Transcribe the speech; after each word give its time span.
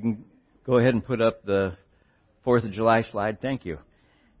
We 0.00 0.14
can 0.14 0.24
go 0.64 0.78
ahead 0.78 0.94
and 0.94 1.04
put 1.04 1.20
up 1.20 1.44
the 1.44 1.76
4th 2.46 2.64
of 2.64 2.72
July 2.72 3.02
slide. 3.02 3.42
Thank 3.42 3.66
you. 3.66 3.76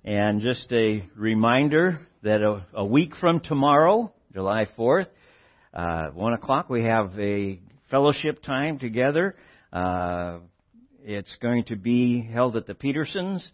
And 0.02 0.40
just 0.40 0.72
a 0.72 1.04
reminder 1.14 2.00
that 2.22 2.40
a, 2.40 2.64
a 2.72 2.82
week 2.82 3.14
from 3.20 3.40
tomorrow, 3.40 4.10
July 4.32 4.66
4th, 4.78 5.08
uh, 5.74 6.06
1 6.14 6.32
o'clock, 6.32 6.70
we 6.70 6.84
have 6.84 7.12
a 7.18 7.60
fellowship 7.90 8.42
time 8.42 8.78
together. 8.78 9.36
Uh, 9.70 10.38
it's 11.04 11.36
going 11.42 11.64
to 11.64 11.76
be 11.76 12.22
held 12.22 12.56
at 12.56 12.66
the 12.66 12.74
Petersons, 12.74 13.46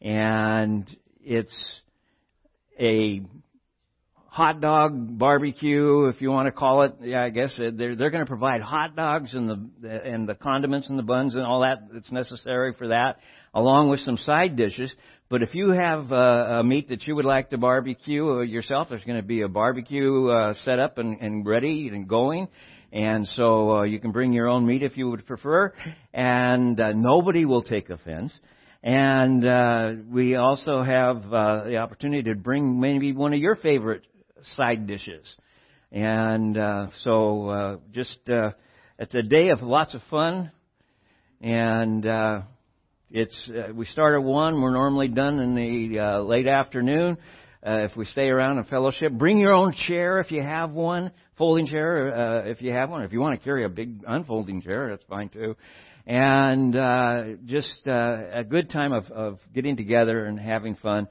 and 0.00 0.88
it's 1.22 1.80
a 2.80 3.20
hot 4.32 4.62
dog 4.62 5.18
barbecue, 5.18 6.06
if 6.06 6.22
you 6.22 6.30
want 6.30 6.46
to 6.46 6.52
call 6.52 6.82
it. 6.82 6.94
Yeah, 7.02 7.22
I 7.22 7.28
guess 7.28 7.52
they're 7.58 7.94
they're 7.94 8.10
going 8.10 8.24
to 8.24 8.28
provide 8.28 8.62
hot 8.62 8.96
dogs 8.96 9.34
and 9.34 9.70
the 9.82 9.90
and 9.90 10.26
the 10.26 10.34
condiments 10.34 10.88
and 10.88 10.98
the 10.98 11.02
buns 11.02 11.34
and 11.34 11.42
all 11.42 11.60
that 11.60 11.92
that's 11.92 12.10
necessary 12.10 12.72
for 12.78 12.88
that, 12.88 13.18
along 13.52 13.90
with 13.90 14.00
some 14.00 14.16
side 14.16 14.56
dishes. 14.56 14.92
But 15.28 15.42
if 15.42 15.54
you 15.54 15.70
have 15.70 16.10
uh, 16.10 16.60
a 16.60 16.64
meat 16.64 16.88
that 16.88 17.06
you 17.06 17.14
would 17.14 17.26
like 17.26 17.50
to 17.50 17.58
barbecue 17.58 18.40
yourself, 18.40 18.88
there's 18.88 19.04
going 19.04 19.20
to 19.20 19.26
be 19.26 19.42
a 19.42 19.48
barbecue 19.48 20.28
uh, 20.28 20.54
set 20.64 20.78
up 20.78 20.96
and, 20.96 21.20
and 21.20 21.46
ready 21.46 21.88
and 21.88 22.08
going. 22.08 22.48
And 22.90 23.28
so 23.28 23.76
uh, 23.76 23.82
you 23.82 24.00
can 24.00 24.12
bring 24.12 24.32
your 24.32 24.48
own 24.48 24.66
meat 24.66 24.82
if 24.82 24.96
you 24.96 25.10
would 25.10 25.26
prefer, 25.26 25.74
and 26.12 26.78
uh, 26.80 26.92
nobody 26.92 27.44
will 27.44 27.62
take 27.62 27.90
offense. 27.90 28.32
And 28.82 29.46
uh, 29.46 29.92
we 30.10 30.36
also 30.36 30.82
have 30.82 31.32
uh, 31.32 31.64
the 31.64 31.76
opportunity 31.76 32.24
to 32.24 32.34
bring 32.34 32.80
maybe 32.80 33.12
one 33.12 33.32
of 33.32 33.38
your 33.38 33.56
favorite 33.56 34.02
side 34.56 34.86
dishes. 34.86 35.26
And 35.90 36.56
uh, 36.56 36.86
so 37.02 37.48
uh, 37.48 37.76
just 37.92 38.18
uh, 38.28 38.52
it's 38.98 39.14
a 39.14 39.22
day 39.22 39.50
of 39.50 39.62
lots 39.62 39.94
of 39.94 40.00
fun, 40.10 40.50
and 41.40 42.06
uh, 42.06 42.42
it's 43.10 43.50
uh, 43.50 43.72
we 43.74 43.84
start 43.86 44.14
at 44.14 44.22
one. 44.22 44.62
We're 44.62 44.72
normally 44.72 45.08
done 45.08 45.38
in 45.38 45.54
the 45.54 45.98
uh, 45.98 46.20
late 46.20 46.46
afternoon. 46.46 47.18
Uh, 47.64 47.86
if 47.90 47.96
we 47.96 48.04
stay 48.06 48.28
around 48.28 48.58
and 48.58 48.66
fellowship, 48.66 49.12
bring 49.12 49.38
your 49.38 49.52
own 49.52 49.72
chair 49.86 50.18
if 50.18 50.32
you 50.32 50.42
have 50.42 50.72
one, 50.72 51.12
folding 51.38 51.66
chair 51.66 52.14
uh, 52.14 52.42
if 52.46 52.60
you 52.60 52.72
have 52.72 52.90
one. 52.90 53.02
If 53.02 53.12
you 53.12 53.20
want 53.20 53.38
to 53.38 53.44
carry 53.44 53.64
a 53.64 53.68
big 53.68 54.02
unfolding 54.06 54.62
chair, 54.62 54.90
that's 54.90 55.04
fine 55.04 55.28
too. 55.28 55.56
And 56.06 56.74
uh, 56.74 57.22
just 57.44 57.86
uh, 57.86 58.16
a 58.32 58.42
good 58.42 58.70
time 58.70 58.92
of, 58.92 59.04
of 59.12 59.38
getting 59.54 59.76
together 59.76 60.24
and 60.24 60.40
having 60.40 60.74
fun. 60.74 61.06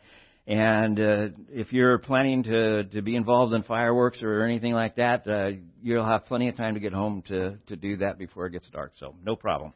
And 0.51 0.99
uh, 0.99 1.27
if 1.49 1.71
you're 1.71 1.97
planning 1.97 2.43
to 2.43 2.83
to 2.83 3.01
be 3.01 3.15
involved 3.15 3.53
in 3.53 3.63
fireworks 3.63 4.21
or 4.21 4.43
anything 4.43 4.73
like 4.73 4.97
that, 4.97 5.25
uh, 5.25 5.51
you'll 5.81 6.05
have 6.05 6.25
plenty 6.25 6.49
of 6.49 6.57
time 6.57 6.73
to 6.73 6.81
get 6.81 6.91
home 6.91 7.21
to 7.29 7.57
to 7.67 7.77
do 7.77 7.95
that 7.97 8.19
before 8.19 8.47
it 8.47 8.51
gets 8.51 8.69
dark. 8.69 8.91
So 8.99 9.15
no 9.23 9.37
problem. 9.37 9.71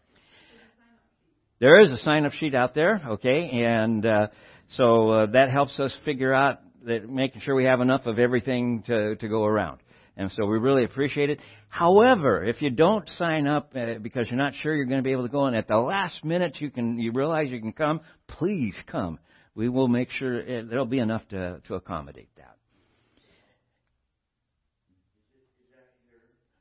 There 1.61 1.79
is 1.79 1.91
a 1.91 1.97
sign-up 1.99 2.33
sheet 2.33 2.53
out 2.53 2.75
there, 2.75 3.01
okay, 3.11 3.51
and 3.51 4.05
uh, 4.05 4.27
so 4.71 5.11
uh, 5.11 5.25
that 5.27 5.49
helps 5.49 5.79
us 5.79 5.97
figure 6.03 6.33
out 6.33 6.59
that 6.85 7.09
making 7.09 7.39
sure 7.39 7.55
we 7.55 7.63
have 7.63 7.79
enough 7.79 8.05
of 8.05 8.19
everything 8.19 8.83
to 8.87 9.15
to 9.15 9.29
go 9.29 9.45
around. 9.45 9.79
And 10.17 10.29
so 10.33 10.45
we 10.45 10.57
really 10.57 10.83
appreciate 10.83 11.29
it. 11.29 11.39
However, 11.69 12.43
if 12.43 12.61
you 12.61 12.69
don't 12.69 13.07
sign 13.11 13.47
up 13.47 13.71
uh, 13.77 13.99
because 14.01 14.27
you're 14.29 14.37
not 14.37 14.53
sure 14.55 14.75
you're 14.75 14.83
going 14.83 14.99
to 14.99 15.07
be 15.07 15.13
able 15.13 15.23
to 15.23 15.31
go, 15.31 15.45
and 15.45 15.55
at 15.55 15.69
the 15.69 15.77
last 15.77 16.25
minute 16.25 16.57
you 16.59 16.69
can 16.69 16.99
you 16.99 17.13
realize 17.13 17.49
you 17.49 17.61
can 17.61 17.71
come, 17.71 18.01
please 18.27 18.75
come 18.87 19.19
we 19.55 19.69
will 19.69 19.87
make 19.87 20.11
sure 20.11 20.39
it, 20.39 20.69
there'll 20.69 20.85
be 20.85 20.99
enough 20.99 21.27
to, 21.29 21.61
to 21.67 21.75
accommodate 21.75 22.29
that. 22.37 22.55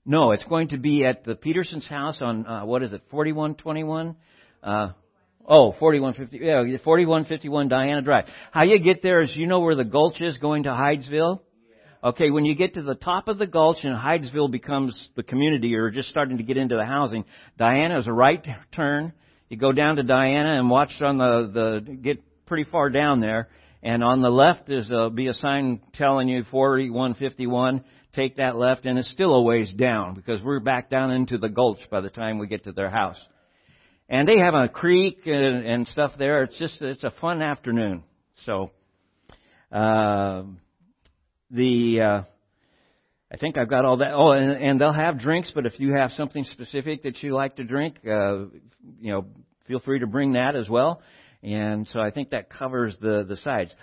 No, 0.06 0.32
it's 0.32 0.44
going 0.44 0.68
to 0.68 0.76
be 0.76 1.04
at 1.04 1.24
the 1.24 1.34
Peterson's 1.34 1.88
house 1.88 2.18
on 2.20 2.46
uh, 2.46 2.64
what 2.66 2.82
is 2.82 2.92
it, 2.92 3.02
4121? 3.10 4.16
Uh, 4.62 4.90
oh, 5.46 5.74
4150, 5.78 6.44
yeah, 6.44 6.78
4151 6.84 7.68
Diana 7.68 8.02
Drive. 8.02 8.26
How 8.50 8.64
you 8.64 8.78
get 8.80 9.02
there 9.02 9.22
is 9.22 9.34
you 9.34 9.46
know 9.46 9.60
where 9.60 9.74
the 9.74 9.84
gulch 9.84 10.20
is 10.20 10.36
going 10.38 10.64
to 10.64 10.70
Hydesville? 10.70 11.40
Okay, 12.04 12.30
when 12.30 12.44
you 12.44 12.54
get 12.54 12.74
to 12.74 12.82
the 12.82 12.94
top 12.94 13.28
of 13.28 13.38
the 13.38 13.46
gulch 13.46 13.78
and 13.82 13.96
Hydesville 13.96 14.50
becomes 14.50 15.10
the 15.16 15.22
community 15.22 15.74
or 15.74 15.90
just 15.90 16.10
starting 16.10 16.36
to 16.36 16.42
get 16.42 16.58
into 16.58 16.76
the 16.76 16.84
housing, 16.84 17.24
Diana 17.56 17.98
is 17.98 18.06
a 18.06 18.12
right 18.12 18.44
turn. 18.72 19.14
You 19.48 19.56
go 19.56 19.72
down 19.72 19.96
to 19.96 20.02
Diana 20.02 20.58
and 20.58 20.68
watch 20.68 20.90
on 21.00 21.16
the, 21.16 21.50
the, 21.54 21.92
get 21.94 22.22
pretty 22.46 22.64
far 22.64 22.90
down 22.90 23.20
there. 23.20 23.48
And 23.82 24.02
on 24.02 24.22
the 24.22 24.30
left 24.30 24.70
is 24.70 24.90
a, 24.90 25.10
be 25.10 25.28
a 25.28 25.34
sign 25.34 25.80
telling 25.92 26.28
you 26.28 26.44
4151. 26.50 27.84
Take 28.14 28.36
that 28.36 28.56
left, 28.56 28.86
and 28.86 28.98
it's 28.98 29.10
still 29.10 29.34
a 29.34 29.42
ways 29.42 29.70
down 29.72 30.14
because 30.14 30.40
we're 30.42 30.60
back 30.60 30.88
down 30.88 31.10
into 31.10 31.36
the 31.36 31.48
gulch 31.48 31.80
by 31.90 32.00
the 32.00 32.08
time 32.08 32.38
we 32.38 32.46
get 32.46 32.64
to 32.64 32.72
their 32.72 32.88
house. 32.88 33.20
And 34.08 34.28
they 34.28 34.38
have 34.38 34.54
a 34.54 34.68
creek 34.68 35.26
and, 35.26 35.66
and 35.66 35.88
stuff 35.88 36.12
there. 36.18 36.44
It's 36.44 36.56
just 36.56 36.80
it's 36.80 37.04
a 37.04 37.12
fun 37.20 37.42
afternoon. 37.42 38.04
So 38.46 38.70
uh, 39.72 40.44
the 41.50 42.00
uh, 42.00 42.22
I 43.32 43.36
think 43.36 43.58
I've 43.58 43.68
got 43.68 43.84
all 43.84 43.96
that. 43.96 44.12
Oh, 44.12 44.30
and, 44.30 44.52
and 44.62 44.80
they'll 44.80 44.92
have 44.92 45.18
drinks, 45.18 45.50
but 45.54 45.66
if 45.66 45.80
you 45.80 45.94
have 45.94 46.12
something 46.12 46.44
specific 46.44 47.02
that 47.02 47.22
you 47.22 47.34
like 47.34 47.56
to 47.56 47.64
drink, 47.64 47.96
uh, 48.06 48.44
you 49.00 49.12
know, 49.12 49.26
feel 49.66 49.80
free 49.80 49.98
to 49.98 50.06
bring 50.06 50.34
that 50.34 50.54
as 50.54 50.68
well. 50.68 51.02
And 51.44 51.86
so 51.88 52.00
I 52.00 52.10
think 52.10 52.30
that 52.30 52.48
covers 52.48 52.96
the, 53.00 53.24
the 53.28 53.36
sides. 53.36 53.74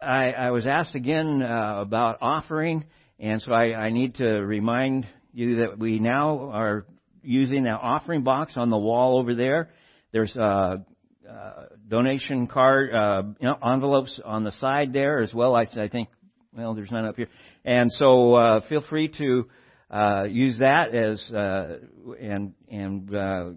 I, 0.00 0.32
I 0.32 0.50
was 0.50 0.66
asked 0.66 0.94
again 0.94 1.42
uh, 1.42 1.80
about 1.80 2.18
offering, 2.20 2.84
and 3.18 3.40
so 3.40 3.52
I, 3.52 3.74
I 3.74 3.90
need 3.90 4.16
to 4.16 4.26
remind 4.26 5.06
you 5.32 5.56
that 5.56 5.78
we 5.78 5.98
now 5.98 6.50
are 6.50 6.84
using 7.22 7.64
that 7.64 7.78
offering 7.80 8.22
box 8.22 8.56
on 8.56 8.68
the 8.68 8.76
wall 8.76 9.18
over 9.18 9.34
there. 9.34 9.70
There's 10.12 10.36
a, 10.36 10.84
a 11.26 11.66
donation 11.88 12.46
card, 12.46 12.94
uh, 12.94 13.22
you 13.40 13.48
know, 13.48 13.56
envelopes 13.64 14.20
on 14.22 14.44
the 14.44 14.52
side 14.52 14.92
there 14.92 15.22
as 15.22 15.32
well. 15.32 15.56
I, 15.56 15.62
I 15.76 15.88
think, 15.88 16.10
well, 16.54 16.74
there's 16.74 16.90
none 16.90 17.06
up 17.06 17.16
here. 17.16 17.28
And 17.64 17.90
so 17.90 18.34
uh, 18.34 18.60
feel 18.68 18.82
free 18.82 19.08
to 19.16 19.48
uh, 19.90 20.24
use 20.24 20.58
that 20.58 20.94
as 20.94 21.22
uh, 21.32 21.78
and 22.20 22.52
and 22.70 23.14
uh, 23.14 23.50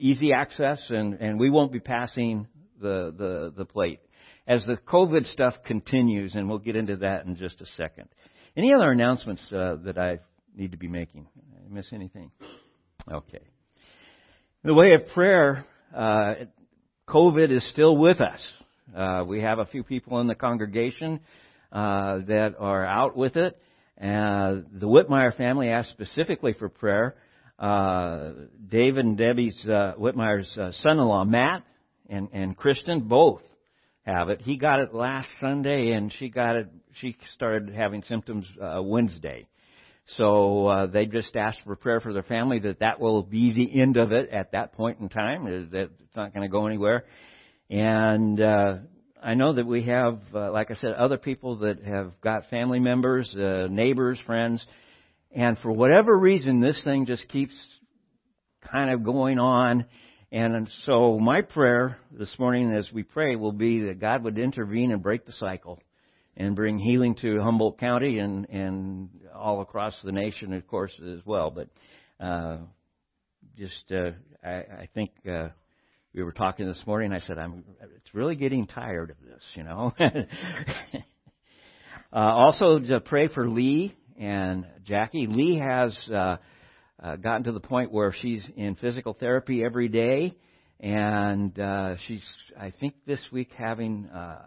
easy 0.00 0.32
access, 0.32 0.82
and, 0.88 1.14
and 1.14 1.38
we 1.38 1.50
won't 1.50 1.72
be 1.72 1.80
passing 1.80 2.46
the, 2.80 3.14
the, 3.16 3.52
the 3.56 3.64
plate. 3.64 4.00
As 4.46 4.64
the 4.66 4.76
COVID 4.76 5.30
stuff 5.30 5.54
continues, 5.64 6.34
and 6.34 6.48
we'll 6.48 6.58
get 6.58 6.74
into 6.74 6.96
that 6.96 7.26
in 7.26 7.36
just 7.36 7.60
a 7.60 7.66
second. 7.76 8.08
Any 8.56 8.72
other 8.74 8.90
announcements 8.90 9.42
uh, 9.52 9.76
that 9.84 9.96
I 9.98 10.18
need 10.56 10.72
to 10.72 10.78
be 10.78 10.88
making? 10.88 11.28
I 11.38 11.72
miss 11.72 11.92
anything? 11.92 12.32
Okay. 13.10 13.38
In 14.64 14.68
the 14.68 14.74
way 14.74 14.94
of 14.94 15.06
prayer, 15.14 15.64
uh, 15.94 16.34
COVID 17.08 17.50
is 17.50 17.68
still 17.70 17.96
with 17.96 18.20
us. 18.20 18.44
Uh, 18.96 19.24
we 19.26 19.40
have 19.42 19.58
a 19.58 19.66
few 19.66 19.84
people 19.84 20.20
in 20.20 20.26
the 20.26 20.34
congregation 20.34 21.20
uh, 21.70 22.18
that 22.26 22.56
are 22.58 22.84
out 22.84 23.16
with 23.16 23.36
it. 23.36 23.56
Uh, 24.00 24.64
the 24.72 24.86
Whitmire 24.86 25.36
family 25.36 25.68
asked 25.68 25.90
specifically 25.90 26.54
for 26.54 26.68
prayer 26.68 27.14
uh, 27.60 28.32
David 28.68 29.04
and 29.04 29.18
Debbie's 29.18 29.64
uh, 29.66 29.92
Whitmire's 29.98 30.50
uh, 30.56 30.72
son-in-law 30.72 31.24
Matt 31.24 31.62
and 32.08 32.28
and 32.32 32.56
Kristen 32.56 33.02
both 33.02 33.42
have 34.02 34.30
it. 34.30 34.40
He 34.40 34.56
got 34.56 34.80
it 34.80 34.94
last 34.94 35.28
Sunday, 35.40 35.92
and 35.92 36.12
she 36.12 36.30
got 36.30 36.56
it. 36.56 36.68
She 36.94 37.16
started 37.34 37.74
having 37.74 38.02
symptoms 38.02 38.46
uh, 38.60 38.80
Wednesday. 38.82 39.46
So 40.16 40.66
uh, 40.66 40.86
they 40.86 41.06
just 41.06 41.36
asked 41.36 41.60
for 41.64 41.76
prayer 41.76 42.00
for 42.00 42.12
their 42.12 42.24
family 42.24 42.58
that 42.60 42.80
that 42.80 42.98
will 42.98 43.22
be 43.22 43.52
the 43.52 43.80
end 43.80 43.96
of 43.96 44.10
it 44.10 44.30
at 44.30 44.52
that 44.52 44.72
point 44.72 44.98
in 44.98 45.08
time. 45.08 45.44
That 45.70 45.90
it's 46.00 46.16
not 46.16 46.34
going 46.34 46.42
to 46.42 46.50
go 46.50 46.66
anywhere. 46.66 47.04
And 47.68 48.40
uh, 48.40 48.78
I 49.22 49.34
know 49.34 49.52
that 49.52 49.66
we 49.66 49.82
have, 49.82 50.18
uh, 50.34 50.50
like 50.50 50.70
I 50.70 50.74
said, 50.74 50.94
other 50.94 51.18
people 51.18 51.58
that 51.58 51.84
have 51.84 52.20
got 52.20 52.48
family 52.48 52.80
members, 52.80 53.32
uh, 53.34 53.68
neighbors, 53.70 54.18
friends 54.26 54.64
and 55.32 55.58
for 55.58 55.70
whatever 55.70 56.16
reason, 56.16 56.60
this 56.60 56.82
thing 56.82 57.06
just 57.06 57.28
keeps 57.28 57.54
kind 58.70 58.90
of 58.90 59.04
going 59.04 59.38
on. 59.38 59.84
And 60.32 60.68
so 60.84 61.18
my 61.18 61.42
prayer 61.42 61.98
this 62.10 62.34
morning 62.38 62.72
as 62.72 62.90
we 62.92 63.02
pray 63.02 63.36
will 63.36 63.52
be 63.52 63.86
that 63.86 64.00
God 64.00 64.24
would 64.24 64.38
intervene 64.38 64.92
and 64.92 65.02
break 65.02 65.26
the 65.26 65.32
cycle 65.32 65.80
and 66.36 66.56
bring 66.56 66.78
healing 66.78 67.14
to 67.16 67.40
Humboldt 67.40 67.78
County 67.78 68.18
and, 68.18 68.48
and 68.48 69.10
all 69.34 69.60
across 69.60 69.96
the 70.02 70.12
nation, 70.12 70.52
of 70.52 70.66
course, 70.66 70.92
as 71.00 71.20
well. 71.24 71.50
But 71.50 71.68
uh, 72.24 72.58
just, 73.56 73.92
uh, 73.92 74.10
I, 74.44 74.50
I 74.50 74.88
think 74.94 75.10
uh, 75.28 75.48
we 76.14 76.22
were 76.22 76.32
talking 76.32 76.66
this 76.66 76.82
morning. 76.86 77.12
I 77.12 77.20
said, 77.20 77.38
I'm. 77.38 77.64
It's 77.96 78.14
really 78.14 78.36
getting 78.36 78.66
tired 78.66 79.10
of 79.10 79.16
this, 79.24 79.42
you 79.54 79.64
know. 79.64 79.92
uh, 80.00 80.24
also, 82.12 82.78
to 82.78 83.00
pray 83.00 83.28
for 83.28 83.48
Lee 83.48 83.94
and 84.20 84.66
Jackie. 84.84 85.26
Lee 85.26 85.58
has 85.58 85.98
uh, 86.12 86.36
uh, 87.02 87.16
gotten 87.16 87.44
to 87.44 87.52
the 87.52 87.60
point 87.60 87.90
where 87.90 88.12
she's 88.12 88.46
in 88.54 88.74
physical 88.74 89.14
therapy 89.14 89.64
every 89.64 89.88
day, 89.88 90.36
and 90.78 91.58
uh, 91.58 91.96
she's, 92.06 92.24
I 92.58 92.70
think, 92.78 92.94
this 93.06 93.20
week 93.32 93.48
having 93.56 94.06
uh, 94.06 94.38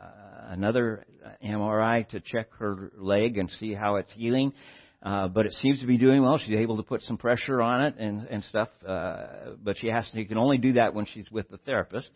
another 0.49 1.05
MRI 1.43 2.07
to 2.09 2.19
check 2.19 2.53
her 2.59 2.91
leg 2.95 3.39
and 3.39 3.49
see 3.59 3.73
how 3.73 3.95
it's 3.95 4.11
healing. 4.13 4.53
Uh, 5.01 5.27
but 5.27 5.45
it 5.45 5.51
seems 5.53 5.81
to 5.81 5.87
be 5.87 5.97
doing 5.97 6.21
well. 6.21 6.37
She's 6.37 6.55
able 6.55 6.77
to 6.77 6.83
put 6.83 7.01
some 7.01 7.17
pressure 7.17 7.61
on 7.61 7.83
it 7.83 7.95
and, 7.97 8.25
and 8.27 8.43
stuff. 8.45 8.69
Uh, 8.87 9.55
but 9.61 9.75
she 9.77 9.87
has 9.87 10.05
to, 10.05 10.17
she 10.17 10.25
can 10.25 10.37
only 10.37 10.57
do 10.57 10.73
that 10.73 10.93
when 10.93 11.05
she's 11.07 11.29
with 11.29 11.49
the 11.49 11.57
therapist. 11.57 12.09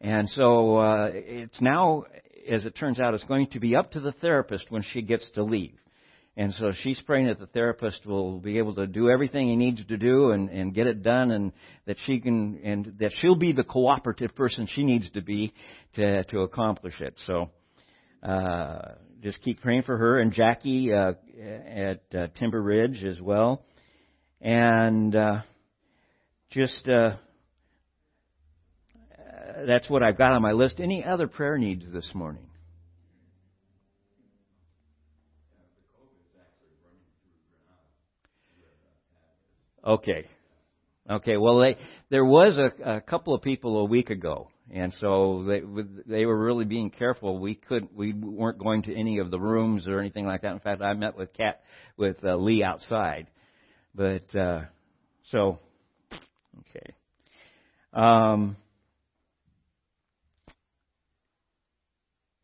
And 0.00 0.28
so, 0.30 0.78
uh, 0.78 1.10
it's 1.12 1.60
now, 1.60 2.04
as 2.50 2.64
it 2.64 2.74
turns 2.76 2.98
out, 2.98 3.14
it's 3.14 3.24
going 3.24 3.48
to 3.50 3.60
be 3.60 3.76
up 3.76 3.92
to 3.92 4.00
the 4.00 4.12
therapist 4.12 4.64
when 4.68 4.82
she 4.82 5.02
gets 5.02 5.30
to 5.32 5.44
leave. 5.44 5.78
And 6.38 6.54
so 6.54 6.70
she's 6.82 7.00
praying 7.00 7.26
that 7.26 7.40
the 7.40 7.48
therapist 7.48 8.06
will 8.06 8.38
be 8.38 8.58
able 8.58 8.72
to 8.76 8.86
do 8.86 9.10
everything 9.10 9.48
he 9.48 9.56
needs 9.56 9.84
to 9.84 9.96
do 9.96 10.30
and, 10.30 10.48
and 10.48 10.72
get 10.72 10.86
it 10.86 11.02
done 11.02 11.32
and 11.32 11.52
that 11.86 11.96
she 12.06 12.20
can, 12.20 12.60
and 12.62 12.94
that 13.00 13.10
she'll 13.20 13.34
be 13.34 13.52
the 13.52 13.64
cooperative 13.64 14.36
person 14.36 14.68
she 14.72 14.84
needs 14.84 15.10
to 15.10 15.20
be 15.20 15.52
to, 15.96 16.22
to 16.22 16.42
accomplish 16.42 16.94
it. 17.00 17.18
So, 17.26 17.50
uh, 18.22 18.92
just 19.20 19.42
keep 19.42 19.60
praying 19.60 19.82
for 19.82 19.98
her 19.98 20.20
and 20.20 20.32
Jackie, 20.32 20.92
uh, 20.92 21.14
at 21.42 22.02
uh, 22.14 22.28
Timber 22.38 22.62
Ridge 22.62 23.02
as 23.02 23.20
well. 23.20 23.64
And, 24.40 25.16
uh, 25.16 25.40
just, 26.50 26.88
uh, 26.88 27.16
that's 29.66 29.90
what 29.90 30.04
I've 30.04 30.16
got 30.16 30.30
on 30.30 30.42
my 30.42 30.52
list. 30.52 30.78
Any 30.78 31.04
other 31.04 31.26
prayer 31.26 31.58
needs 31.58 31.92
this 31.92 32.08
morning? 32.14 32.47
Okay. 39.86 40.26
Okay. 41.08 41.36
Well, 41.36 41.58
they, 41.58 41.76
there 42.10 42.24
was 42.24 42.58
a, 42.58 42.96
a 42.96 43.00
couple 43.00 43.34
of 43.34 43.42
people 43.42 43.78
a 43.78 43.84
week 43.84 44.10
ago, 44.10 44.48
and 44.70 44.92
so 44.94 45.44
they 45.46 45.62
they 46.06 46.26
were 46.26 46.38
really 46.38 46.64
being 46.64 46.90
careful. 46.90 47.38
We 47.38 47.54
couldn't, 47.54 47.94
we 47.94 48.12
weren't 48.12 48.58
going 48.58 48.82
to 48.82 48.94
any 48.94 49.18
of 49.18 49.30
the 49.30 49.38
rooms 49.38 49.86
or 49.86 50.00
anything 50.00 50.26
like 50.26 50.42
that. 50.42 50.52
In 50.52 50.60
fact, 50.60 50.82
I 50.82 50.92
met 50.94 51.16
with 51.16 51.32
Cat 51.34 51.62
with 51.96 52.16
uh, 52.24 52.36
Lee 52.36 52.62
outside, 52.62 53.28
but 53.94 54.34
uh, 54.34 54.62
so 55.30 55.58
okay. 56.60 56.94
Um, 57.92 58.56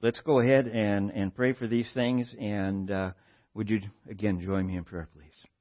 let's 0.01 0.21
go 0.21 0.41
ahead 0.41 0.67
and 0.69 1.11
and 1.11 1.35
pray 1.35 1.53
for 1.53 1.67
these 1.67 1.91
things. 1.93 2.27
And 2.41 2.91
uh, 2.91 3.11
would 3.53 3.69
you 3.69 3.81
again 4.09 4.41
join 4.41 4.67
me 4.67 4.77
in 4.77 4.85
prayer, 4.85 5.09
please? 5.13 5.54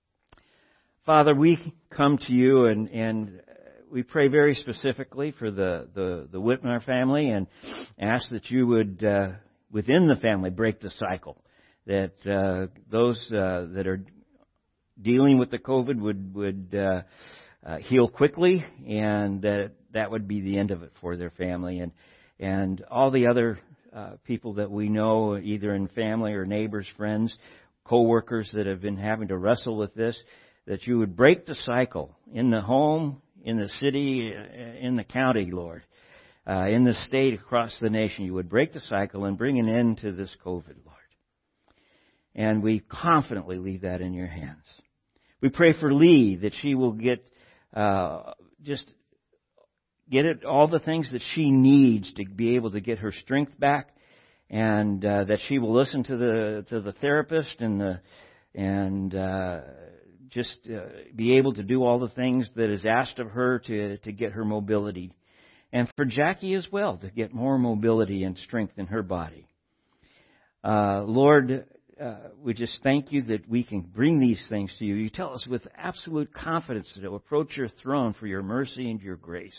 Father, 1.05 1.35
we 1.35 1.73
come 1.89 2.17
to 2.17 2.31
you 2.31 2.67
and, 2.67 2.87
and 2.89 3.41
we 3.91 4.03
pray 4.03 4.29
very 4.29 4.55
specifically 4.55 5.33
for 5.37 5.51
the, 5.51 5.89
the, 5.93 6.29
the 6.31 6.39
Whitmire 6.39 6.81
family 6.85 7.29
and 7.29 7.45
ask 7.99 8.29
that 8.29 8.49
you 8.49 8.65
would, 8.67 9.03
uh, 9.03 9.31
within 9.69 10.07
the 10.07 10.15
family, 10.21 10.49
break 10.49 10.79
the 10.79 10.91
cycle. 10.91 11.35
That 11.87 12.13
uh, 12.25 12.73
those 12.89 13.17
uh, 13.33 13.65
that 13.73 13.85
are 13.85 14.05
dealing 15.01 15.39
with 15.39 15.51
the 15.51 15.57
COVID 15.57 15.99
would, 15.99 16.33
would 16.35 16.73
uh, 16.73 17.01
uh, 17.67 17.77
heal 17.79 18.07
quickly 18.07 18.63
and 18.87 19.41
that 19.41 19.71
that 19.91 20.09
would 20.09 20.25
be 20.25 20.39
the 20.39 20.57
end 20.57 20.71
of 20.71 20.83
it 20.83 20.93
for 21.01 21.17
their 21.17 21.31
family. 21.31 21.79
And, 21.79 21.91
and 22.39 22.81
all 22.89 23.11
the 23.11 23.27
other 23.27 23.59
uh, 23.93 24.11
people 24.23 24.53
that 24.53 24.71
we 24.71 24.87
know, 24.87 25.37
either 25.37 25.75
in 25.75 25.89
family 25.89 26.31
or 26.31 26.45
neighbors, 26.45 26.87
friends, 26.95 27.35
co-workers 27.83 28.49
that 28.53 28.67
have 28.67 28.81
been 28.81 28.95
having 28.95 29.27
to 29.27 29.37
wrestle 29.37 29.75
with 29.75 29.93
this, 29.95 30.17
that 30.65 30.87
you 30.87 30.99
would 30.99 31.15
break 31.15 31.45
the 31.45 31.55
cycle 31.55 32.15
in 32.31 32.49
the 32.49 32.61
home, 32.61 33.21
in 33.43 33.57
the 33.57 33.69
city, 33.79 34.33
in 34.79 34.95
the 34.95 35.03
county, 35.03 35.49
Lord, 35.51 35.83
uh, 36.47 36.67
in 36.67 36.83
the 36.83 36.93
state, 37.05 37.33
across 37.33 37.77
the 37.81 37.89
nation. 37.89 38.25
You 38.25 38.33
would 38.35 38.49
break 38.49 38.73
the 38.73 38.79
cycle 38.81 39.25
and 39.25 39.37
bring 39.37 39.59
an 39.59 39.67
end 39.67 39.99
to 39.99 40.11
this 40.11 40.33
COVID, 40.45 40.75
Lord. 40.85 40.97
And 42.35 42.63
we 42.63 42.79
confidently 42.79 43.57
leave 43.57 43.81
that 43.81 44.01
in 44.01 44.13
your 44.13 44.27
hands. 44.27 44.65
We 45.41 45.49
pray 45.49 45.73
for 45.79 45.93
Lee 45.93 46.37
that 46.37 46.53
she 46.61 46.73
will 46.73 46.93
get 46.93 47.25
uh, 47.73 48.33
just 48.61 48.85
get 50.09 50.25
it 50.25 50.45
all 50.45 50.67
the 50.67 50.79
things 50.79 51.11
that 51.11 51.21
she 51.33 51.51
needs 51.51 52.11
to 52.13 52.25
be 52.25 52.55
able 52.55 52.71
to 52.71 52.79
get 52.79 52.99
her 52.99 53.11
strength 53.11 53.59
back, 53.59 53.89
and 54.49 55.03
uh, 55.03 55.25
that 55.25 55.39
she 55.47 55.59
will 55.59 55.73
listen 55.73 56.03
to 56.05 56.17
the 56.17 56.65
to 56.69 56.81
the 56.81 56.93
therapist 56.93 57.59
and 57.59 57.81
the 57.81 57.99
and 58.55 59.13
uh, 59.13 59.61
just 60.33 60.67
uh, 60.67 60.81
be 61.15 61.37
able 61.37 61.53
to 61.53 61.63
do 61.63 61.83
all 61.83 61.99
the 61.99 62.09
things 62.09 62.49
that 62.55 62.69
is 62.69 62.85
asked 62.85 63.19
of 63.19 63.29
her 63.29 63.59
to, 63.59 63.97
to 63.97 64.11
get 64.11 64.33
her 64.33 64.43
mobility. 64.43 65.11
And 65.71 65.91
for 65.95 66.05
Jackie 66.05 66.55
as 66.55 66.67
well, 66.71 66.97
to 66.97 67.09
get 67.09 67.33
more 67.33 67.57
mobility 67.57 68.23
and 68.23 68.37
strength 68.37 68.73
in 68.77 68.87
her 68.87 69.03
body. 69.03 69.47
Uh, 70.63 71.03
Lord, 71.03 71.65
uh, 72.01 72.15
we 72.41 72.53
just 72.53 72.77
thank 72.83 73.11
you 73.11 73.23
that 73.23 73.49
we 73.49 73.63
can 73.63 73.81
bring 73.81 74.19
these 74.19 74.43
things 74.49 74.73
to 74.79 74.85
you. 74.85 74.95
You 74.95 75.09
tell 75.09 75.33
us 75.33 75.45
with 75.47 75.61
absolute 75.77 76.33
confidence 76.33 76.91
that 76.95 77.01
to 77.01 77.15
approach 77.15 77.57
your 77.57 77.69
throne 77.69 78.13
for 78.19 78.27
your 78.27 78.43
mercy 78.43 78.89
and 78.89 79.01
your 79.01 79.15
grace. 79.15 79.57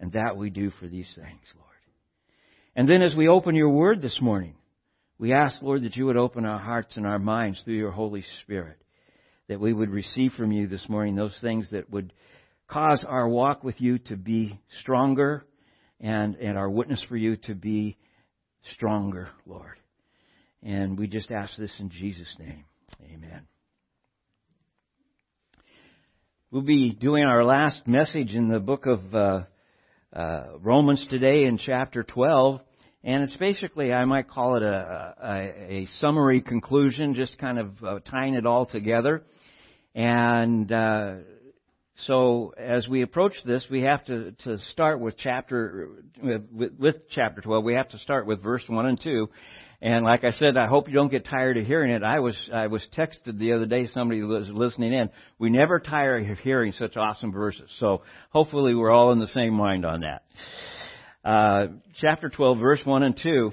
And 0.00 0.12
that 0.12 0.36
we 0.36 0.50
do 0.50 0.70
for 0.78 0.86
these 0.86 1.08
things, 1.16 1.42
Lord. 1.56 1.68
And 2.76 2.88
then 2.88 3.02
as 3.02 3.14
we 3.16 3.26
open 3.26 3.56
your 3.56 3.70
word 3.70 4.00
this 4.00 4.18
morning, 4.20 4.54
we 5.18 5.32
ask, 5.32 5.60
Lord, 5.60 5.82
that 5.82 5.96
you 5.96 6.06
would 6.06 6.16
open 6.16 6.44
our 6.44 6.60
hearts 6.60 6.96
and 6.96 7.04
our 7.04 7.18
minds 7.18 7.60
through 7.64 7.74
your 7.74 7.90
Holy 7.90 8.22
Spirit 8.42 8.78
that 9.48 9.58
we 9.58 9.72
would 9.72 9.90
receive 9.90 10.32
from 10.32 10.52
you 10.52 10.66
this 10.68 10.88
morning 10.88 11.14
those 11.14 11.36
things 11.40 11.68
that 11.72 11.90
would 11.90 12.12
cause 12.68 13.04
our 13.08 13.28
walk 13.28 13.64
with 13.64 13.80
you 13.80 13.98
to 13.98 14.16
be 14.16 14.60
stronger 14.80 15.44
and, 16.00 16.36
and 16.36 16.58
our 16.58 16.68
witness 16.68 17.02
for 17.08 17.16
you 17.16 17.36
to 17.36 17.54
be 17.54 17.96
stronger, 18.74 19.30
Lord. 19.46 19.78
And 20.62 20.98
we 20.98 21.06
just 21.06 21.30
ask 21.30 21.56
this 21.56 21.74
in 21.80 21.90
Jesus' 21.90 22.34
name. 22.38 22.64
Amen. 23.02 23.46
We'll 26.50 26.62
be 26.62 26.90
doing 26.90 27.24
our 27.24 27.44
last 27.44 27.86
message 27.86 28.34
in 28.34 28.48
the 28.48 28.58
book 28.58 28.86
of 28.86 29.14
uh, 29.14 29.42
uh, 30.12 30.44
Romans 30.60 31.06
today 31.08 31.44
in 31.44 31.58
chapter 31.58 32.02
12. 32.02 32.60
And 33.04 33.22
it's 33.22 33.36
basically, 33.36 33.92
I 33.92 34.04
might 34.04 34.28
call 34.28 34.56
it 34.56 34.62
a, 34.62 35.14
a, 35.22 35.72
a 35.72 35.86
summary 36.00 36.42
conclusion, 36.42 37.14
just 37.14 37.38
kind 37.38 37.58
of 37.58 37.70
uh, 37.82 37.98
tying 38.00 38.34
it 38.34 38.44
all 38.44 38.66
together. 38.66 39.22
And 39.98 40.70
uh, 40.70 41.14
so, 42.06 42.54
as 42.56 42.86
we 42.86 43.02
approach 43.02 43.32
this, 43.44 43.66
we 43.68 43.82
have 43.82 44.04
to, 44.04 44.30
to 44.44 44.58
start 44.70 45.00
with 45.00 45.16
chapter 45.18 45.88
with, 46.22 46.44
with 46.78 46.96
chapter 47.10 47.40
12. 47.40 47.64
We 47.64 47.74
have 47.74 47.88
to 47.88 47.98
start 47.98 48.24
with 48.24 48.40
verse 48.40 48.62
one 48.68 48.86
and 48.86 49.00
two. 49.00 49.28
And 49.82 50.04
like 50.04 50.22
I 50.22 50.30
said, 50.30 50.56
I 50.56 50.68
hope 50.68 50.86
you 50.86 50.94
don't 50.94 51.10
get 51.10 51.24
tired 51.24 51.56
of 51.56 51.66
hearing 51.66 51.90
it. 51.90 52.04
I 52.04 52.20
was 52.20 52.36
I 52.54 52.68
was 52.68 52.86
texted 52.96 53.40
the 53.40 53.54
other 53.54 53.66
day. 53.66 53.88
Somebody 53.88 54.22
was 54.22 54.46
listening 54.48 54.92
in. 54.92 55.10
We 55.40 55.50
never 55.50 55.80
tire 55.80 56.18
of 56.18 56.38
hearing 56.38 56.70
such 56.78 56.96
awesome 56.96 57.32
verses. 57.32 57.68
So 57.80 58.02
hopefully 58.30 58.76
we're 58.76 58.92
all 58.92 59.10
in 59.10 59.18
the 59.18 59.26
same 59.26 59.54
mind 59.54 59.84
on 59.84 60.02
that. 60.02 60.22
Uh, 61.28 61.66
chapter 62.00 62.28
12, 62.28 62.58
verse 62.58 62.80
1 62.84 63.02
and 63.02 63.18
2. 63.20 63.50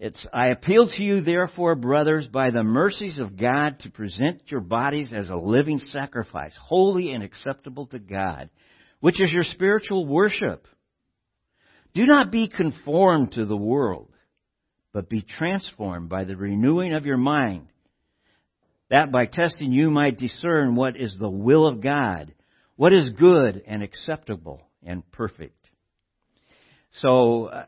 It's, 0.00 0.24
I 0.32 0.48
appeal 0.48 0.86
to 0.86 1.02
you, 1.02 1.22
therefore, 1.22 1.74
brothers, 1.74 2.28
by 2.28 2.50
the 2.50 2.62
mercies 2.62 3.18
of 3.18 3.36
God, 3.36 3.80
to 3.80 3.90
present 3.90 4.42
your 4.46 4.60
bodies 4.60 5.12
as 5.12 5.28
a 5.28 5.36
living 5.36 5.78
sacrifice, 5.78 6.54
holy 6.60 7.10
and 7.12 7.24
acceptable 7.24 7.86
to 7.86 7.98
God, 7.98 8.48
which 9.00 9.20
is 9.20 9.32
your 9.32 9.42
spiritual 9.42 10.06
worship. 10.06 10.66
Do 11.94 12.06
not 12.06 12.30
be 12.30 12.48
conformed 12.48 13.32
to 13.32 13.44
the 13.44 13.56
world, 13.56 14.08
but 14.92 15.08
be 15.08 15.22
transformed 15.22 16.08
by 16.08 16.22
the 16.22 16.36
renewing 16.36 16.94
of 16.94 17.04
your 17.04 17.16
mind, 17.16 17.66
that 18.90 19.10
by 19.10 19.26
testing 19.26 19.72
you 19.72 19.90
might 19.90 20.16
discern 20.16 20.76
what 20.76 20.96
is 20.96 21.16
the 21.18 21.28
will 21.28 21.66
of 21.66 21.80
God, 21.80 22.32
what 22.76 22.92
is 22.92 23.10
good 23.10 23.62
and 23.66 23.82
acceptable 23.82 24.62
and 24.84 25.08
perfect. 25.10 25.56
So, 26.92 27.46
uh, 27.46 27.66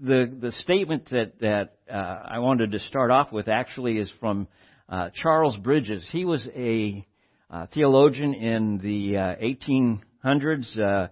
the 0.00 0.34
the 0.40 0.52
statement 0.52 1.08
that 1.10 1.38
that 1.40 1.76
uh, 1.92 1.96
I 1.96 2.38
wanted 2.38 2.72
to 2.72 2.78
start 2.80 3.10
off 3.10 3.32
with 3.32 3.48
actually 3.48 3.98
is 3.98 4.10
from 4.18 4.48
uh, 4.88 5.10
Charles 5.14 5.56
Bridges. 5.58 6.06
He 6.10 6.24
was 6.24 6.46
a 6.54 7.06
uh, 7.50 7.66
theologian 7.74 8.34
in 8.34 8.78
the 8.78 9.14
1800s, 10.24 10.78
uh, 10.78 11.08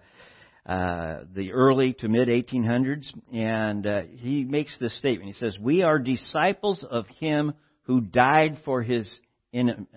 uh, 0.69 1.23
the 1.33 1.51
early 1.51 1.93
to 1.99 2.07
mid 2.07 2.29
1800s, 2.29 3.05
and 3.33 3.85
uh, 3.85 4.01
he 4.17 4.43
makes 4.43 4.75
this 4.79 4.97
statement. 4.97 5.35
He 5.35 5.39
says, 5.39 5.57
"We 5.59 5.83
are 5.83 5.99
disciples 5.99 6.83
of 6.89 7.05
Him 7.19 7.53
who 7.83 8.01
died 8.01 8.59
for 8.65 8.81
His 8.81 9.09
in, 9.51 9.87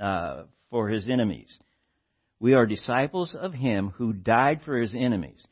for 0.70 0.88
His 0.88 1.08
enemies. 1.08 1.48
We 2.40 2.54
are 2.54 2.66
disciples 2.66 3.34
of 3.38 3.54
Him 3.54 3.92
who 3.96 4.12
died 4.12 4.60
for 4.64 4.78
His 4.78 4.94
enemies." 4.94 5.42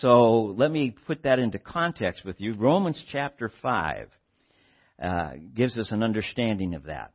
So 0.00 0.54
let 0.56 0.70
me 0.70 0.94
put 1.06 1.22
that 1.22 1.38
into 1.38 1.58
context 1.58 2.24
with 2.24 2.40
you. 2.40 2.54
Romans 2.54 3.00
chapter 3.12 3.50
5 3.62 4.08
uh, 5.02 5.30
gives 5.54 5.78
us 5.78 5.92
an 5.92 6.02
understanding 6.02 6.74
of 6.74 6.84
that. 6.84 7.12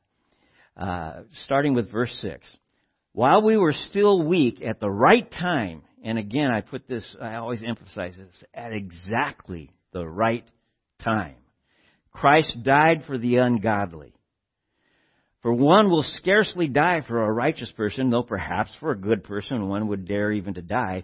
Uh, 0.77 1.23
starting 1.43 1.73
with 1.73 1.91
verse 1.91 2.15
6. 2.21 2.45
While 3.11 3.41
we 3.41 3.57
were 3.57 3.73
still 3.89 4.21
weak 4.21 4.61
at 4.61 4.79
the 4.79 4.89
right 4.89 5.29
time, 5.29 5.81
and 6.03 6.17
again, 6.17 6.51
I 6.51 6.61
put 6.61 6.87
this, 6.87 7.03
I 7.21 7.35
always 7.35 7.61
emphasize 7.65 8.15
this, 8.15 8.43
at 8.53 8.71
exactly 8.71 9.71
the 9.91 10.07
right 10.07 10.45
time. 11.03 11.35
Christ 12.11 12.59
died 12.63 13.03
for 13.05 13.17
the 13.17 13.37
ungodly. 13.37 14.13
For 15.41 15.53
one 15.53 15.89
will 15.89 16.03
scarcely 16.03 16.67
die 16.67 17.01
for 17.07 17.23
a 17.23 17.31
righteous 17.31 17.71
person, 17.71 18.09
though 18.09 18.23
perhaps 18.23 18.73
for 18.79 18.91
a 18.91 18.97
good 18.97 19.23
person 19.23 19.67
one 19.67 19.87
would 19.87 20.07
dare 20.07 20.31
even 20.31 20.53
to 20.53 20.61
die. 20.61 21.03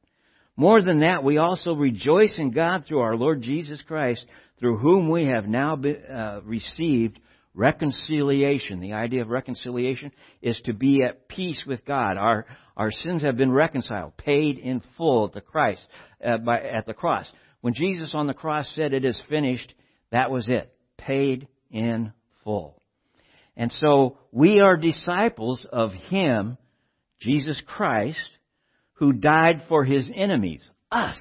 More 0.61 0.83
than 0.83 0.99
that, 0.99 1.23
we 1.23 1.39
also 1.39 1.73
rejoice 1.73 2.37
in 2.37 2.51
God 2.51 2.85
through 2.85 2.99
our 2.99 3.15
Lord 3.15 3.41
Jesus 3.41 3.81
Christ, 3.87 4.23
through 4.59 4.77
whom 4.77 5.09
we 5.09 5.25
have 5.25 5.47
now 5.47 5.75
been, 5.75 6.03
uh, 6.03 6.41
received 6.43 7.19
reconciliation. 7.55 8.79
The 8.79 8.93
idea 8.93 9.23
of 9.23 9.29
reconciliation 9.29 10.11
is 10.39 10.61
to 10.65 10.73
be 10.73 11.01
at 11.01 11.27
peace 11.27 11.63
with 11.65 11.83
God. 11.83 12.15
Our 12.15 12.45
our 12.77 12.91
sins 12.91 13.23
have 13.23 13.37
been 13.37 13.51
reconciled, 13.51 14.17
paid 14.17 14.59
in 14.59 14.83
full 14.97 15.29
the 15.29 15.41
Christ 15.41 15.81
uh, 16.23 16.37
by, 16.37 16.59
at 16.59 16.85
the 16.85 16.93
cross. 16.93 17.25
When 17.61 17.73
Jesus 17.73 18.13
on 18.13 18.27
the 18.27 18.35
cross 18.35 18.71
said, 18.75 18.93
"It 18.93 19.03
is 19.03 19.19
finished," 19.27 19.73
that 20.11 20.29
was 20.29 20.47
it, 20.47 20.71
paid 20.95 21.47
in 21.71 22.13
full. 22.43 22.79
And 23.57 23.71
so 23.71 24.19
we 24.31 24.59
are 24.59 24.77
disciples 24.77 25.65
of 25.71 25.91
Him, 26.11 26.59
Jesus 27.19 27.59
Christ, 27.65 28.21
who 29.01 29.11
died 29.13 29.63
for 29.67 29.83
His 29.83 30.07
enemies, 30.13 30.61
us. 30.91 31.19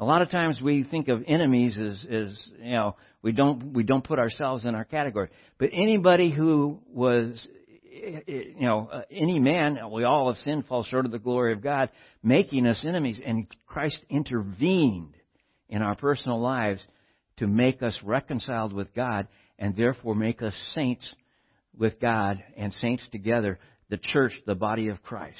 A 0.00 0.04
lot 0.04 0.22
of 0.22 0.30
times 0.30 0.60
we 0.60 0.82
think 0.82 1.06
of 1.06 1.22
enemies 1.24 1.78
as, 1.78 2.04
as 2.10 2.50
you 2.60 2.72
know, 2.72 2.96
we 3.22 3.30
don't, 3.30 3.72
we 3.72 3.84
don't 3.84 4.02
put 4.02 4.18
ourselves 4.18 4.64
in 4.64 4.74
our 4.74 4.84
category. 4.84 5.28
But 5.56 5.68
anybody 5.72 6.32
who 6.32 6.80
was, 6.92 7.46
you 8.26 8.56
know, 8.58 9.04
any 9.08 9.38
man, 9.38 9.78
we 9.92 10.02
all 10.02 10.26
have 10.26 10.38
sinned, 10.38 10.66
fall 10.66 10.82
short 10.82 11.06
of 11.06 11.12
the 11.12 11.20
glory 11.20 11.52
of 11.52 11.62
God, 11.62 11.90
making 12.24 12.66
us 12.66 12.84
enemies, 12.84 13.20
and 13.24 13.46
Christ 13.64 14.04
intervened 14.10 15.14
in 15.68 15.80
our 15.80 15.94
personal 15.94 16.40
lives 16.40 16.84
to 17.36 17.46
make 17.46 17.84
us 17.84 17.96
reconciled 18.02 18.72
with 18.72 18.92
God 18.94 19.28
and 19.60 19.76
therefore 19.76 20.16
make 20.16 20.42
us 20.42 20.54
saints 20.74 21.06
with 21.78 22.00
God 22.00 22.42
and 22.56 22.72
saints 22.72 23.06
together, 23.12 23.60
the 23.90 23.98
church, 23.98 24.32
the 24.44 24.56
body 24.56 24.88
of 24.88 25.04
Christ. 25.04 25.38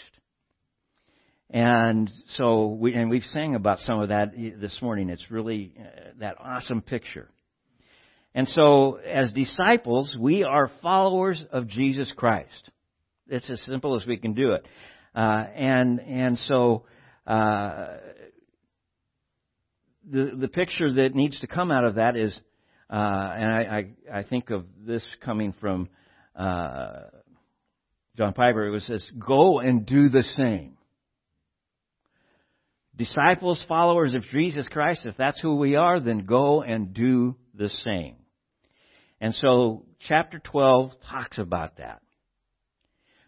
And 1.50 2.10
so 2.36 2.66
we 2.66 2.94
and 2.94 3.08
we've 3.08 3.22
sang 3.32 3.54
about 3.54 3.78
some 3.80 4.00
of 4.00 4.08
that 4.08 4.32
this 4.60 4.80
morning. 4.82 5.10
It's 5.10 5.30
really 5.30 5.72
uh, 5.78 6.10
that 6.18 6.36
awesome 6.40 6.82
picture. 6.82 7.28
And 8.34 8.48
so 8.48 8.96
as 8.96 9.32
disciples, 9.32 10.16
we 10.18 10.42
are 10.42 10.70
followers 10.82 11.42
of 11.52 11.68
Jesus 11.68 12.12
Christ. 12.16 12.70
It's 13.28 13.48
as 13.48 13.62
simple 13.62 13.96
as 13.96 14.06
we 14.06 14.16
can 14.16 14.34
do 14.34 14.52
it. 14.52 14.66
Uh, 15.14 15.44
and 15.54 16.00
and 16.00 16.38
so 16.38 16.84
uh, 17.26 17.96
the 20.10 20.32
the 20.38 20.48
picture 20.48 20.92
that 20.92 21.14
needs 21.14 21.38
to 21.40 21.46
come 21.46 21.70
out 21.70 21.84
of 21.84 21.94
that 21.94 22.16
is, 22.16 22.36
uh, 22.90 22.94
and 22.94 23.52
I, 23.52 23.86
I, 24.12 24.18
I 24.18 24.22
think 24.24 24.50
of 24.50 24.64
this 24.84 25.06
coming 25.24 25.54
from 25.60 25.88
uh, 26.34 27.04
John 28.16 28.32
Piper. 28.32 28.74
It 28.74 28.82
says, 28.82 29.10
"Go 29.18 29.60
and 29.60 29.86
do 29.86 30.08
the 30.08 30.22
same." 30.22 30.75
Disciples, 32.96 33.64
followers 33.68 34.14
of 34.14 34.24
Jesus 34.26 34.66
Christ, 34.68 35.04
if 35.04 35.16
that's 35.16 35.40
who 35.40 35.56
we 35.56 35.76
are, 35.76 36.00
then 36.00 36.26
go 36.26 36.62
and 36.62 36.94
do 36.94 37.36
the 37.54 37.68
same. 37.68 38.16
And 39.20 39.34
so, 39.34 39.84
chapter 40.08 40.38
12 40.38 40.92
talks 41.10 41.38
about 41.38 41.78
that. 41.78 42.00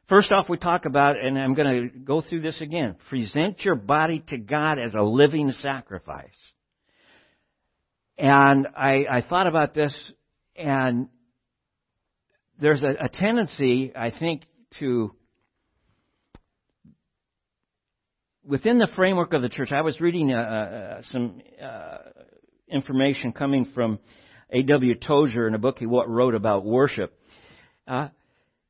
First 0.09 0.33
off, 0.33 0.49
we 0.49 0.57
talk 0.57 0.87
about, 0.87 1.17
and 1.23 1.39
I'm 1.39 1.55
going 1.55 1.91
to 1.91 1.99
go 1.99 2.23
through 2.23 2.41
this 2.41 2.61
again, 2.63 2.97
present 3.11 3.63
your 3.63 3.75
body 3.75 4.25
to 4.29 4.39
God 4.39 4.79
as 4.79 4.95
a 4.95 5.03
living 5.03 5.51
sacrifice. 5.51 6.31
And 8.17 8.67
I, 8.75 9.05
I 9.11 9.21
thought 9.23 9.47
about 9.47 9.75
this, 9.75 9.95
and 10.57 11.09
there's 12.59 12.83
a, 12.83 13.05
a 13.05 13.09
tendency, 13.09 13.93
I 13.95 14.11
think, 14.11 14.43
to 14.81 15.15
within 18.49 18.79
the 18.79 18.89
framework 18.97 19.35
of 19.35 19.43
the 19.43 19.49
church, 19.49 19.71
I 19.71 19.83
was 19.83 20.01
reading 20.01 20.33
uh, 20.33 20.37
uh, 20.37 21.03
some 21.13 21.43
uh, 21.63 21.99
information 22.69 23.33
coming 23.33 23.67
from 23.75 23.99
A.W. 24.51 24.95
Tozer 24.95 25.47
in 25.47 25.55
a 25.55 25.59
book 25.59 25.79
he 25.79 25.87
wrote 25.87 26.35
about 26.35 26.65
worship. 26.65 27.13
Uh, 27.87 28.09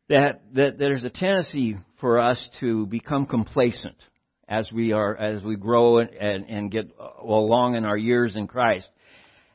that, 0.08 0.42
that 0.54 0.78
there's 0.78 1.04
a 1.04 1.11
tendency 1.11 1.76
for 2.00 2.18
us 2.18 2.49
to 2.61 2.87
become 2.87 3.26
complacent 3.26 3.97
as 4.49 4.70
we 4.73 4.92
are 4.92 5.14
as 5.16 5.42
we 5.42 5.56
grow 5.56 5.99
and, 5.99 6.11
and, 6.11 6.44
and 6.49 6.70
get 6.70 6.90
along 7.23 7.76
in 7.76 7.85
our 7.85 7.97
years 7.97 8.35
in 8.35 8.47
Christ. 8.47 8.88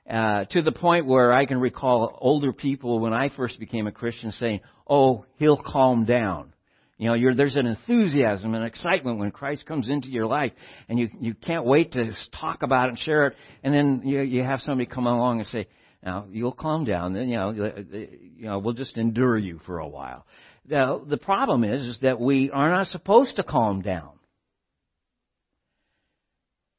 Uh, 0.09 0.45
to 0.51 0.61
the 0.61 0.71
point 0.71 1.05
where 1.05 1.33
I 1.33 1.45
can 1.45 1.59
recall 1.59 2.17
older 2.21 2.53
people 2.53 2.99
when 2.99 3.13
I 3.13 3.29
first 3.29 3.59
became 3.59 3.87
a 3.87 3.91
Christian 3.91 4.31
saying, 4.33 4.59
"Oh, 4.87 5.25
he'll 5.37 5.61
calm 5.61 6.05
down." 6.05 6.53
You 6.97 7.09
know, 7.09 7.35
there's 7.35 7.55
an 7.55 7.65
enthusiasm 7.65 8.53
and 8.53 8.63
excitement 8.63 9.17
when 9.17 9.31
Christ 9.31 9.65
comes 9.65 9.89
into 9.89 10.09
your 10.09 10.27
life, 10.27 10.51
and 10.87 10.99
you 10.99 11.09
you 11.19 11.33
can't 11.33 11.65
wait 11.65 11.93
to 11.93 12.11
talk 12.39 12.61
about 12.61 12.85
it 12.85 12.89
and 12.89 12.99
share 12.99 13.27
it. 13.27 13.35
And 13.63 13.73
then 13.73 14.01
you 14.05 14.21
you 14.21 14.43
have 14.43 14.59
somebody 14.59 14.85
come 14.85 15.07
along 15.07 15.39
and 15.39 15.47
say, 15.47 15.67
"Now 16.03 16.25
you'll 16.31 16.51
calm 16.51 16.85
down. 16.85 17.13
Then 17.13 17.29
you 17.29 17.37
know, 17.37 17.49
you 17.49 18.45
know, 18.45 18.59
we'll 18.59 18.75
just 18.75 18.97
endure 18.97 19.37
you 19.37 19.59
for 19.65 19.79
a 19.79 19.87
while." 19.87 20.25
Now 20.67 20.99
the 20.99 21.17
problem 21.17 21.63
is, 21.63 21.81
is 21.81 21.99
that 22.01 22.19
we 22.19 22.51
are 22.51 22.69
not 22.69 22.87
supposed 22.87 23.37
to 23.37 23.43
calm 23.43 23.81
down, 23.81 24.11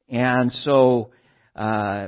and 0.07 0.49
so 0.51 1.11
uh, 1.57 2.07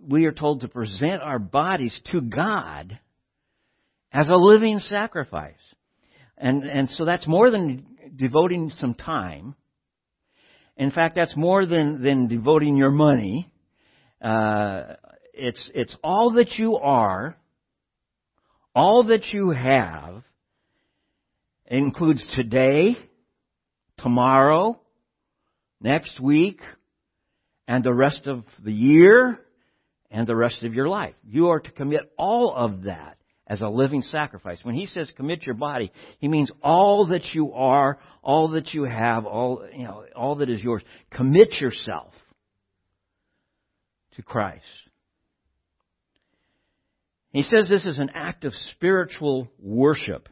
we 0.00 0.24
are 0.26 0.32
told 0.32 0.62
to 0.62 0.68
present 0.68 1.22
our 1.22 1.38
bodies 1.38 1.98
to 2.10 2.20
God 2.20 2.98
as 4.12 4.28
a 4.28 4.36
living 4.36 4.80
sacrifice. 4.80 5.54
And, 6.36 6.64
and 6.64 6.90
so 6.90 7.04
that's 7.04 7.26
more 7.26 7.50
than 7.50 7.86
devoting 8.16 8.70
some 8.70 8.94
time. 8.94 9.54
In 10.76 10.90
fact, 10.90 11.14
that's 11.14 11.36
more 11.36 11.66
than, 11.66 12.02
than 12.02 12.26
devoting 12.26 12.76
your 12.76 12.90
money. 12.90 13.50
Uh, 14.20 14.94
it's, 15.32 15.70
it's 15.74 15.96
all 16.02 16.32
that 16.34 16.58
you 16.58 16.76
are, 16.76 17.36
all 18.74 19.04
that 19.04 19.26
you 19.32 19.50
have. 19.50 20.22
Includes 21.66 22.26
today, 22.36 22.96
tomorrow, 23.98 24.78
next 25.80 26.20
week, 26.20 26.60
and 27.66 27.82
the 27.82 27.94
rest 27.94 28.26
of 28.26 28.44
the 28.62 28.72
year, 28.72 29.40
and 30.10 30.26
the 30.26 30.36
rest 30.36 30.62
of 30.62 30.74
your 30.74 30.88
life. 30.88 31.14
You 31.26 31.48
are 31.48 31.60
to 31.60 31.70
commit 31.70 32.12
all 32.18 32.54
of 32.54 32.82
that 32.82 33.16
as 33.46 33.60
a 33.60 33.68
living 33.68 34.02
sacrifice. 34.02 34.58
When 34.62 34.74
he 34.74 34.86
says 34.86 35.10
commit 35.16 35.44
your 35.44 35.54
body, 35.54 35.92
he 36.18 36.28
means 36.28 36.50
all 36.62 37.08
that 37.08 37.34
you 37.34 37.52
are, 37.52 37.98
all 38.22 38.48
that 38.48 38.72
you 38.72 38.84
have, 38.84 39.26
all, 39.26 39.66
you 39.72 39.84
know, 39.84 40.04
all 40.16 40.36
that 40.36 40.48
is 40.48 40.62
yours. 40.62 40.82
Commit 41.10 41.60
yourself 41.60 42.12
to 44.16 44.22
Christ. 44.22 44.64
He 47.32 47.42
says 47.42 47.68
this 47.68 47.84
is 47.84 47.98
an 47.98 48.10
act 48.14 48.44
of 48.44 48.54
spiritual 48.72 49.48
worship. 49.58 50.28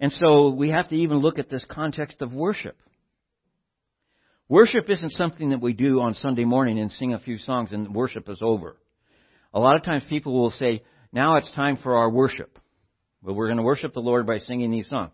And 0.00 0.12
so 0.12 0.50
we 0.50 0.70
have 0.70 0.88
to 0.88 0.96
even 0.96 1.18
look 1.18 1.38
at 1.38 1.48
this 1.48 1.64
context 1.70 2.20
of 2.20 2.32
worship. 2.32 2.76
Worship 4.48 4.90
isn't 4.90 5.12
something 5.12 5.50
that 5.50 5.62
we 5.62 5.72
do 5.72 6.00
on 6.00 6.14
Sunday 6.14 6.44
morning 6.44 6.78
and 6.78 6.90
sing 6.90 7.14
a 7.14 7.18
few 7.18 7.38
songs 7.38 7.72
and 7.72 7.94
worship 7.94 8.28
is 8.28 8.40
over. 8.42 8.76
A 9.54 9.60
lot 9.60 9.76
of 9.76 9.84
times 9.84 10.02
people 10.08 10.34
will 10.34 10.50
say, 10.50 10.82
now 11.12 11.36
it's 11.36 11.50
time 11.52 11.78
for 11.80 11.96
our 11.96 12.10
worship. 12.10 12.58
Well, 13.22 13.36
we're 13.36 13.46
going 13.46 13.58
to 13.58 13.62
worship 13.62 13.94
the 13.94 14.00
Lord 14.00 14.26
by 14.26 14.38
singing 14.38 14.72
these 14.72 14.88
songs. 14.88 15.12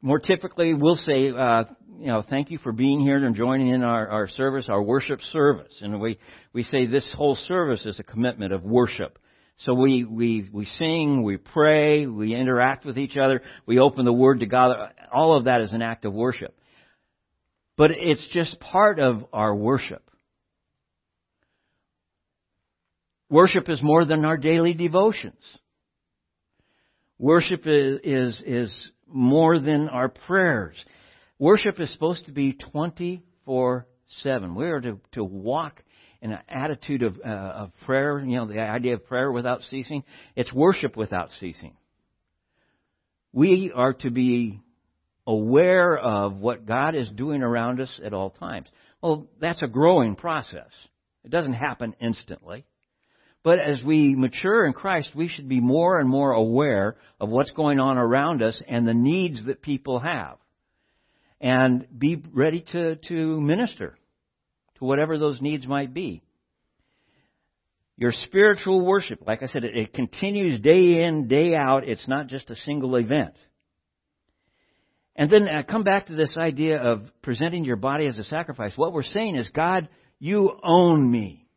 More 0.00 0.20
typically, 0.20 0.74
we'll 0.74 0.94
say, 0.94 1.30
uh, 1.30 1.64
you 1.98 2.06
know, 2.06 2.22
thank 2.22 2.52
you 2.52 2.58
for 2.58 2.70
being 2.70 3.00
here 3.00 3.16
and 3.16 3.34
joining 3.34 3.68
in 3.68 3.82
our, 3.82 4.08
our 4.08 4.28
service, 4.28 4.66
our 4.68 4.80
worship 4.80 5.20
service. 5.32 5.76
And 5.80 6.00
we, 6.00 6.18
we 6.52 6.62
say 6.62 6.86
this 6.86 7.12
whole 7.16 7.34
service 7.34 7.84
is 7.84 7.98
a 7.98 8.04
commitment 8.04 8.52
of 8.52 8.62
worship. 8.62 9.18
So 9.58 9.74
we, 9.74 10.04
we, 10.04 10.48
we 10.52 10.64
sing, 10.64 11.24
we 11.24 11.36
pray, 11.36 12.06
we 12.06 12.36
interact 12.36 12.86
with 12.86 12.96
each 12.96 13.16
other, 13.16 13.42
we 13.66 13.80
open 13.80 14.04
the 14.04 14.12
Word 14.12 14.38
to 14.40 14.46
God. 14.46 14.92
All 15.12 15.36
of 15.36 15.46
that 15.46 15.62
is 15.62 15.72
an 15.72 15.82
act 15.82 16.04
of 16.04 16.14
worship. 16.14 16.56
But 17.76 17.90
it's 17.90 18.26
just 18.32 18.60
part 18.60 19.00
of 19.00 19.24
our 19.32 19.52
worship. 19.52 20.07
Worship 23.30 23.68
is 23.68 23.82
more 23.82 24.04
than 24.04 24.24
our 24.24 24.36
daily 24.36 24.72
devotions. 24.72 25.42
Worship 27.18 27.66
is, 27.66 27.98
is, 28.04 28.42
is 28.46 28.90
more 29.06 29.58
than 29.58 29.88
our 29.88 30.08
prayers. 30.08 30.76
Worship 31.38 31.80
is 31.80 31.92
supposed 31.92 32.26
to 32.26 32.32
be 32.32 32.52
24 32.72 33.86
7. 34.22 34.54
We 34.54 34.64
are 34.64 34.80
to, 34.80 35.00
to 35.12 35.24
walk 35.24 35.82
in 36.22 36.32
an 36.32 36.38
attitude 36.48 37.02
of, 37.02 37.18
uh, 37.24 37.28
of 37.28 37.72
prayer, 37.84 38.18
you 38.18 38.36
know, 38.36 38.46
the 38.46 38.60
idea 38.60 38.94
of 38.94 39.06
prayer 39.06 39.30
without 39.30 39.60
ceasing. 39.62 40.04
It's 40.34 40.52
worship 40.52 40.96
without 40.96 41.30
ceasing. 41.38 41.76
We 43.32 43.70
are 43.74 43.92
to 43.92 44.10
be 44.10 44.60
aware 45.26 45.96
of 45.98 46.36
what 46.36 46.66
God 46.66 46.94
is 46.94 47.10
doing 47.10 47.42
around 47.42 47.80
us 47.80 48.00
at 48.02 48.14
all 48.14 48.30
times. 48.30 48.66
Well, 49.02 49.26
that's 49.40 49.62
a 49.62 49.68
growing 49.68 50.16
process. 50.16 50.70
It 51.24 51.30
doesn't 51.30 51.52
happen 51.52 51.94
instantly. 52.00 52.64
But 53.48 53.60
as 53.60 53.82
we 53.82 54.14
mature 54.14 54.66
in 54.66 54.74
Christ, 54.74 55.12
we 55.14 55.26
should 55.26 55.48
be 55.48 55.58
more 55.58 55.98
and 55.98 56.06
more 56.06 56.32
aware 56.32 56.98
of 57.18 57.30
what's 57.30 57.50
going 57.52 57.80
on 57.80 57.96
around 57.96 58.42
us 58.42 58.60
and 58.68 58.86
the 58.86 58.92
needs 58.92 59.42
that 59.46 59.62
people 59.62 60.00
have. 60.00 60.36
And 61.40 61.86
be 61.98 62.22
ready 62.34 62.62
to, 62.72 62.96
to 62.96 63.40
minister 63.40 63.96
to 64.76 64.84
whatever 64.84 65.16
those 65.16 65.40
needs 65.40 65.66
might 65.66 65.94
be. 65.94 66.20
Your 67.96 68.12
spiritual 68.26 68.84
worship, 68.84 69.20
like 69.26 69.42
I 69.42 69.46
said, 69.46 69.64
it, 69.64 69.74
it 69.74 69.94
continues 69.94 70.60
day 70.60 71.02
in, 71.02 71.26
day 71.26 71.54
out. 71.54 71.88
It's 71.88 72.06
not 72.06 72.26
just 72.26 72.50
a 72.50 72.54
single 72.54 72.96
event. 72.96 73.32
And 75.16 75.30
then 75.30 75.48
uh, 75.48 75.62
come 75.62 75.84
back 75.84 76.08
to 76.08 76.14
this 76.14 76.36
idea 76.36 76.82
of 76.82 77.00
presenting 77.22 77.64
your 77.64 77.76
body 77.76 78.04
as 78.08 78.18
a 78.18 78.24
sacrifice. 78.24 78.74
What 78.76 78.92
we're 78.92 79.02
saying 79.04 79.36
is, 79.36 79.48
God, 79.48 79.88
you 80.18 80.52
own 80.62 81.10
me. 81.10 81.47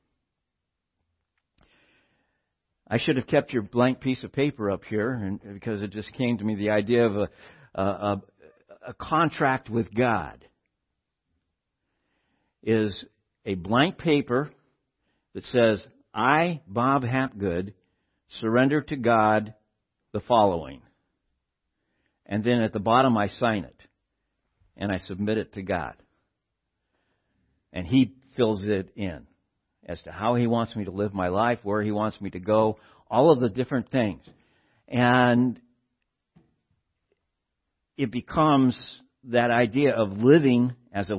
I 2.92 2.98
should 2.98 3.16
have 3.16 3.26
kept 3.26 3.54
your 3.54 3.64
blank 3.64 4.02
piece 4.02 4.22
of 4.26 4.34
paper 4.34 4.70
up 4.70 4.84
here, 4.84 5.14
and, 5.14 5.40
because 5.54 5.82
it 5.82 5.92
just 5.92 6.12
came 6.12 6.38
to 6.38 6.44
me 6.44 6.56
the 6.56 6.72
idea 6.72 7.06
of 7.06 7.16
a, 7.16 7.30
a, 7.74 8.22
a 8.90 8.94
contract 8.96 9.70
with 9.70 9.94
God 9.94 10.46
is 12.62 13.06
a 13.46 13.56
blank 13.56 13.98
paper 13.98 14.52
that 15.34 15.44
says, 15.46 15.82
I, 16.14 16.60
Bob 16.68 17.04
Hapgood, 17.04 17.74
surrender 18.42 18.82
to 18.82 18.98
God 18.98 19.54
the 20.12 20.20
following. 20.20 20.82
And 22.26 22.44
then 22.44 22.62
at 22.62 22.74
the 22.74 22.80
bottom 22.80 23.18
I 23.18 23.28
sign 23.28 23.64
it. 23.64 23.82
And 24.76 24.92
I 24.92 24.98
submit 24.98 25.38
it 25.38 25.54
to 25.54 25.62
God. 25.62 25.94
And 27.72 27.88
He 27.88 28.16
fills 28.36 28.68
it 28.68 28.92
in 28.98 29.28
as 29.86 30.02
to 30.04 30.12
how 30.12 30.36
He 30.36 30.48
wants 30.48 30.76
me 30.76 30.86
to 30.86 30.92
live 30.92 31.14
my 31.14 31.30
life, 31.30 31.60
where 31.64 31.82
He 31.82 31.92
wants 31.92 32.20
me 32.22 32.30
to 32.32 32.40
go, 32.40 32.78
all 33.10 33.32
of 33.32 33.40
the 33.40 33.50
different 33.50 33.92
things. 33.92 34.22
And 34.88 35.60
it 37.98 38.12
becomes 38.12 38.76
that 39.26 39.52
idea 39.52 39.94
of 39.96 40.12
living 40.14 40.74
as 40.94 41.10
a 41.10 41.16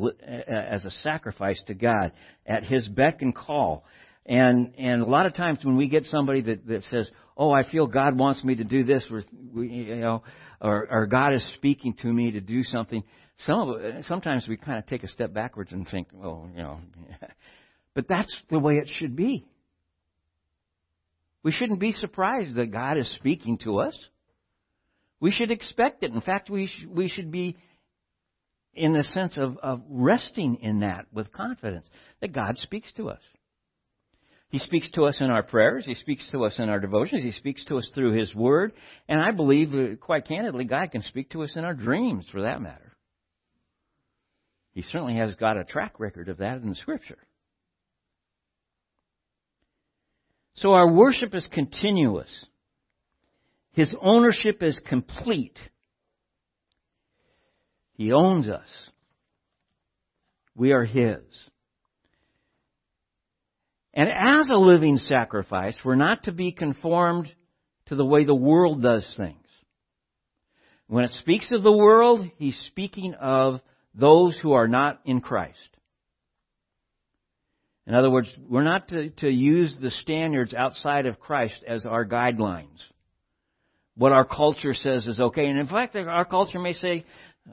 as 0.49 0.85
a 0.85 0.90
sacrifice 0.90 1.61
to 1.66 1.75
God 1.75 2.12
at 2.47 2.64
His 2.64 2.88
beck 2.88 3.23
and 3.23 3.35
call. 3.35 3.85
And 4.26 4.75
and 4.78 5.02
a 5.02 5.07
lot 5.07 5.26
of 5.26 5.35
times 5.35 5.61
when 5.62 5.76
we 5.76 5.88
get 5.88 6.04
somebody 6.04 6.42
that 6.42 6.66
that 6.66 6.85
says, 6.85 7.11
"Oh, 7.37 7.50
I 7.50 7.69
feel 7.69 7.87
God 7.87 8.16
wants 8.16 8.42
me 8.45 8.57
to 8.57 8.64
do 8.64 8.85
this," 8.85 9.07
or 9.11 9.23
you 9.62 9.97
know, 9.97 10.23
or, 10.61 10.87
or 10.90 11.07
God 11.07 11.35
is 11.35 11.45
speaking 11.54 11.95
to 12.02 12.07
me 12.12 12.33
to 12.33 12.40
do 12.40 12.62
something. 12.62 13.02
Some 13.47 13.69
of 13.69 14.04
sometimes 14.04 14.47
we 14.47 14.57
kind 14.57 14.78
of 14.78 14.87
take 14.87 15.02
a 15.02 15.09
step 15.09 15.33
backwards 15.33 15.73
and 15.73 15.88
think, 15.88 16.09
"Well, 16.12 16.49
you 16.54 16.62
know," 16.62 16.81
but 17.94 18.08
that's 18.08 18.34
the 18.50 18.58
way 18.58 18.75
it 18.75 18.88
should 18.99 19.16
be. 19.16 19.46
We 21.42 21.50
shouldn't 21.50 21.80
be 21.80 21.92
surprised 21.92 22.54
that 22.56 22.70
God 22.70 22.99
is 22.99 23.12
speaking 23.14 23.58
to 23.58 23.80
us. 23.80 23.99
We 25.20 25.30
should 25.30 25.50
expect 25.50 26.02
it. 26.02 26.12
In 26.12 26.20
fact, 26.20 26.50
we 26.50 26.66
sh- 26.66 26.87
we 26.88 27.08
should 27.08 27.30
be 27.30 27.56
in 28.75 28.92
the 28.92 29.04
sense 29.04 29.37
of, 29.37 29.58
of 29.58 29.82
resting 29.88 30.58
in 30.62 30.80
that 30.80 31.06
with 31.12 31.32
confidence 31.32 31.87
that 32.20 32.33
God 32.33 32.57
speaks 32.57 32.90
to 32.94 33.11
us. 33.11 33.20
He 34.48 34.59
speaks 34.59 34.90
to 34.92 35.05
us 35.07 35.18
in 35.20 35.31
our 35.31 35.42
prayers. 35.42 35.85
He 35.87 35.94
speaks 35.94 36.28
to 36.31 36.44
us 36.44 36.59
in 36.59 36.68
our 36.68 36.78
devotions. 36.78 37.22
He 37.22 37.33
speaks 37.33 37.64
to 37.66 37.78
us 37.78 37.90
through 37.94 38.18
His 38.18 38.35
Word. 38.35 38.72
And 39.09 39.20
I 39.20 39.31
believe, 39.31 39.72
uh, 39.74 39.96
quite 39.96 40.28
candidly, 40.28 40.64
God 40.64 40.90
can 40.92 41.02
speak 41.02 41.31
to 41.31 41.42
us 41.42 41.55
in 41.57 41.64
our 41.64 41.72
dreams, 41.72 42.26
for 42.31 42.42
that 42.42 42.61
matter. 42.61 42.92
He 44.74 44.83
certainly 44.83 45.16
has 45.16 45.35
got 45.37 45.57
a 45.57 45.64
track 45.64 45.98
record 45.98 46.28
of 46.28 46.38
that 46.38 46.59
in 46.59 46.68
the 46.68 46.74
Scripture. 46.74 47.18
So 50.54 50.72
our 50.72 50.90
worship 50.90 51.34
is 51.34 51.46
continuous. 51.52 52.30
His 53.72 53.94
ownership 54.00 54.62
is 54.62 54.80
complete. 54.86 55.58
He 57.94 58.12
owns 58.12 58.48
us. 58.48 58.68
We 60.54 60.72
are 60.72 60.84
His. 60.84 61.22
And 63.94 64.08
as 64.08 64.48
a 64.50 64.56
living 64.56 64.96
sacrifice, 64.96 65.76
we're 65.84 65.96
not 65.96 66.24
to 66.24 66.32
be 66.32 66.52
conformed 66.52 67.30
to 67.86 67.94
the 67.94 68.04
way 68.04 68.24
the 68.24 68.34
world 68.34 68.82
does 68.82 69.06
things. 69.16 69.36
When 70.86 71.04
it 71.04 71.10
speaks 71.12 71.50
of 71.52 71.62
the 71.62 71.72
world, 71.72 72.26
he's 72.36 72.58
speaking 72.66 73.14
of 73.14 73.60
those 73.94 74.38
who 74.38 74.52
are 74.52 74.68
not 74.68 75.00
in 75.04 75.20
Christ. 75.20 75.58
In 77.87 77.95
other 77.95 78.11
words, 78.11 78.29
we're 78.49 78.62
not 78.62 78.88
to, 78.88 79.11
to 79.11 79.29
use 79.29 79.77
the 79.81 79.90
standards 79.90 80.55
outside 80.55 81.07
of 81.07 81.18
Christ 81.18 81.62
as 81.66 81.85
our 81.85 82.07
guidelines. 82.07 82.79
What 83.97 84.12
our 84.12 84.25
culture 84.25 84.75
says 84.75 85.07
is 85.07 85.18
okay. 85.18 85.47
And 85.47 85.59
in 85.59 85.66
fact, 85.66 85.97
our 85.97 86.25
culture 86.25 86.59
may 86.59 86.73
say, 86.73 87.05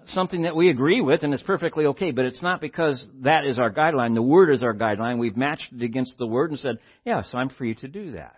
something 0.07 0.43
that 0.43 0.55
we 0.55 0.69
agree 0.69 1.01
with 1.01 1.23
and 1.23 1.33
it's 1.33 1.43
perfectly 1.43 1.85
okay, 1.87 2.11
but 2.11 2.25
it's 2.25 2.41
not 2.41 2.61
because 2.61 3.03
that 3.21 3.45
is 3.45 3.57
our 3.57 3.71
guideline. 3.71 4.13
The 4.13 4.21
Word 4.21 4.51
is 4.51 4.63
our 4.63 4.73
guideline. 4.73 5.17
We've 5.17 5.37
matched 5.37 5.73
it 5.73 5.83
against 5.83 6.17
the 6.17 6.27
Word 6.27 6.51
and 6.51 6.59
said, 6.59 6.77
yes, 7.05 7.29
I'm 7.33 7.49
free 7.49 7.75
to 7.75 7.87
do 7.87 8.13
that. 8.13 8.35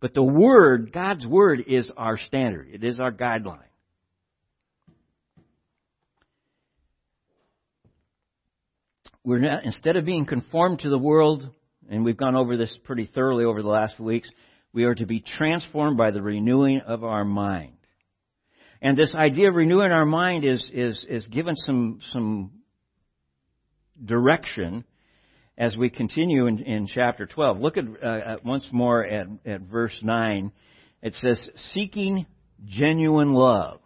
But 0.00 0.14
the 0.14 0.22
Word, 0.22 0.92
God's 0.92 1.26
Word, 1.26 1.64
is 1.66 1.90
our 1.96 2.18
standard. 2.18 2.68
It 2.72 2.84
is 2.84 3.00
our 3.00 3.12
guideline. 3.12 3.60
We're 9.24 9.38
not, 9.38 9.64
instead 9.64 9.96
of 9.96 10.04
being 10.04 10.26
conformed 10.26 10.80
to 10.80 10.90
the 10.90 10.98
world, 10.98 11.48
and 11.88 12.04
we've 12.04 12.16
gone 12.16 12.34
over 12.34 12.56
this 12.56 12.76
pretty 12.84 13.06
thoroughly 13.06 13.44
over 13.44 13.62
the 13.62 13.68
last 13.68 13.96
few 13.96 14.04
weeks, 14.04 14.28
we 14.72 14.84
are 14.84 14.94
to 14.94 15.06
be 15.06 15.20
transformed 15.20 15.96
by 15.96 16.10
the 16.10 16.22
renewing 16.22 16.80
of 16.80 17.04
our 17.04 17.24
mind. 17.24 17.76
And 18.80 18.98
this 18.98 19.14
idea 19.14 19.48
of 19.48 19.54
renewing 19.54 19.92
our 19.92 20.04
mind 20.04 20.44
is, 20.44 20.68
is, 20.74 21.06
is 21.08 21.26
given 21.28 21.54
some, 21.54 22.00
some 22.12 22.50
direction 24.04 24.84
as 25.56 25.76
we 25.76 25.88
continue 25.88 26.46
in, 26.46 26.58
in 26.58 26.88
chapter 26.92 27.26
12. 27.26 27.58
Look 27.58 27.76
at, 27.76 27.84
uh, 28.02 28.38
once 28.44 28.66
more 28.72 29.04
at, 29.04 29.28
at 29.46 29.60
verse 29.60 29.96
9. 30.02 30.50
It 31.00 31.14
says, 31.14 31.48
seeking 31.72 32.26
genuine 32.64 33.34
love. 33.34 33.78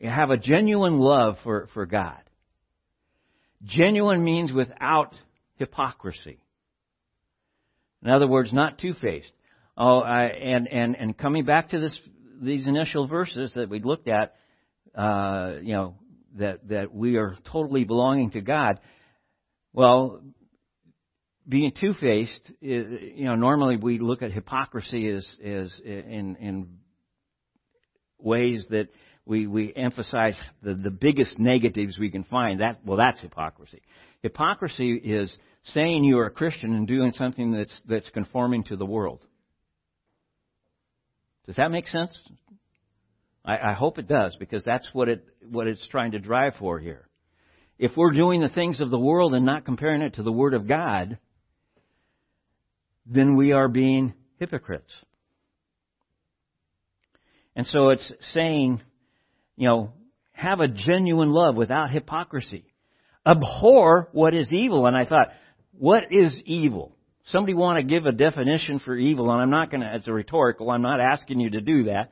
You 0.00 0.10
have 0.10 0.30
a 0.30 0.36
genuine 0.36 1.00
love 1.00 1.38
for, 1.42 1.68
for 1.74 1.86
God. 1.86 2.20
Genuine 3.64 4.22
means 4.22 4.52
without 4.52 5.14
hypocrisy. 5.56 6.38
In 8.02 8.10
other 8.10 8.28
words, 8.28 8.52
not 8.52 8.78
two-faced. 8.78 9.32
Oh, 9.76 9.98
I, 10.00 10.24
and, 10.24 10.68
and, 10.68 10.96
and 10.96 11.16
coming 11.16 11.44
back 11.44 11.70
to 11.70 11.80
this 11.80 11.98
these 12.40 12.66
initial 12.68 13.08
verses 13.08 13.52
that 13.56 13.68
we 13.68 13.80
looked 13.80 14.08
at, 14.08 14.36
uh, 14.94 15.54
you 15.60 15.72
know, 15.72 15.94
that 16.36 16.68
that 16.68 16.94
we 16.94 17.16
are 17.16 17.36
totally 17.50 17.84
belonging 17.84 18.30
to 18.32 18.40
God. 18.40 18.78
Well, 19.72 20.20
being 21.48 21.72
two-faced, 21.78 22.52
you 22.60 23.24
know, 23.24 23.34
normally 23.34 23.76
we 23.76 23.98
look 23.98 24.22
at 24.22 24.32
hypocrisy 24.32 25.08
as 25.08 25.26
as 25.44 25.80
in 25.84 26.36
in 26.36 26.78
ways 28.18 28.66
that 28.70 28.88
we 29.28 29.46
we 29.46 29.72
emphasize 29.76 30.36
the 30.62 30.74
the 30.74 30.90
biggest 30.90 31.38
negatives 31.38 31.98
we 31.98 32.10
can 32.10 32.24
find. 32.24 32.60
That 32.60 32.80
well, 32.84 32.96
that's 32.96 33.20
hypocrisy. 33.20 33.82
Hypocrisy 34.22 34.94
is 34.94 35.36
saying 35.64 36.02
you 36.02 36.18
are 36.18 36.26
a 36.26 36.30
Christian 36.30 36.74
and 36.74 36.88
doing 36.88 37.12
something 37.12 37.52
that's 37.52 37.78
that's 37.86 38.08
conforming 38.10 38.64
to 38.64 38.76
the 38.76 38.86
world. 38.86 39.24
Does 41.46 41.56
that 41.56 41.70
make 41.70 41.86
sense? 41.88 42.18
I, 43.44 43.70
I 43.70 43.72
hope 43.74 43.98
it 43.98 44.08
does 44.08 44.34
because 44.36 44.64
that's 44.64 44.88
what 44.92 45.08
it 45.08 45.24
what 45.48 45.66
it's 45.66 45.86
trying 45.88 46.12
to 46.12 46.18
drive 46.18 46.54
for 46.58 46.80
here. 46.80 47.06
If 47.78 47.92
we're 47.96 48.12
doing 48.12 48.40
the 48.40 48.48
things 48.48 48.80
of 48.80 48.90
the 48.90 48.98
world 48.98 49.34
and 49.34 49.44
not 49.44 49.66
comparing 49.66 50.00
it 50.00 50.14
to 50.14 50.22
the 50.22 50.32
Word 50.32 50.54
of 50.54 50.66
God, 50.66 51.18
then 53.06 53.36
we 53.36 53.52
are 53.52 53.68
being 53.68 54.14
hypocrites. 54.38 54.92
And 57.54 57.66
so 57.66 57.90
it's 57.90 58.12
saying, 58.32 58.80
you 59.58 59.66
know, 59.66 59.92
have 60.32 60.60
a 60.60 60.68
genuine 60.68 61.30
love 61.32 61.56
without 61.56 61.90
hypocrisy. 61.90 62.64
Abhor 63.26 64.08
what 64.12 64.32
is 64.32 64.52
evil. 64.52 64.86
And 64.86 64.96
I 64.96 65.04
thought, 65.04 65.28
what 65.72 66.04
is 66.12 66.38
evil? 66.46 66.94
Somebody 67.26 67.54
want 67.54 67.78
to 67.78 67.82
give 67.82 68.06
a 68.06 68.12
definition 68.12 68.78
for 68.78 68.96
evil, 68.96 69.30
and 69.30 69.42
I'm 69.42 69.50
not 69.50 69.70
going 69.70 69.82
to, 69.82 69.94
it's 69.94 70.08
a 70.08 70.12
rhetorical, 70.12 70.70
I'm 70.70 70.80
not 70.80 71.00
asking 71.00 71.40
you 71.40 71.50
to 71.50 71.60
do 71.60 71.84
that. 71.84 72.10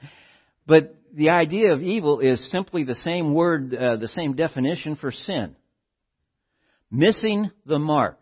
But 0.66 0.94
the 1.14 1.30
idea 1.30 1.72
of 1.72 1.80
evil 1.80 2.20
is 2.20 2.50
simply 2.50 2.84
the 2.84 2.96
same 2.96 3.32
word, 3.32 3.74
uh, 3.74 3.96
the 3.96 4.08
same 4.08 4.34
definition 4.34 4.96
for 4.96 5.12
sin. 5.12 5.56
Missing 6.90 7.50
the 7.64 7.78
mark. 7.78 8.20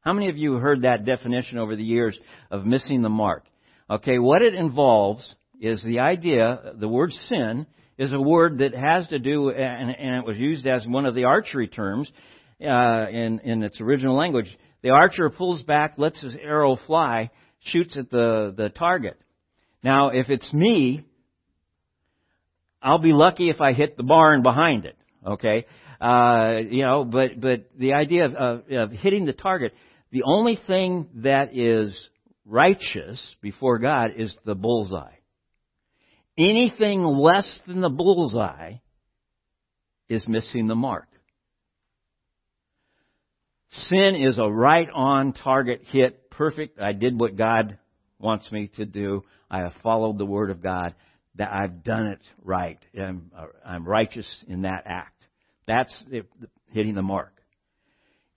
How 0.00 0.12
many 0.12 0.30
of 0.30 0.36
you 0.36 0.54
heard 0.54 0.82
that 0.82 1.04
definition 1.04 1.58
over 1.58 1.74
the 1.74 1.84
years 1.84 2.18
of 2.50 2.64
missing 2.64 3.02
the 3.02 3.08
mark? 3.08 3.44
Okay, 3.90 4.18
what 4.18 4.40
it 4.40 4.54
involves 4.54 5.34
is 5.60 5.82
the 5.82 5.98
idea, 5.98 6.72
the 6.78 6.88
word 6.88 7.12
sin 7.28 7.66
is 7.98 8.12
a 8.12 8.20
word 8.20 8.58
that 8.58 8.74
has 8.74 9.08
to 9.08 9.18
do, 9.18 9.50
and, 9.50 9.90
and 9.90 10.16
it 10.16 10.26
was 10.26 10.36
used 10.36 10.66
as 10.66 10.86
one 10.86 11.06
of 11.06 11.14
the 11.14 11.24
archery 11.24 11.68
terms 11.68 12.10
uh, 12.60 13.06
in, 13.10 13.40
in 13.44 13.62
its 13.62 13.80
original 13.80 14.16
language. 14.16 14.54
The 14.82 14.90
archer 14.90 15.30
pulls 15.30 15.62
back, 15.62 15.94
lets 15.96 16.20
his 16.20 16.34
arrow 16.34 16.76
fly, 16.86 17.30
shoots 17.60 17.96
at 17.96 18.10
the, 18.10 18.54
the 18.56 18.68
target. 18.68 19.18
Now, 19.82 20.10
if 20.10 20.28
it's 20.28 20.52
me, 20.52 21.04
I'll 22.82 22.98
be 22.98 23.12
lucky 23.12 23.50
if 23.50 23.60
I 23.60 23.72
hit 23.72 23.96
the 23.96 24.02
barn 24.02 24.42
behind 24.42 24.84
it. 24.84 24.96
Okay, 25.26 25.66
uh, 26.00 26.58
you 26.70 26.82
know, 26.82 27.04
but 27.04 27.40
but 27.40 27.70
the 27.76 27.94
idea 27.94 28.26
of, 28.26 28.34
of, 28.34 28.70
of 28.70 28.90
hitting 28.92 29.24
the 29.24 29.32
target, 29.32 29.74
the 30.12 30.22
only 30.24 30.58
thing 30.66 31.08
that 31.16 31.56
is 31.56 31.98
righteous 32.44 33.34
before 33.40 33.78
God 33.78 34.10
is 34.16 34.36
the 34.44 34.54
bullseye. 34.54 35.14
Anything 36.38 37.02
less 37.02 37.48
than 37.66 37.80
the 37.80 37.88
bullseye 37.88 38.74
is 40.08 40.26
missing 40.28 40.66
the 40.66 40.74
mark. 40.74 41.08
Sin 43.70 44.14
is 44.14 44.38
a 44.38 44.48
right 44.48 44.88
on 44.94 45.32
target 45.32 45.82
hit, 45.90 46.30
perfect. 46.30 46.80
I 46.80 46.92
did 46.92 47.18
what 47.18 47.36
God 47.36 47.78
wants 48.18 48.50
me 48.52 48.70
to 48.76 48.84
do. 48.84 49.24
I 49.50 49.60
have 49.60 49.74
followed 49.82 50.18
the 50.18 50.26
Word 50.26 50.50
of 50.50 50.62
God. 50.62 50.94
That 51.36 51.52
I've 51.52 51.84
done 51.84 52.06
it 52.06 52.20
right. 52.42 52.78
I'm, 52.98 53.30
uh, 53.36 53.46
I'm 53.64 53.86
righteous 53.86 54.26
in 54.48 54.62
that 54.62 54.84
act. 54.86 55.22
That's 55.66 55.94
hitting 56.70 56.94
the 56.94 57.02
mark. 57.02 57.32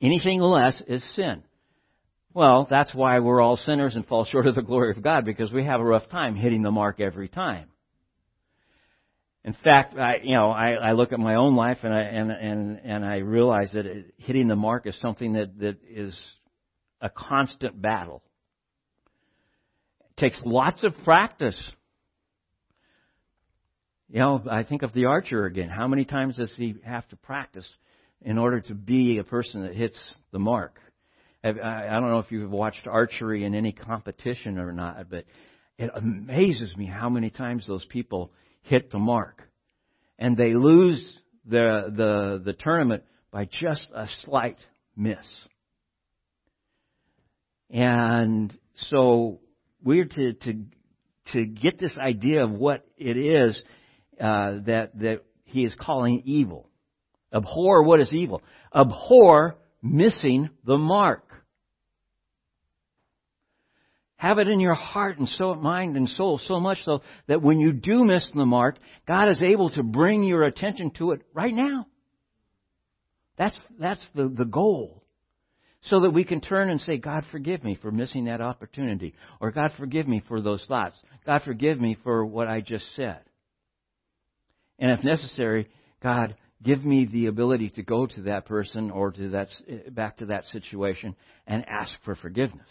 Anything 0.01 0.41
less 0.41 0.81
is 0.85 1.03
sin. 1.15 1.43
Well, 2.33 2.67
that's 2.69 2.93
why 2.93 3.19
we're 3.19 3.41
all 3.41 3.55
sinners 3.55 3.95
and 3.95 4.05
fall 4.05 4.25
short 4.25 4.47
of 4.47 4.55
the 4.55 4.61
glory 4.61 4.91
of 4.91 5.01
God 5.01 5.23
because 5.23 5.51
we 5.51 5.63
have 5.63 5.79
a 5.79 5.85
rough 5.85 6.09
time 6.09 6.35
hitting 6.35 6.61
the 6.61 6.71
mark 6.71 6.99
every 6.99 7.29
time. 7.29 7.69
In 9.45 9.55
fact, 9.63 9.97
I, 9.97 10.17
you 10.23 10.35
know, 10.35 10.51
I, 10.51 10.71
I 10.71 10.91
look 10.91 11.13
at 11.13 11.19
my 11.19 11.35
own 11.35 11.55
life 11.55 11.79
and 11.83 11.93
I, 11.93 12.01
and, 12.01 12.31
and, 12.31 12.79
and 12.83 13.05
I 13.05 13.17
realize 13.17 13.71
that 13.73 13.85
it, 13.85 14.13
hitting 14.17 14.47
the 14.47 14.55
mark 14.55 14.85
is 14.85 14.97
something 15.01 15.33
that, 15.33 15.57
that 15.59 15.77
is 15.89 16.17
a 17.01 17.09
constant 17.09 17.81
battle. 17.81 18.21
It 20.01 20.17
takes 20.17 20.41
lots 20.43 20.83
of 20.83 20.93
practice. 21.05 21.57
You 24.09 24.19
know, 24.19 24.43
I 24.49 24.63
think 24.63 24.81
of 24.81 24.93
the 24.93 25.05
archer 25.05 25.45
again. 25.45 25.69
How 25.69 25.87
many 25.87 26.03
times 26.03 26.35
does 26.35 26.53
he 26.57 26.75
have 26.83 27.07
to 27.09 27.15
practice 27.15 27.67
in 28.21 28.37
order 28.37 28.59
to 28.59 28.73
be 28.73 29.19
a 29.19 29.23
person 29.23 29.61
that 29.61 29.73
hits 29.73 29.97
the 30.31 30.39
mark? 30.39 30.79
I 31.41 31.51
don't 31.53 32.09
know 32.09 32.19
if 32.19 32.31
you've 32.31 32.51
watched 32.51 32.85
archery 32.85 33.45
in 33.45 33.55
any 33.55 33.71
competition 33.71 34.57
or 34.57 34.73
not, 34.73 35.09
but 35.09 35.23
it 35.77 35.89
amazes 35.95 36.75
me 36.75 36.85
how 36.85 37.09
many 37.09 37.29
times 37.29 37.65
those 37.65 37.85
people 37.85 38.31
hit 38.69 38.91
the 38.91 38.99
mark. 38.99 39.43
And 40.17 40.37
they 40.37 40.53
lose 40.53 41.19
the, 41.45 41.91
the, 41.95 42.41
the 42.43 42.53
tournament 42.53 43.03
by 43.31 43.45
just 43.45 43.87
a 43.93 44.07
slight 44.23 44.57
miss. 44.95 45.17
And 47.71 48.55
so 48.75 49.39
we're 49.83 50.05
to, 50.05 50.33
to, 50.33 50.65
to 51.33 51.45
get 51.45 51.79
this 51.79 51.97
idea 51.97 52.43
of 52.43 52.51
what 52.51 52.85
it 52.97 53.17
is 53.17 53.61
uh, 54.19 54.59
that, 54.65 54.91
that 54.99 55.23
he 55.45 55.65
is 55.65 55.75
calling 55.79 56.23
evil. 56.25 56.69
Abhor 57.33 57.83
what 57.83 57.99
is 57.99 58.13
evil. 58.13 58.41
Abhor 58.75 59.55
missing 59.81 60.49
the 60.65 60.77
mark. 60.77 61.28
Have 64.19 64.37
it 64.37 64.49
in 64.49 64.59
your 64.59 64.73
heart 64.73 65.17
and 65.17 65.29
so 65.29 65.55
mind 65.55 65.95
and 65.95 66.09
soul 66.09 66.39
so 66.39 66.59
much 66.59 66.83
so 66.83 67.03
that 67.27 67.41
when 67.41 67.57
you 67.57 67.71
do 67.71 68.03
miss 68.03 68.29
the 68.35 68.45
mark, 68.45 68.75
God 69.07 69.29
is 69.29 69.41
able 69.41 69.69
to 69.69 69.81
bring 69.81 70.23
your 70.23 70.43
attention 70.43 70.91
to 70.97 71.11
it 71.11 71.21
right 71.33 71.53
now. 71.53 71.87
That's, 73.37 73.57
that's 73.79 74.05
the, 74.13 74.27
the 74.27 74.43
goal. 74.43 75.05
So 75.83 76.01
that 76.01 76.09
we 76.09 76.25
can 76.25 76.41
turn 76.41 76.69
and 76.69 76.81
say, 76.81 76.97
God 76.97 77.23
forgive 77.31 77.63
me 77.63 77.79
for 77.81 77.91
missing 77.91 78.25
that 78.25 78.41
opportunity. 78.41 79.15
Or 79.39 79.51
God 79.51 79.71
forgive 79.77 80.05
me 80.05 80.21
for 80.27 80.41
those 80.41 80.65
thoughts. 80.67 80.97
God 81.25 81.43
forgive 81.45 81.79
me 81.79 81.95
for 82.03 82.25
what 82.25 82.49
I 82.49 82.59
just 82.59 82.93
said. 82.97 83.21
And 84.79 84.91
if 84.91 85.01
necessary, 85.01 85.69
God, 86.03 86.35
give 86.61 86.83
me 86.83 87.07
the 87.09 87.27
ability 87.27 87.69
to 87.75 87.83
go 87.83 88.05
to 88.05 88.21
that 88.23 88.47
person 88.47 88.91
or 88.91 89.13
to 89.13 89.29
that, 89.29 89.47
eh, 89.69 89.89
back 89.89 90.17
to 90.17 90.25
that 90.25 90.43
situation 90.43 91.15
and 91.47 91.63
ask 91.69 91.93
for 92.03 92.15
forgiveness. 92.15 92.67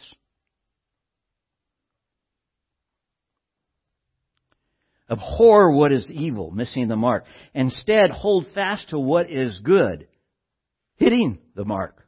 Abhor 5.10 5.72
what 5.72 5.92
is 5.92 6.08
evil, 6.10 6.50
missing 6.50 6.88
the 6.88 6.96
mark. 6.96 7.24
Instead, 7.54 8.10
hold 8.10 8.46
fast 8.54 8.90
to 8.90 8.98
what 8.98 9.30
is 9.30 9.58
good, 9.62 10.06
hitting 10.96 11.38
the 11.54 11.64
mark. 11.64 12.04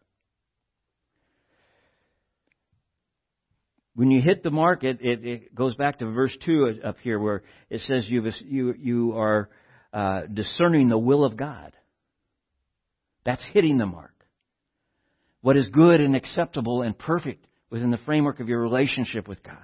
When 3.94 4.10
you 4.10 4.20
hit 4.20 4.42
the 4.42 4.50
mark, 4.50 4.84
it, 4.84 4.98
it, 5.00 5.24
it 5.24 5.54
goes 5.54 5.74
back 5.74 5.98
to 5.98 6.06
verse 6.06 6.36
2 6.44 6.80
up 6.84 6.96
here 7.02 7.18
where 7.18 7.42
it 7.68 7.80
says 7.82 8.06
you, 8.08 8.30
you, 8.46 8.74
you 8.78 9.12
are 9.16 9.50
uh, 9.92 10.22
discerning 10.32 10.88
the 10.88 10.98
will 10.98 11.24
of 11.24 11.36
God. 11.36 11.72
That's 13.24 13.44
hitting 13.52 13.78
the 13.78 13.86
mark. 13.86 14.14
What 15.42 15.56
is 15.56 15.68
good 15.68 16.00
and 16.00 16.14
acceptable 16.14 16.82
and 16.82 16.96
perfect 16.96 17.46
within 17.70 17.90
the 17.90 17.98
framework 17.98 18.40
of 18.40 18.48
your 18.48 18.60
relationship 18.60 19.26
with 19.26 19.42
God. 19.42 19.56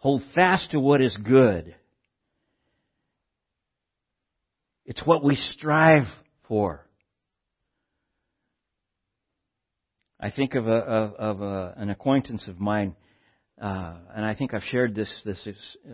Hold 0.00 0.22
fast 0.34 0.70
to 0.70 0.80
what 0.80 1.02
is 1.02 1.14
good. 1.14 1.74
It's 4.86 5.04
what 5.04 5.22
we 5.22 5.36
strive 5.36 6.04
for. 6.48 6.86
I 10.18 10.30
think 10.30 10.54
of, 10.54 10.66
a, 10.66 10.70
of, 10.70 11.42
a, 11.42 11.74
an 11.76 11.90
acquaintance 11.90 12.48
of 12.48 12.58
mine, 12.58 12.96
uh, 13.60 13.94
and 14.16 14.24
I 14.24 14.34
think 14.34 14.54
I've 14.54 14.64
shared 14.70 14.94
this 14.94 15.10
this 15.24 15.46
uh, 15.86 15.92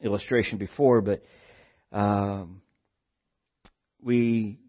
illustration 0.00 0.58
before, 0.58 1.00
but 1.00 1.24
um, 1.90 2.62
we 4.00 4.60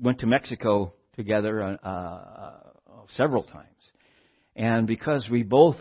went 0.00 0.20
to 0.20 0.26
Mexico 0.26 0.94
together 1.16 1.62
uh, 1.62 1.88
uh, 1.88 2.52
several 3.16 3.42
times, 3.42 3.66
and 4.54 4.86
because 4.86 5.26
we 5.28 5.42
both 5.42 5.76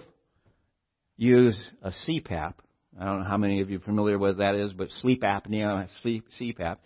use 1.17 1.58
a 1.82 1.91
CPAP. 2.08 2.54
I 2.99 3.06
don't 3.06 3.23
know 3.23 3.30
how 3.30 3.38
many 3.38 3.62
of 3.62 3.69
you 3.69 3.78
are 3.78 3.82
familiar 3.82 4.17
with 4.17 4.38
that 4.38 4.56
is, 4.56 4.73
but 4.73 4.89
sleep 5.01 5.21
apnea, 5.21 5.88
sleep 6.01 6.25
CPAP. 6.39 6.78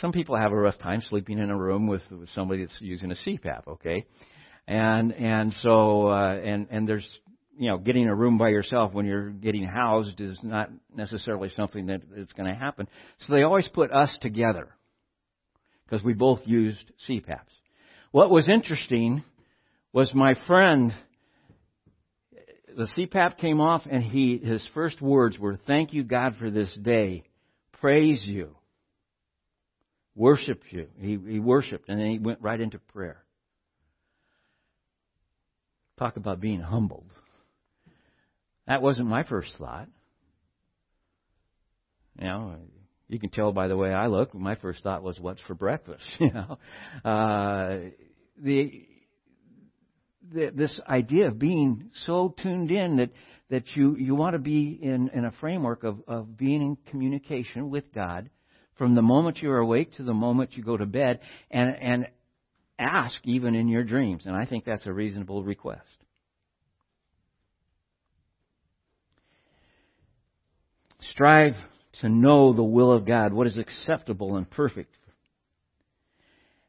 Some 0.00 0.12
people 0.12 0.36
have 0.36 0.52
a 0.52 0.56
rough 0.56 0.78
time 0.78 1.02
sleeping 1.08 1.38
in 1.38 1.50
a 1.50 1.56
room 1.56 1.86
with, 1.86 2.02
with 2.10 2.28
somebody 2.30 2.64
that's 2.64 2.76
using 2.80 3.10
a 3.10 3.14
CPAP. 3.14 3.66
Okay, 3.68 4.06
and 4.66 5.12
and 5.12 5.52
so 5.54 6.08
uh, 6.08 6.34
and 6.34 6.68
and 6.70 6.88
there's 6.88 7.06
you 7.56 7.70
know 7.70 7.78
getting 7.78 8.08
a 8.08 8.14
room 8.14 8.38
by 8.38 8.48
yourself 8.48 8.92
when 8.92 9.06
you're 9.06 9.30
getting 9.30 9.64
housed 9.64 10.20
is 10.20 10.38
not 10.42 10.70
necessarily 10.94 11.48
something 11.50 11.86
that 11.86 12.02
it's 12.14 12.32
going 12.32 12.48
to 12.48 12.58
happen. 12.58 12.88
So 13.20 13.32
they 13.32 13.42
always 13.42 13.68
put 13.68 13.90
us 13.92 14.16
together 14.20 14.68
because 15.84 16.04
we 16.04 16.14
both 16.14 16.40
used 16.44 16.78
CPAPs. 17.08 17.40
What 18.10 18.30
was 18.30 18.48
interesting 18.48 19.22
was 19.92 20.12
my 20.14 20.34
friend 20.46 20.94
the 22.76 22.86
CPAP 22.96 23.38
came 23.38 23.60
off, 23.60 23.82
and 23.90 24.02
he 24.02 24.36
his 24.36 24.66
first 24.74 25.00
words 25.00 25.38
were, 25.38 25.56
"Thank 25.66 25.94
you, 25.94 26.04
God, 26.04 26.36
for 26.38 26.50
this 26.50 26.72
day. 26.82 27.24
Praise 27.80 28.22
you, 28.24 28.54
worship 30.14 30.62
you." 30.70 30.88
He, 30.98 31.18
he 31.26 31.40
worshipped, 31.40 31.88
and 31.88 31.98
then 31.98 32.10
he 32.10 32.18
went 32.18 32.42
right 32.42 32.60
into 32.60 32.78
prayer. 32.78 33.24
Talk 35.98 36.18
about 36.18 36.40
being 36.40 36.60
humbled. 36.60 37.10
That 38.66 38.82
wasn't 38.82 39.08
my 39.08 39.22
first 39.22 39.56
thought. 39.56 39.88
You 42.18 42.26
know, 42.26 42.56
you 43.08 43.18
can 43.18 43.30
tell 43.30 43.52
by 43.52 43.68
the 43.68 43.76
way 43.76 43.90
I 43.94 44.08
look. 44.08 44.34
My 44.34 44.56
first 44.56 44.82
thought 44.82 45.02
was, 45.02 45.18
"What's 45.18 45.40
for 45.42 45.54
breakfast?" 45.54 46.06
You 46.20 46.30
know, 46.30 46.58
uh, 47.10 47.78
the 48.38 48.86
th- 50.34 50.54
this 50.54 50.80
idea 50.88 51.28
of 51.28 51.38
being 51.38 51.90
so 52.06 52.34
tuned 52.42 52.70
in 52.70 52.96
that, 52.96 53.10
that 53.50 53.64
you, 53.74 53.96
you 53.96 54.14
want 54.14 54.34
to 54.34 54.38
be 54.38 54.78
in, 54.80 55.10
in 55.14 55.24
a 55.24 55.32
framework 55.40 55.84
of, 55.84 56.00
of 56.06 56.36
being 56.36 56.62
in 56.62 56.76
communication 56.90 57.70
with 57.70 57.92
God 57.94 58.30
from 58.76 58.94
the 58.94 59.02
moment 59.02 59.38
you're 59.38 59.58
awake 59.58 59.92
to 59.94 60.02
the 60.02 60.14
moment 60.14 60.56
you 60.56 60.62
go 60.62 60.76
to 60.76 60.86
bed 60.86 61.20
and, 61.50 61.74
and 61.80 62.06
ask 62.78 63.18
even 63.24 63.54
in 63.54 63.68
your 63.68 63.84
dreams. 63.84 64.26
And 64.26 64.36
I 64.36 64.44
think 64.46 64.64
that's 64.64 64.86
a 64.86 64.92
reasonable 64.92 65.42
request. 65.42 65.82
Strive 71.12 71.54
to 72.00 72.08
know 72.08 72.52
the 72.52 72.62
will 72.62 72.92
of 72.92 73.06
God, 73.06 73.32
what 73.32 73.46
is 73.46 73.56
acceptable 73.56 74.36
and 74.36 74.48
perfect 74.50 74.94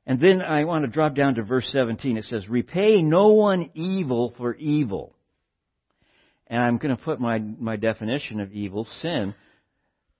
and 0.07 0.21
then 0.21 0.41
I 0.41 0.63
want 0.63 0.85
to 0.85 0.89
drop 0.89 1.15
down 1.15 1.35
to 1.35 1.43
verse 1.43 1.69
17. 1.73 2.15
It 2.15 2.23
says, 2.23 2.47
Repay 2.47 3.01
no 3.01 3.33
one 3.33 3.71
evil 3.73 4.33
for 4.37 4.55
evil. 4.55 5.13
And 6.47 6.61
I'm 6.61 6.77
going 6.77 6.95
to 6.95 7.03
put 7.03 7.19
my, 7.19 7.39
my 7.39 7.75
definition 7.75 8.39
of 8.39 8.53
evil, 8.53 8.87
sin. 9.01 9.35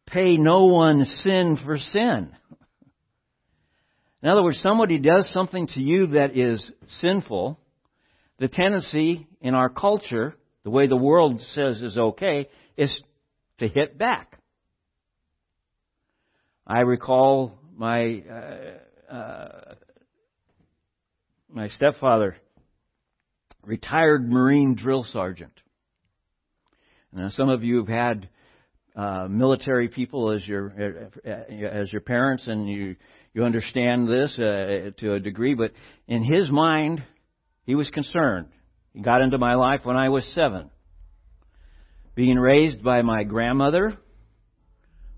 Pay 0.06 0.36
no 0.36 0.66
one 0.66 1.06
sin 1.24 1.58
for 1.64 1.78
sin. 1.78 2.36
In 4.22 4.30
other 4.30 4.44
words, 4.44 4.60
somebody 4.62 5.00
does 5.00 5.32
something 5.32 5.68
to 5.68 5.80
you 5.80 6.08
that 6.08 6.36
is 6.36 6.70
sinful. 7.00 7.58
The 8.40 8.50
tendency 8.50 9.26
in 9.40 9.54
our 9.54 9.70
culture, 9.70 10.36
the 10.66 10.70
way 10.70 10.88
the 10.88 10.98
world 10.98 11.40
says 11.54 11.82
is 11.82 11.98
okay, 11.98 12.50
is 12.76 12.94
to 13.60 13.70
hit 13.70 13.98
back. 13.98 14.38
I 16.66 16.82
recall 16.82 17.58
my 17.78 18.24
uh, 18.30 18.80
uh, 19.12 19.76
my 21.50 21.68
stepfather, 21.70 22.38
retired 23.64 24.30
Marine 24.30 24.76
drill 24.76 25.04
sergeant. 25.04 25.54
Now, 27.14 27.30
some 27.30 27.50
of 27.50 27.64
you 27.64 27.78
have 27.78 27.88
had 27.88 28.30
uh, 28.96 29.28
military 29.30 29.88
people 29.88 30.32
as 30.32 30.46
your 30.48 30.74
as 31.26 31.92
your 31.92 32.02
parents, 32.02 32.48
and 32.48 32.68
you 32.70 32.96
you 33.34 33.44
understand 33.44 34.10
this 34.10 34.38
uh, 34.38 34.92
to 34.98 35.14
a 35.14 35.20
degree. 35.20 35.54
But 35.54 35.72
in 36.08 36.24
his 36.24 36.50
mind, 36.50 37.04
he 37.64 37.76
was 37.76 37.90
concerned. 37.90 38.48
He 38.94 39.02
got 39.02 39.22
into 39.22 39.38
my 39.38 39.56
life 39.56 39.82
when 39.84 39.96
I 39.96 40.10
was 40.10 40.26
seven, 40.34 40.70
being 42.16 42.38
raised 42.38 42.84
by 42.84 43.04
my 43.04 43.24
grandmother, 43.24 43.98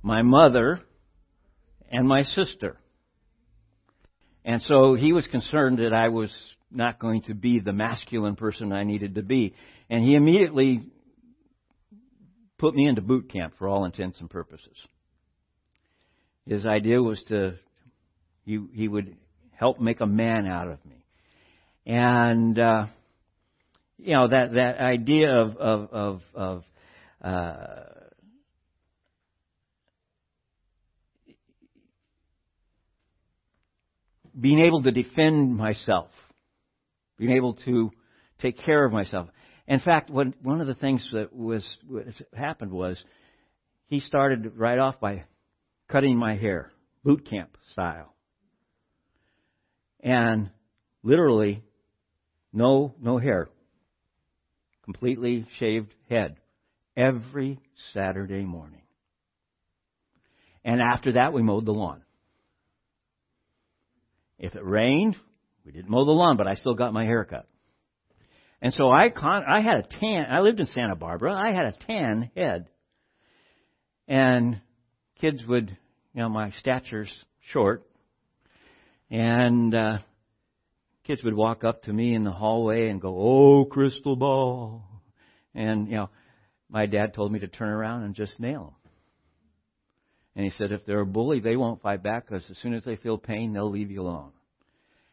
my 0.03 0.21
mother, 0.21 0.81
and 1.89 2.07
my 2.07 2.23
sister. 2.23 2.77
And 4.45 4.61
so 4.61 4.95
he 4.95 5.13
was 5.13 5.27
concerned 5.27 5.79
that 5.79 5.93
I 5.93 6.09
was 6.09 6.33
not 6.71 6.99
going 6.99 7.23
to 7.23 7.33
be 7.33 7.59
the 7.59 7.73
masculine 7.73 8.35
person 8.35 8.71
I 8.71 8.83
needed 8.83 9.15
to 9.15 9.23
be. 9.23 9.53
And 9.89 10.03
he 10.03 10.15
immediately 10.15 10.83
put 12.57 12.75
me 12.75 12.87
into 12.87 13.01
boot 13.01 13.31
camp 13.31 13.53
for 13.57 13.67
all 13.67 13.85
intents 13.85 14.19
and 14.19 14.29
purposes. 14.29 14.75
His 16.45 16.65
idea 16.65 17.01
was 17.01 17.21
to, 17.29 17.55
he, 18.45 18.59
he 18.73 18.87
would 18.87 19.15
help 19.51 19.79
make 19.79 20.01
a 20.01 20.07
man 20.07 20.47
out 20.47 20.67
of 20.67 20.83
me. 20.85 21.05
And, 21.85 22.57
uh, 22.57 22.85
you 23.97 24.13
know, 24.13 24.27
that, 24.27 24.53
that 24.53 24.79
idea 24.79 25.31
of, 25.31 25.57
of, 25.57 25.89
of, 25.91 26.21
of 26.33 26.63
uh, 27.23 27.65
being 34.39 34.59
able 34.59 34.83
to 34.83 34.91
defend 34.91 35.55
myself, 35.55 36.09
being 37.17 37.31
able 37.31 37.53
to 37.65 37.91
take 38.41 38.57
care 38.57 38.85
of 38.85 38.91
myself. 38.91 39.27
In 39.67 39.79
fact, 39.79 40.09
one 40.09 40.33
one 40.41 40.61
of 40.61 40.67
the 40.67 40.75
things 40.75 41.07
that 41.13 41.35
was 41.35 41.63
happened 42.33 42.71
was 42.71 43.01
he 43.87 43.99
started 43.99 44.53
right 44.55 44.79
off 44.79 44.99
by 44.99 45.23
cutting 45.89 46.17
my 46.17 46.35
hair, 46.35 46.71
boot 47.03 47.29
camp 47.29 47.57
style, 47.71 48.13
and 49.99 50.49
literally 51.03 51.63
no 52.53 52.95
no 53.01 53.17
hair, 53.17 53.49
completely 54.83 55.45
shaved 55.57 55.93
head 56.09 56.37
every 56.95 57.59
Saturday 57.93 58.43
morning. 58.43 58.81
And 60.63 60.81
after 60.81 61.13
that, 61.13 61.31
we 61.31 61.41
mowed 61.41 61.65
the 61.65 61.71
lawn. 61.73 62.03
If 64.39 64.55
it 64.55 64.65
rained, 64.65 65.17
we 65.65 65.73
didn't 65.73 65.89
mow 65.89 66.05
the 66.05 66.11
lawn, 66.11 66.37
but 66.37 66.47
I 66.47 66.55
still 66.55 66.73
got 66.73 66.93
my 66.93 67.03
hair 67.03 67.25
cut. 67.25 67.45
And 68.61 68.73
so 68.73 68.89
I 68.89 69.09
con- 69.09 69.45
I 69.47 69.61
had 69.61 69.77
a 69.77 69.99
tan. 69.99 70.25
I 70.29 70.39
lived 70.39 70.59
in 70.59 70.65
Santa 70.65 70.95
Barbara. 70.95 71.33
I 71.33 71.51
had 71.53 71.65
a 71.65 71.85
tan 71.85 72.31
head. 72.35 72.67
And 74.07 74.61
kids 75.21 75.45
would, 75.45 75.77
you 76.13 76.21
know, 76.21 76.29
my 76.29 76.51
stature's 76.51 77.11
short, 77.51 77.85
and 79.11 79.73
uh, 79.75 79.97
kids 81.05 81.23
would 81.23 81.35
walk 81.35 81.63
up 81.63 81.83
to 81.83 81.93
me 81.93 82.15
in 82.15 82.23
the 82.23 82.31
hallway 82.31 82.89
and 82.89 82.99
go, 82.99 83.15
"Oh, 83.17 83.65
crystal 83.65 84.15
ball," 84.15 84.83
and 85.53 85.87
you 85.87 85.95
know, 85.95 86.09
my 86.69 86.85
dad 86.85 87.13
told 87.13 87.31
me 87.31 87.39
to 87.39 87.47
turn 87.47 87.69
around 87.69 88.03
and 88.03 88.15
just 88.15 88.39
nail 88.39 88.75
them. 88.83 88.88
And 90.39 90.45
he 90.45 90.57
said, 90.57 90.71
if 90.71 90.85
they're 90.85 91.01
a 91.01 91.05
bully, 91.05 91.41
they 91.41 91.57
won't 91.57 91.81
fight 91.81 92.01
back 92.01 92.25
because 92.25 92.49
as 92.49 92.57
soon 92.59 92.73
as 92.73 92.85
they 92.85 92.95
feel 92.95 93.17
pain, 93.17 93.51
they'll 93.51 93.69
leave 93.69 93.91
you 93.91 94.03
alone. 94.03 94.31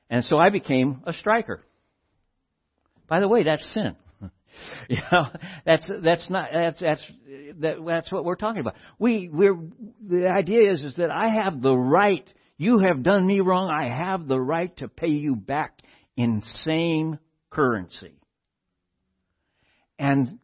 And 0.08 0.24
so 0.24 0.38
I 0.38 0.50
became 0.50 1.02
a 1.04 1.12
striker. 1.12 1.64
By 3.08 3.18
the 3.18 3.26
way, 3.26 3.42
that's 3.42 3.74
sin. 3.74 3.96
you 4.88 4.98
know, 5.10 5.26
that's 5.64 5.90
that's 6.00 6.30
not 6.30 6.50
that's 6.52 6.78
that's 6.78 7.02
that, 7.58 7.84
that's 7.84 8.12
what 8.12 8.24
we're 8.24 8.36
talking 8.36 8.60
about. 8.60 8.76
We 9.00 9.28
we're 9.28 9.58
the 10.08 10.28
idea 10.28 10.70
is 10.70 10.84
is 10.84 10.94
that 10.94 11.10
I 11.10 11.28
have 11.28 11.60
the 11.60 11.76
right. 11.76 12.32
You 12.56 12.78
have 12.78 13.02
done 13.02 13.26
me 13.26 13.40
wrong. 13.40 13.68
I 13.68 13.88
have 13.88 14.28
the 14.28 14.40
right 14.40 14.76
to 14.76 14.86
pay 14.86 15.08
you 15.08 15.34
back 15.34 15.76
in 16.16 16.40
same 16.62 17.18
currency. 17.50 18.14
And 19.98 20.38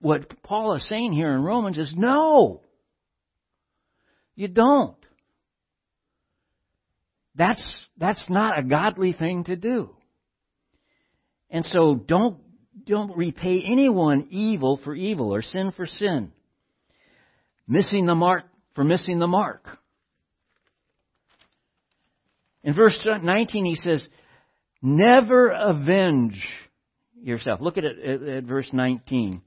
what 0.00 0.40
Paul 0.44 0.76
is 0.76 0.88
saying 0.88 1.14
here 1.14 1.32
in 1.32 1.42
Romans 1.42 1.78
is 1.78 1.92
no. 1.96 2.60
You 4.40 4.48
don't. 4.48 4.96
That's, 7.34 7.62
that's 7.98 8.24
not 8.30 8.58
a 8.58 8.62
godly 8.62 9.12
thing 9.12 9.44
to 9.44 9.54
do. 9.54 9.90
And 11.50 11.62
so 11.66 11.94
don't, 11.94 12.38
don't 12.86 13.14
repay 13.14 13.62
anyone 13.62 14.28
evil 14.30 14.80
for 14.82 14.94
evil 14.94 15.34
or 15.34 15.42
sin 15.42 15.72
for 15.76 15.84
sin. 15.84 16.32
Missing 17.68 18.06
the 18.06 18.14
mark 18.14 18.44
for 18.74 18.82
missing 18.82 19.18
the 19.18 19.26
mark. 19.26 19.62
In 22.64 22.72
verse 22.72 22.98
19 23.04 23.66
he 23.66 23.74
says, 23.74 24.08
never 24.80 25.50
avenge 25.50 26.42
yourself. 27.22 27.60
Look 27.60 27.76
at 27.76 27.84
it 27.84 27.98
at, 27.98 28.26
at 28.26 28.44
verse 28.44 28.70
19. 28.72 29.42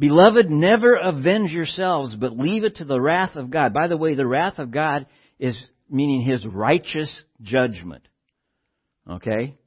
Beloved, 0.00 0.48
never 0.48 0.96
avenge 0.96 1.50
yourselves, 1.50 2.16
but 2.16 2.36
leave 2.36 2.64
it 2.64 2.76
to 2.76 2.86
the 2.86 2.98
wrath 2.98 3.36
of 3.36 3.50
God. 3.50 3.74
By 3.74 3.86
the 3.86 3.98
way, 3.98 4.14
the 4.14 4.26
wrath 4.26 4.58
of 4.58 4.70
God 4.70 5.04
is 5.38 5.62
meaning 5.90 6.22
His 6.26 6.46
righteous 6.46 7.14
judgment. 7.42 8.08
Okay? 9.08 9.58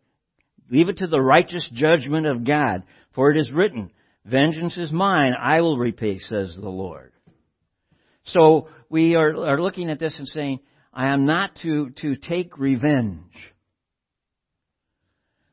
Leave 0.71 0.89
it 0.89 0.97
to 0.97 1.07
the 1.07 1.21
righteous 1.21 1.69
judgment 1.71 2.25
of 2.25 2.47
God. 2.47 2.81
For 3.13 3.29
it 3.29 3.37
is 3.37 3.51
written, 3.51 3.91
Vengeance 4.25 4.75
is 4.75 4.91
mine, 4.91 5.33
I 5.39 5.61
will 5.61 5.77
repay, 5.77 6.17
says 6.17 6.57
the 6.59 6.67
Lord. 6.67 7.11
So 8.25 8.69
we 8.89 9.15
are, 9.15 9.35
are 9.35 9.61
looking 9.61 9.91
at 9.91 9.99
this 9.99 10.15
and 10.17 10.27
saying, 10.27 10.61
I 10.91 11.07
am 11.07 11.27
not 11.27 11.59
to, 11.61 11.91
to 12.01 12.15
take 12.15 12.57
revenge. 12.57 13.35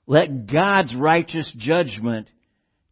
Let 0.06 0.46
God's 0.50 0.94
righteous 0.94 1.52
judgment 1.58 2.30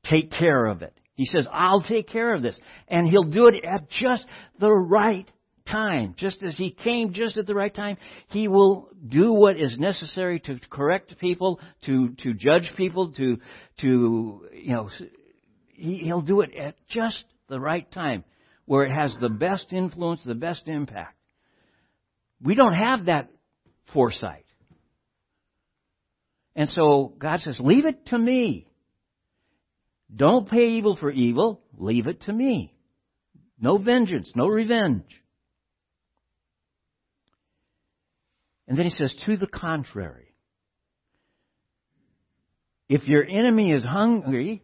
take 0.05 0.31
care 0.33 0.67
of 0.67 0.83
it. 0.83 0.98
He 1.19 1.25
says, 1.27 1.49
I'll 1.53 1.83
take 1.83 2.07
care 2.07 2.33
of 2.33 2.43
this. 2.43 2.57
And 2.87 3.09
He'll 3.09 3.25
do 3.25 3.49
it 3.49 3.57
at 3.65 3.91
just 3.91 4.25
the 4.61 4.73
right 4.73 5.29
time. 5.69 6.15
Just 6.17 6.45
as 6.45 6.57
He 6.57 6.71
came 6.71 7.13
just 7.13 7.37
at 7.37 7.45
the 7.45 7.57
right 7.57 7.75
time, 7.75 7.97
He 8.29 8.47
will 8.47 8.89
do 9.05 9.33
what 9.33 9.59
is 9.59 9.77
necessary 9.77 10.39
to 10.39 10.61
correct 10.71 11.19
people, 11.19 11.59
to, 11.87 12.11
to 12.23 12.35
judge 12.35 12.71
people, 12.77 13.11
to, 13.15 13.37
to, 13.81 14.47
you 14.53 14.73
know, 14.73 14.89
he, 15.75 15.97
He'll 15.99 16.23
do 16.23 16.43
it 16.43 16.51
at 16.55 16.77
just 16.89 17.25
the 17.49 17.59
right 17.59 17.91
time 17.91 18.23
where 18.67 18.85
it 18.85 18.93
has 18.93 19.17
the 19.21 19.29
best 19.29 19.73
influence, 19.73 20.23
the 20.25 20.37
best 20.37 20.69
impact. 20.69 21.17
We 22.41 22.55
don't 22.55 22.75
have 22.75 23.07
that 23.07 23.29
foresight. 23.93 24.45
And 26.55 26.69
so 26.69 27.13
God 27.19 27.41
says, 27.41 27.59
leave 27.59 27.87
it 27.87 28.07
to 28.07 28.19
me. 28.19 28.68
Don't 30.15 30.49
pay 30.49 30.69
evil 30.71 30.97
for 30.97 31.11
evil. 31.11 31.61
Leave 31.77 32.07
it 32.07 32.23
to 32.23 32.33
me. 32.33 32.75
No 33.61 33.79
vengeance, 33.79 34.31
no 34.35 34.47
revenge. 34.47 35.05
And 38.67 38.77
then 38.77 38.85
he 38.85 38.91
says, 38.91 39.15
to 39.27 39.37
the 39.37 39.47
contrary. 39.47 40.35
If 42.89 43.07
your 43.07 43.25
enemy 43.25 43.73
is 43.73 43.85
hungry, 43.85 44.63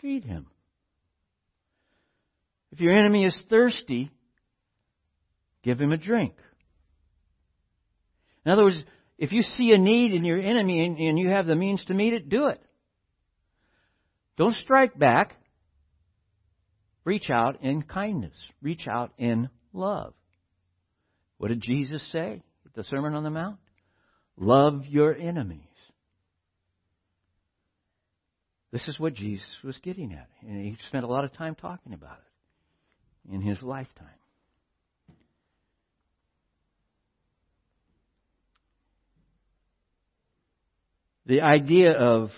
feed 0.00 0.24
him. 0.24 0.46
If 2.72 2.80
your 2.80 2.96
enemy 2.96 3.24
is 3.24 3.40
thirsty, 3.50 4.10
give 5.62 5.80
him 5.80 5.92
a 5.92 5.96
drink. 5.96 6.34
In 8.44 8.52
other 8.52 8.64
words, 8.64 8.82
if 9.18 9.30
you 9.30 9.42
see 9.42 9.72
a 9.72 9.78
need 9.78 10.12
in 10.12 10.24
your 10.24 10.40
enemy 10.40 10.84
and, 10.84 11.18
you 11.18 11.28
have 11.28 11.46
the 11.46 11.54
means 11.54 11.84
to 11.84 11.94
meet 11.94 12.12
it, 12.12 12.28
do 12.28 12.46
it. 12.46 12.60
Don't 14.42 14.56
strike 14.56 14.98
back. 14.98 15.36
Reach 17.04 17.30
out 17.30 17.62
in 17.62 17.82
kindness. 17.82 18.36
Reach 18.60 18.88
out 18.88 19.12
in 19.16 19.48
love. 19.72 20.14
What 21.38 21.50
did 21.50 21.60
Jesus 21.60 22.02
say 22.10 22.42
at 22.66 22.74
the 22.74 22.82
Sermon 22.82 23.14
on 23.14 23.22
the 23.22 23.30
Mount? 23.30 23.58
Love 24.36 24.84
your 24.88 25.14
enemies. 25.14 25.60
This 28.72 28.88
is 28.88 28.98
what 28.98 29.14
Jesus 29.14 29.46
was 29.62 29.78
getting 29.78 30.12
at. 30.12 30.28
And 30.44 30.66
he 30.66 30.76
spent 30.88 31.04
a 31.04 31.08
lot 31.08 31.22
of 31.22 31.32
time 31.34 31.54
talking 31.54 31.94
about 31.94 32.18
it 32.18 33.32
in 33.32 33.42
his 33.42 33.62
lifetime. 33.62 34.08
The 41.26 41.42
idea 41.42 41.92
of 41.92 42.30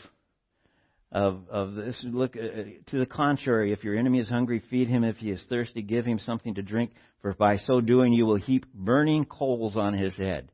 of, 1.14 1.42
of 1.48 1.74
this. 1.74 2.05
Look, 2.07 2.37
uh, 2.37 2.90
to 2.90 2.98
the 2.98 3.07
contrary, 3.07 3.72
if 3.72 3.85
your 3.85 3.96
enemy 3.96 4.18
is 4.18 4.29
hungry, 4.29 4.62
feed 4.68 4.88
him. 4.88 5.05
If 5.05 5.16
he 5.16 5.31
is 5.31 5.42
thirsty, 5.48 5.81
give 5.81 6.05
him 6.05 6.18
something 6.18 6.57
to 6.57 6.62
drink, 6.62 6.90
for 7.22 7.33
by 7.35 7.57
so 7.57 7.81
doing 7.81 8.12
you 8.12 8.27
will 8.27 8.37
heap 8.37 8.66
burning 8.74 9.24
coals 9.24 9.77
on 9.77 9.94
his 9.94 10.14
head. 10.16 10.50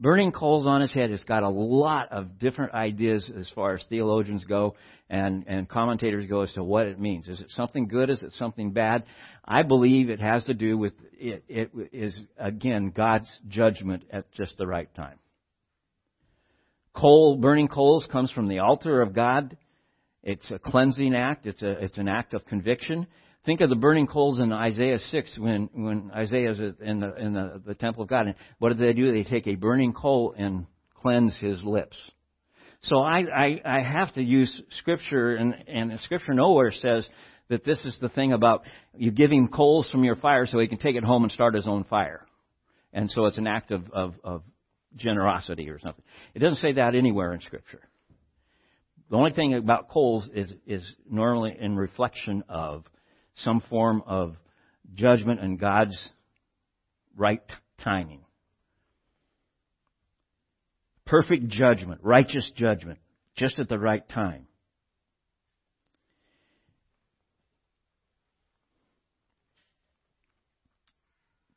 Burning 0.00 0.32
coals 0.32 0.66
on 0.66 0.80
his 0.80 0.90
head 0.90 1.10
has 1.10 1.22
got 1.24 1.42
a 1.42 1.48
lot 1.50 2.10
of 2.10 2.38
different 2.38 2.72
ideas 2.72 3.30
as 3.38 3.50
far 3.54 3.74
as 3.74 3.84
theologians 3.90 4.42
go 4.44 4.74
and, 5.10 5.44
and 5.46 5.68
commentators 5.68 6.26
go 6.26 6.40
as 6.40 6.52
to 6.54 6.64
what 6.64 6.86
it 6.86 6.98
means. 6.98 7.28
Is 7.28 7.42
it 7.42 7.50
something 7.50 7.86
good? 7.86 8.08
Is 8.08 8.22
it 8.22 8.32
something 8.32 8.72
bad? 8.72 9.04
I 9.44 9.62
believe 9.62 10.08
it 10.08 10.20
has 10.20 10.44
to 10.44 10.54
do 10.54 10.78
with 10.78 10.94
it, 11.12 11.44
it 11.48 11.70
is, 11.92 12.18
again, 12.38 12.94
God's 12.96 13.30
judgment 13.48 14.04
at 14.10 14.32
just 14.32 14.56
the 14.56 14.66
right 14.66 14.88
time. 14.94 15.18
Coal, 16.96 17.36
burning 17.36 17.68
coals 17.68 18.06
comes 18.10 18.30
from 18.30 18.48
the 18.48 18.60
altar 18.60 19.02
of 19.02 19.12
God 19.12 19.58
it's 20.22 20.50
a 20.50 20.58
cleansing 20.58 21.14
act. 21.14 21.46
It's 21.46 21.62
a 21.62 21.70
it's 21.84 21.98
an 21.98 22.08
act 22.08 22.34
of 22.34 22.44
conviction. 22.46 23.06
Think 23.46 23.62
of 23.62 23.70
the 23.70 23.76
burning 23.76 24.06
coals 24.06 24.38
in 24.38 24.52
Isaiah 24.52 24.98
six 25.10 25.36
when 25.38 25.70
when 25.72 26.10
Isaiah 26.14 26.50
is 26.50 26.60
in 26.60 27.00
the 27.00 27.14
in 27.16 27.32
the, 27.32 27.62
the 27.66 27.74
temple 27.74 28.02
of 28.02 28.08
God. 28.08 28.26
And 28.26 28.34
what 28.58 28.70
do 28.70 28.74
they 28.74 28.92
do? 28.92 29.12
They 29.12 29.24
take 29.24 29.46
a 29.46 29.54
burning 29.54 29.92
coal 29.92 30.34
and 30.36 30.66
cleanse 30.94 31.36
his 31.38 31.62
lips. 31.64 31.96
So 32.82 32.98
I 32.98 33.20
I, 33.20 33.60
I 33.64 33.80
have 33.80 34.12
to 34.14 34.22
use 34.22 34.62
scripture, 34.78 35.36
and 35.36 35.54
and 35.66 35.98
scripture 36.00 36.34
nowhere 36.34 36.70
says 36.70 37.08
that 37.48 37.64
this 37.64 37.84
is 37.84 37.96
the 38.00 38.08
thing 38.08 38.32
about 38.32 38.62
you 38.96 39.12
him 39.12 39.48
coals 39.48 39.88
from 39.90 40.04
your 40.04 40.16
fire 40.16 40.46
so 40.46 40.58
he 40.58 40.68
can 40.68 40.78
take 40.78 40.96
it 40.96 41.04
home 41.04 41.24
and 41.24 41.32
start 41.32 41.54
his 41.54 41.66
own 41.66 41.84
fire. 41.84 42.26
And 42.92 43.10
so 43.10 43.26
it's 43.26 43.38
an 43.38 43.46
act 43.46 43.70
of, 43.70 43.90
of, 43.92 44.14
of 44.24 44.42
generosity 44.96 45.68
or 45.68 45.78
something. 45.78 46.04
It 46.34 46.40
doesn't 46.40 46.60
say 46.60 46.72
that 46.72 46.94
anywhere 46.94 47.32
in 47.32 47.40
Scripture. 47.40 47.82
The 49.10 49.16
only 49.16 49.32
thing 49.32 49.54
about 49.54 49.88
coals 49.88 50.28
is, 50.32 50.52
is 50.66 50.82
normally 51.10 51.56
in 51.58 51.76
reflection 51.76 52.44
of 52.48 52.84
some 53.34 53.60
form 53.68 54.02
of 54.06 54.36
judgment 54.94 55.40
and 55.40 55.58
God's 55.58 55.98
right 57.16 57.42
timing. 57.82 58.20
Perfect 61.06 61.48
judgment, 61.48 62.02
righteous 62.04 62.48
judgment, 62.54 63.00
just 63.36 63.58
at 63.58 63.68
the 63.68 63.80
right 63.80 64.08
time. 64.08 64.46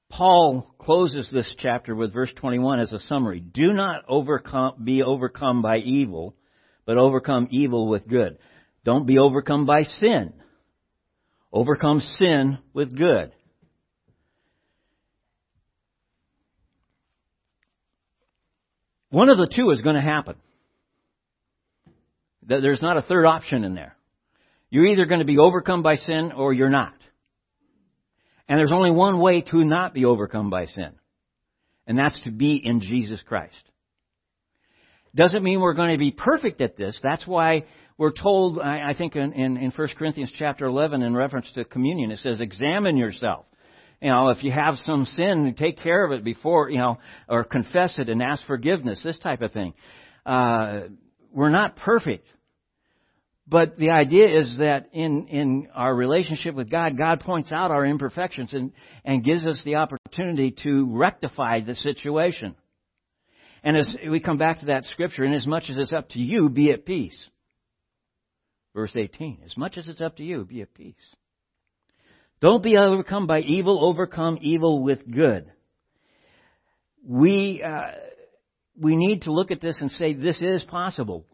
Paul 0.10 0.74
closes 0.80 1.30
this 1.32 1.54
chapter 1.60 1.96
with 1.96 2.14
verse 2.14 2.32
21 2.36 2.80
as 2.80 2.94
a 2.94 3.00
summary. 3.00 3.40
Do 3.40 3.74
not 3.74 4.06
overcome, 4.08 4.84
be 4.84 5.04
overcome 5.04 5.62
by 5.62 5.78
evil, 5.78 6.36
but 6.86 6.98
overcome 6.98 7.48
evil 7.52 7.88
with 7.88 8.08
good. 8.08 8.38
Don't 8.86 9.06
be 9.06 9.18
overcome 9.18 9.66
by 9.66 9.84
sin. 9.84 10.34
Overcome 11.52 12.00
sin 12.00 12.58
with 12.74 12.98
good. 12.98 13.32
One 19.10 19.30
of 19.30 19.38
the 19.38 19.48
two 19.56 19.70
is 19.70 19.82
going 19.82 19.96
to 19.96 20.02
happen. 20.02 20.36
There's 22.42 22.82
not 22.82 22.98
a 22.98 23.04
third 23.04 23.26
option 23.26 23.64
in 23.64 23.76
there. 23.76 23.96
You're 24.70 24.88
either 24.88 25.06
going 25.06 25.20
to 25.20 25.26
be 25.26 25.38
overcome 25.38 25.84
by 25.84 25.96
sin 25.96 26.32
or 26.36 26.52
you're 26.52 26.70
not. 26.70 26.96
And 28.50 28.58
there's 28.58 28.72
only 28.72 28.92
one 28.92 29.20
way 29.20 29.42
to 29.42 29.64
not 29.64 29.94
be 29.94 30.04
overcome 30.06 30.50
by 30.50 30.66
sin. 30.66 30.92
And 31.86 31.98
that's 31.98 32.20
to 32.24 32.32
be 32.32 32.60
in 32.64 32.82
Jesus 32.82 33.22
Christ. 33.28 33.54
Doesn't 35.16 35.44
mean 35.44 35.60
we're 35.60 35.74
going 35.74 35.92
to 35.92 35.98
be 35.98 36.12
perfect 36.12 36.62
at 36.62 36.76
this. 36.76 37.00
That's 37.04 37.26
why 37.28 37.66
we're 37.98 38.12
told, 38.12 38.60
I, 38.60 38.90
I 38.90 38.94
think 38.98 39.16
in, 39.16 39.34
in, 39.34 39.58
in 39.58 39.72
1 39.72 39.88
Corinthians 39.98 40.32
chapter 40.38 40.66
11 40.66 41.02
in 41.04 41.16
reference 41.16 41.52
to 41.54 41.64
communion, 41.66 42.12
it 42.12 42.20
says, 42.20 42.42
examine 42.42 42.98
yourself. 42.98 43.46
You 44.02 44.10
know, 44.10 44.30
if 44.30 44.44
you 44.44 44.52
have 44.52 44.76
some 44.84 45.06
sin, 45.06 45.56
take 45.58 45.78
care 45.78 46.04
of 46.04 46.12
it 46.12 46.24
before, 46.24 46.70
you 46.70 46.80
know, 46.80 46.98
or 47.30 47.44
confess 47.44 48.00
it 48.00 48.10
and 48.10 48.22
ask 48.22 48.46
forgiveness, 48.46 49.02
this 49.04 49.18
type 49.20 49.42
of 49.42 49.54
thing. 49.54 49.74
Uh, 50.26 50.82
we're 51.32 51.52
not 51.52 51.76
perfect. 51.78 52.28
But 53.48 53.78
the 53.78 53.92
idea 53.92 54.40
is 54.40 54.58
that 54.60 54.90
in, 54.94 55.28
in 55.28 55.68
our 55.76 55.94
relationship 55.94 56.56
with 56.56 56.72
God, 56.72 56.98
God 56.98 57.20
points 57.20 57.52
out 57.52 57.72
our 57.72 57.86
imperfections 57.86 58.54
and, 58.54 58.72
and 59.06 59.24
gives 59.24 59.46
us 59.46 59.62
the 59.64 59.76
opportunity 59.76 60.56
to 60.64 60.88
rectify 60.90 61.60
the 61.60 61.76
situation. 61.76 62.56
And 63.64 63.78
as 63.78 63.96
we 64.10 64.20
come 64.20 64.38
back 64.38 64.60
to 64.60 64.66
that 64.68 64.86
scripture, 64.86 65.24
and 65.24 65.34
as 65.34 65.48
much 65.48 65.66
as 65.70 65.78
it's 65.78 65.94
up 65.94 66.10
to 66.10 66.20
you, 66.20 66.50
be 66.50 66.72
at 66.72 66.86
peace. 66.86 67.18
Verse 68.74 68.94
18. 68.96 69.40
As 69.46 69.56
much 69.56 69.78
as 69.78 69.88
it's 69.88 70.02
up 70.02 70.18
to 70.18 70.24
you, 70.24 70.44
be 70.44 70.62
at 70.62 70.74
peace. 70.74 70.96
Don't 72.42 72.62
be 72.62 72.76
overcome 72.76 73.26
by 73.26 73.40
evil, 73.40 73.86
overcome 73.86 74.38
evil 74.42 74.84
with 74.84 75.10
good. 75.10 75.50
We, 77.08 77.64
uh, 77.66 77.92
we 78.78 78.98
need 78.98 79.24
to 79.24 79.32
look 79.32 79.52
at 79.52 79.62
this 79.62 79.78
and 79.80 79.90
say 79.92 80.14
this 80.14 80.42
is 80.42 80.64
possible. 80.66 81.26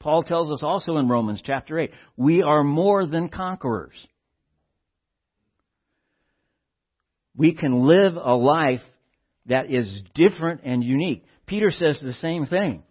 Paul 0.00 0.24
tells 0.24 0.50
us 0.50 0.64
also 0.64 0.96
in 0.96 1.08
Romans 1.08 1.40
chapter 1.44 1.78
8, 1.78 1.92
we 2.16 2.42
are 2.42 2.64
more 2.64 3.06
than 3.06 3.28
conquerors. 3.28 3.94
We 7.36 7.54
can 7.54 7.86
live 7.86 8.16
a 8.16 8.34
life 8.34 8.80
that 9.46 9.70
is 9.70 10.02
different 10.14 10.62
and 10.64 10.82
unique. 10.84 11.24
Peter 11.46 11.70
says 11.70 12.00
the 12.00 12.14
same 12.14 12.46
thing. 12.46 12.82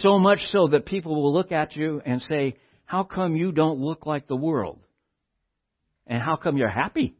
So 0.00 0.18
much 0.18 0.38
so 0.50 0.68
that 0.68 0.86
people 0.86 1.22
will 1.22 1.32
look 1.32 1.52
at 1.52 1.76
you 1.76 2.00
and 2.04 2.22
say, 2.22 2.56
How 2.86 3.04
come 3.04 3.36
you 3.36 3.52
don't 3.52 3.78
look 3.78 4.06
like 4.06 4.26
the 4.26 4.36
world? 4.36 4.78
And 6.06 6.22
how 6.22 6.36
come 6.36 6.56
you're 6.56 6.68
happy? 6.68 7.14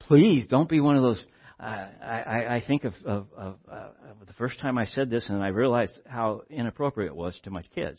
Please 0.00 0.46
don't 0.46 0.68
be 0.68 0.80
one 0.80 0.96
of 0.96 1.02
those. 1.02 1.24
I, 1.58 2.56
I 2.56 2.64
think 2.66 2.84
of, 2.84 2.94
of, 3.04 3.26
of, 3.36 3.56
uh, 3.70 3.88
of 4.20 4.26
the 4.26 4.34
first 4.34 4.60
time 4.60 4.76
I 4.76 4.84
said 4.86 5.08
this, 5.08 5.26
and 5.28 5.42
I 5.42 5.48
realized 5.48 5.98
how 6.06 6.42
inappropriate 6.50 7.12
it 7.12 7.16
was 7.16 7.38
to 7.44 7.50
my 7.50 7.62
kids. 7.74 7.98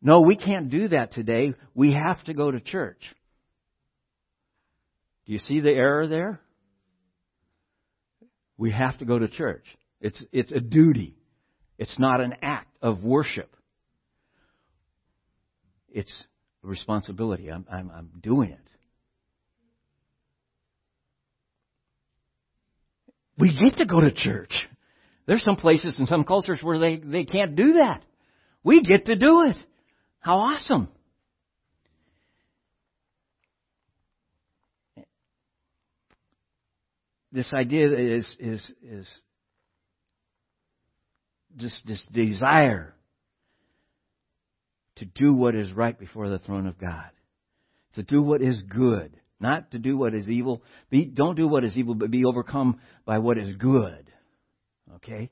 No, 0.00 0.22
we 0.22 0.36
can't 0.36 0.70
do 0.70 0.88
that 0.88 1.12
today. 1.12 1.54
We 1.74 1.92
have 1.92 2.22
to 2.24 2.34
go 2.34 2.50
to 2.50 2.60
church. 2.60 3.02
Do 5.26 5.32
you 5.32 5.38
see 5.38 5.60
the 5.60 5.72
error 5.72 6.06
there? 6.06 6.40
We 8.56 8.70
have 8.70 8.98
to 8.98 9.04
go 9.04 9.18
to 9.18 9.28
church. 9.28 9.64
It's, 10.00 10.22
it's 10.32 10.52
a 10.52 10.60
duty. 10.60 11.16
It's 11.78 11.98
not 11.98 12.20
an 12.20 12.34
act 12.42 12.74
of 12.80 13.04
worship. 13.04 13.54
It's 15.88 16.12
a 16.64 16.66
responsibility. 16.66 17.50
I'm, 17.50 17.66
I'm, 17.70 17.90
I'm 17.90 18.10
doing 18.22 18.50
it. 18.50 18.60
We 23.38 23.52
get 23.52 23.78
to 23.78 23.84
go 23.84 24.00
to 24.00 24.12
church. 24.12 24.52
There's 25.26 25.42
some 25.42 25.56
places 25.56 25.96
in 25.98 26.06
some 26.06 26.24
cultures 26.24 26.60
where 26.62 26.78
they, 26.78 26.96
they 26.96 27.24
can't 27.24 27.56
do 27.56 27.74
that. 27.74 28.02
We 28.62 28.82
get 28.82 29.06
to 29.06 29.16
do 29.16 29.42
it. 29.42 29.56
How 30.20 30.38
awesome. 30.38 30.88
This 37.32 37.52
idea 37.52 37.92
is 37.92 38.36
is 38.38 38.72
is 38.82 39.08
just 41.56 41.86
this 41.86 42.04
desire 42.12 42.94
to 44.96 45.04
do 45.04 45.34
what 45.34 45.54
is 45.54 45.72
right 45.72 45.98
before 45.98 46.28
the 46.28 46.38
throne 46.38 46.66
of 46.66 46.78
God, 46.78 47.10
to 47.94 48.02
do 48.02 48.22
what 48.22 48.42
is 48.42 48.62
good, 48.62 49.16
not 49.40 49.70
to 49.72 49.78
do 49.78 49.96
what 49.96 50.14
is 50.14 50.28
evil. 50.28 50.62
Be, 50.90 51.04
don't 51.04 51.36
do 51.36 51.46
what 51.46 51.64
is 51.64 51.76
evil, 51.76 51.94
but 51.94 52.10
be 52.10 52.24
overcome 52.24 52.80
by 53.04 53.18
what 53.18 53.38
is 53.38 53.54
good. 53.56 54.10
Okay, 54.96 55.30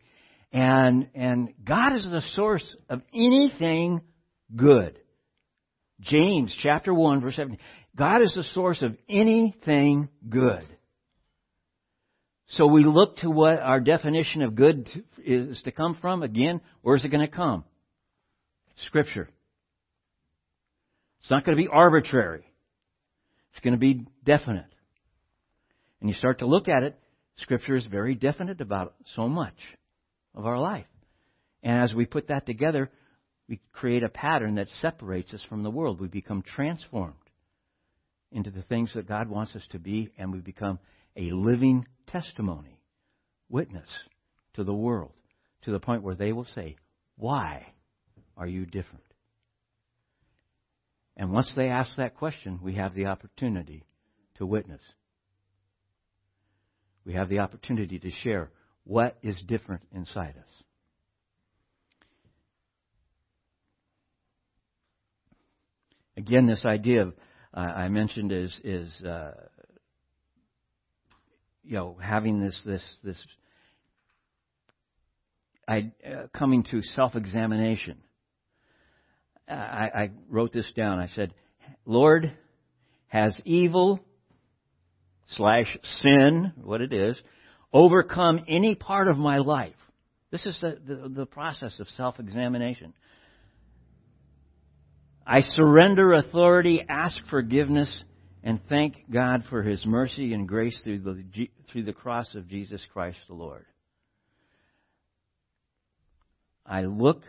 and 0.53 1.09
and 1.14 1.55
God 1.64 1.97
is 1.97 2.05
the 2.11 2.22
source 2.32 2.76
of 2.90 3.01
anything 3.14 4.03
good. 4.55 4.99
James 6.01 6.55
chapter 6.62 6.92
one 6.92 7.20
verse 7.20 7.36
seventeen. 7.36 7.61
God 7.97 8.22
is 8.22 8.34
the 8.34 8.42
source 8.42 8.82
of 8.82 8.97
anything 9.09 10.09
good. 10.28 10.66
So 12.49 12.66
we 12.66 12.84
look 12.84 13.16
to 13.18 13.30
what 13.30 13.59
our 13.59 13.80
definition 13.80 14.42
of 14.42 14.55
good 14.55 14.88
is 15.24 15.61
to 15.62 15.72
come 15.72 15.97
from. 16.01 16.22
Again, 16.22 16.61
where's 16.82 17.05
it 17.05 17.09
going 17.09 17.26
to 17.26 17.34
come? 17.34 17.64
Scripture. 18.86 19.28
It's 21.20 21.30
not 21.30 21.45
going 21.45 21.57
to 21.57 21.62
be 21.62 21.68
arbitrary. 21.68 22.45
It's 23.51 23.61
going 23.62 23.72
to 23.72 23.78
be 23.78 24.07
definite. 24.24 24.66
And 26.01 26.11
you 26.11 26.14
start 26.14 26.40
to 26.40 26.47
look 26.47 26.68
at 26.68 26.82
it, 26.82 26.99
Scripture 27.36 27.76
is 27.76 27.86
very 27.86 28.14
definite 28.14 28.61
about 28.61 28.95
so 29.14 29.28
much 29.28 29.57
of 30.34 30.45
our 30.45 30.59
life. 30.59 30.86
And 31.62 31.82
as 31.82 31.95
we 31.95 32.05
put 32.05 32.28
that 32.28 32.47
together, 32.47 32.90
we 33.49 33.61
create 33.72 34.03
a 34.03 34.09
pattern 34.09 34.57
that 34.57 34.68
separates 34.80 35.32
us 35.32 35.42
from 35.49 35.62
the 35.62 35.70
world. 35.70 36.01
We 36.01 36.09
become 36.09 36.42
transformed 36.42 37.14
into 38.30 38.51
the 38.51 38.62
things 38.62 38.92
that 38.95 39.09
God 39.09 39.28
wants 39.28 39.57
us 39.57 39.62
to 39.70 39.78
be, 39.78 40.11
and 40.18 40.32
we 40.32 40.40
become 40.40 40.78
a 41.16 41.30
living 41.32 41.86
testimony, 42.06 42.80
witness 43.48 43.88
to 44.54 44.64
the 44.64 44.74
world, 44.74 45.12
to 45.62 45.70
the 45.70 45.80
point 45.80 46.02
where 46.02 46.14
they 46.14 46.32
will 46.32 46.46
say, 46.54 46.76
Why 47.16 47.66
are 48.36 48.46
you 48.46 48.66
different? 48.66 49.04
And 51.16 51.32
once 51.32 51.52
they 51.54 51.68
ask 51.68 51.96
that 51.96 52.16
question, 52.16 52.58
we 52.62 52.74
have 52.74 52.94
the 52.94 53.06
opportunity 53.06 53.84
to 54.36 54.46
witness. 54.46 54.80
We 57.04 57.14
have 57.14 57.28
the 57.28 57.38
opportunity 57.40 57.98
to 57.98 58.10
share 58.10 58.50
what 58.84 59.16
is 59.22 59.36
different 59.46 59.82
inside 59.92 60.34
us. 60.36 60.64
Again, 66.16 66.46
this 66.46 66.64
idea 66.64 67.02
of 67.02 67.14
uh, 67.52 67.60
I 67.60 67.88
mentioned 67.88 68.32
is 68.32 68.56
is 68.64 69.02
uh, 69.02 69.32
you 71.64 71.76
know 71.76 71.96
having 72.00 72.40
this 72.40 72.60
this 72.64 72.84
this 73.02 73.26
I, 75.66 75.92
uh, 76.06 76.26
coming 76.36 76.62
to 76.70 76.82
self 76.82 77.16
examination. 77.16 77.98
I, 79.48 79.90
I 79.94 80.10
wrote 80.28 80.52
this 80.52 80.70
down. 80.74 80.98
I 80.98 81.08
said, 81.08 81.34
Lord, 81.84 82.32
has 83.08 83.38
evil 83.44 84.00
slash 85.28 85.76
sin, 86.00 86.52
what 86.62 86.80
it 86.80 86.92
is, 86.92 87.18
overcome 87.72 88.40
any 88.48 88.74
part 88.74 89.08
of 89.08 89.16
my 89.18 89.38
life? 89.38 89.74
This 90.30 90.46
is 90.46 90.58
the, 90.60 90.78
the, 90.86 91.08
the 91.08 91.26
process 91.26 91.78
of 91.80 91.88
self 91.88 92.18
examination. 92.18 92.94
I 95.26 95.40
surrender 95.40 96.14
authority, 96.14 96.84
ask 96.86 97.16
forgiveness, 97.30 98.04
and 98.45 98.61
thank 98.68 99.11
God 99.11 99.45
for 99.49 99.62
His 99.62 99.84
mercy 99.86 100.34
and 100.34 100.47
grace 100.47 100.78
through 100.84 100.99
the, 100.99 101.49
through 101.72 101.84
the 101.84 101.95
cross 101.95 102.34
of 102.34 102.47
Jesus 102.47 102.82
Christ 102.92 103.16
the 103.26 103.34
Lord. 103.34 103.64
I 106.66 106.82
look 106.82 107.22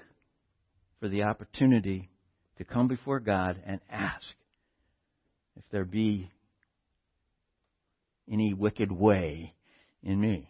for 1.00 1.08
the 1.08 1.24
opportunity 1.24 2.10
to 2.58 2.66
come 2.66 2.90
before 2.90 3.22
God 3.22 3.62
and 3.66 3.80
ask 3.90 4.26
if 5.56 5.64
there 5.72 5.86
be 5.86 6.30
any 8.30 8.54
wicked 8.54 8.92
way 8.92 9.54
in 10.04 10.20
me. 10.20 10.50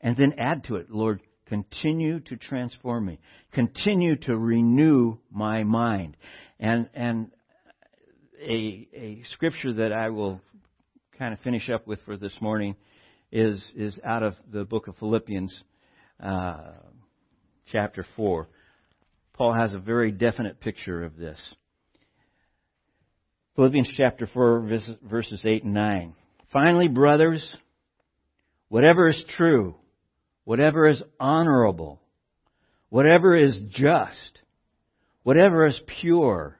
And 0.00 0.16
then 0.16 0.34
add 0.38 0.64
to 0.64 0.76
it, 0.76 0.90
Lord, 0.90 1.22
continue 1.46 2.20
to 2.20 2.36
transform 2.36 3.06
me. 3.06 3.18
Continue 3.52 4.14
to 4.16 4.36
renew 4.36 5.16
my 5.32 5.64
mind. 5.64 6.16
And, 6.60 6.88
and 6.94 7.30
a, 8.40 8.88
a 8.94 9.22
scripture 9.32 9.72
that 9.74 9.92
I 9.92 10.10
will 10.10 10.40
kind 11.18 11.32
of 11.32 11.40
finish 11.40 11.68
up 11.70 11.86
with 11.86 12.00
for 12.04 12.16
this 12.16 12.34
morning 12.40 12.76
is, 13.32 13.64
is 13.76 13.98
out 14.04 14.22
of 14.22 14.34
the 14.52 14.64
book 14.64 14.88
of 14.88 14.96
Philippians, 14.96 15.54
uh, 16.22 16.72
chapter 17.70 18.06
4. 18.16 18.46
Paul 19.34 19.54
has 19.54 19.74
a 19.74 19.78
very 19.78 20.12
definite 20.12 20.60
picture 20.60 21.04
of 21.04 21.16
this. 21.16 21.40
Philippians 23.56 23.90
chapter 23.96 24.26
4, 24.32 24.80
verses 25.02 25.42
8 25.44 25.64
and 25.64 25.74
9. 25.74 26.14
Finally, 26.52 26.88
brothers, 26.88 27.56
whatever 28.68 29.08
is 29.08 29.24
true, 29.36 29.74
whatever 30.44 30.88
is 30.88 31.02
honorable, 31.18 32.00
whatever 32.88 33.36
is 33.36 33.58
just, 33.70 34.40
whatever 35.22 35.66
is 35.66 35.78
pure, 36.00 36.55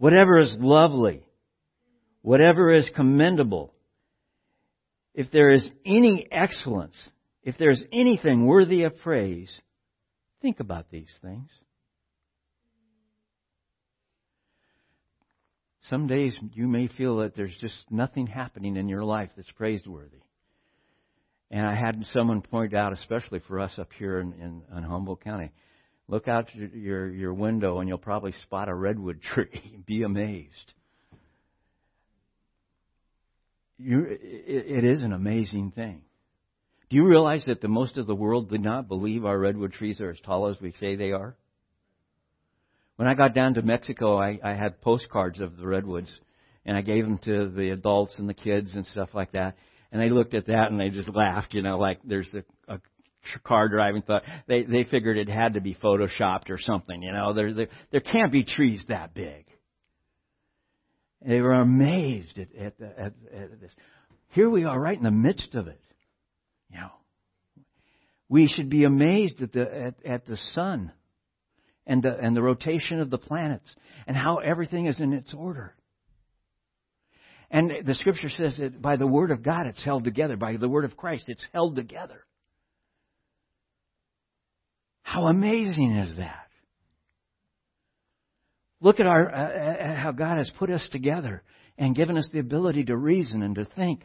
whatever 0.00 0.38
is 0.38 0.56
lovely, 0.58 1.22
whatever 2.22 2.72
is 2.72 2.90
commendable, 2.96 3.74
if 5.14 5.30
there 5.30 5.52
is 5.52 5.68
any 5.84 6.26
excellence, 6.32 6.96
if 7.42 7.58
there 7.58 7.70
is 7.70 7.84
anything 7.92 8.46
worthy 8.46 8.84
of 8.84 8.98
praise, 9.00 9.60
think 10.40 10.58
about 10.58 10.90
these 10.90 11.12
things. 11.20 11.50
Some 15.90 16.06
days 16.06 16.34
you 16.54 16.66
may 16.66 16.88
feel 16.88 17.18
that 17.18 17.36
there's 17.36 17.56
just 17.60 17.74
nothing 17.90 18.26
happening 18.26 18.76
in 18.76 18.88
your 18.88 19.04
life 19.04 19.28
that's 19.36 19.52
praiseworthy. 19.52 20.22
And 21.50 21.66
I 21.66 21.74
had 21.74 22.02
someone 22.14 22.40
point 22.40 22.72
out, 22.72 22.94
especially 22.94 23.40
for 23.46 23.60
us 23.60 23.72
up 23.76 23.90
here 23.98 24.20
in, 24.20 24.32
in, 24.32 24.62
in 24.74 24.82
Humboldt 24.82 25.22
County, 25.22 25.50
look 26.10 26.26
out 26.26 26.52
your, 26.54 26.68
your, 26.68 27.10
your 27.10 27.34
window 27.34 27.78
and 27.78 27.88
you'll 27.88 27.98
probably 27.98 28.32
spot 28.42 28.68
a 28.68 28.74
redwood 28.74 29.22
tree. 29.34 29.78
Be 29.86 30.02
amazed. 30.02 30.74
You, 33.78 34.06
it, 34.10 34.20
it 34.20 34.84
is 34.84 35.02
an 35.02 35.12
amazing 35.12 35.70
thing. 35.70 36.02
Do 36.90 36.96
you 36.96 37.06
realize 37.06 37.44
that 37.46 37.60
the 37.60 37.68
most 37.68 37.96
of 37.96 38.08
the 38.08 38.14
world 38.14 38.50
did 38.50 38.60
not 38.60 38.88
believe 38.88 39.24
our 39.24 39.38
redwood 39.38 39.72
trees 39.72 40.00
are 40.00 40.10
as 40.10 40.20
tall 40.20 40.48
as 40.48 40.60
we 40.60 40.72
say 40.80 40.96
they 40.96 41.12
are? 41.12 41.36
When 42.96 43.08
I 43.08 43.14
got 43.14 43.32
down 43.32 43.54
to 43.54 43.62
Mexico, 43.62 44.18
I, 44.18 44.38
I 44.44 44.54
had 44.54 44.82
postcards 44.82 45.40
of 45.40 45.56
the 45.56 45.66
redwoods, 45.66 46.12
and 46.66 46.76
I 46.76 46.82
gave 46.82 47.04
them 47.04 47.18
to 47.24 47.48
the 47.48 47.70
adults 47.70 48.16
and 48.18 48.28
the 48.28 48.34
kids 48.34 48.74
and 48.74 48.84
stuff 48.88 49.10
like 49.14 49.32
that. 49.32 49.56
And 49.92 50.02
they 50.02 50.10
looked 50.10 50.34
at 50.34 50.48
that 50.48 50.66
and 50.70 50.78
they 50.78 50.90
just 50.90 51.08
laughed, 51.08 51.54
you 51.54 51.62
know, 51.62 51.78
like 51.78 52.00
there's 52.04 52.32
a, 52.34 52.74
a 52.74 52.80
car 53.44 53.68
driving 53.68 54.02
thought 54.02 54.22
they 54.46 54.62
they 54.62 54.84
figured 54.84 55.16
it 55.16 55.28
had 55.28 55.54
to 55.54 55.60
be 55.60 55.74
photoshopped 55.74 56.50
or 56.50 56.58
something, 56.58 57.02
you 57.02 57.12
know. 57.12 57.32
There 57.32 57.52
there 57.54 57.68
there 57.90 58.00
can't 58.00 58.32
be 58.32 58.44
trees 58.44 58.84
that 58.88 59.14
big. 59.14 59.46
They 61.26 61.40
were 61.40 61.52
amazed 61.52 62.38
at 62.38 62.54
at, 62.54 62.74
at, 62.80 63.12
at 63.32 63.60
this. 63.60 63.72
Here 64.30 64.48
we 64.48 64.64
are, 64.64 64.78
right 64.78 64.96
in 64.96 65.04
the 65.04 65.10
midst 65.10 65.54
of 65.54 65.68
it. 65.68 65.80
You 66.70 66.80
know, 66.80 66.90
we 68.28 68.46
should 68.48 68.70
be 68.70 68.84
amazed 68.84 69.42
at 69.42 69.52
the 69.52 69.84
at, 69.86 69.94
at 70.06 70.26
the 70.26 70.36
sun 70.52 70.92
and 71.86 72.02
the, 72.02 72.16
and 72.16 72.36
the 72.36 72.42
rotation 72.42 73.00
of 73.00 73.10
the 73.10 73.18
planets 73.18 73.68
and 74.06 74.16
how 74.16 74.38
everything 74.38 74.86
is 74.86 75.00
in 75.00 75.12
its 75.12 75.34
order. 75.34 75.74
And 77.50 77.72
the 77.84 77.94
scripture 77.96 78.28
says 78.28 78.58
that 78.58 78.80
by 78.80 78.96
the 78.96 79.08
word 79.08 79.32
of 79.32 79.42
God 79.42 79.66
it's 79.66 79.82
held 79.84 80.04
together. 80.04 80.36
By 80.36 80.56
the 80.56 80.68
word 80.68 80.84
of 80.84 80.96
Christ 80.96 81.24
it's 81.26 81.44
held 81.52 81.74
together. 81.74 82.24
How 85.10 85.26
amazing 85.26 85.96
is 85.96 86.18
that? 86.18 86.46
Look 88.80 89.00
at 89.00 89.06
our, 89.06 89.28
uh, 89.28 89.96
how 89.96 90.12
God 90.12 90.38
has 90.38 90.48
put 90.56 90.70
us 90.70 90.86
together 90.92 91.42
and 91.76 91.96
given 91.96 92.16
us 92.16 92.28
the 92.32 92.38
ability 92.38 92.84
to 92.84 92.96
reason 92.96 93.42
and 93.42 93.56
to 93.56 93.64
think 93.64 94.04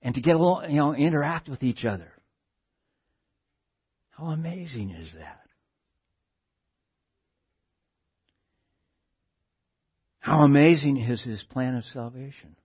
and 0.00 0.14
to 0.14 0.22
get 0.22 0.36
along, 0.36 0.70
you 0.70 0.78
know, 0.78 0.94
interact 0.94 1.50
with 1.50 1.62
each 1.62 1.84
other. 1.84 2.10
How 4.12 4.28
amazing 4.28 4.92
is 4.92 5.12
that? 5.18 5.42
How 10.18 10.44
amazing 10.44 10.96
is 10.96 11.20
his 11.20 11.42
plan 11.50 11.74
of 11.74 11.84
salvation. 11.92 12.56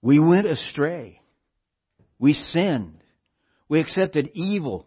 We 0.00 0.18
went 0.18 0.46
astray. 0.46 1.20
We 2.18 2.32
sinned. 2.32 3.01
We 3.72 3.80
accepted 3.80 4.32
evil. 4.34 4.84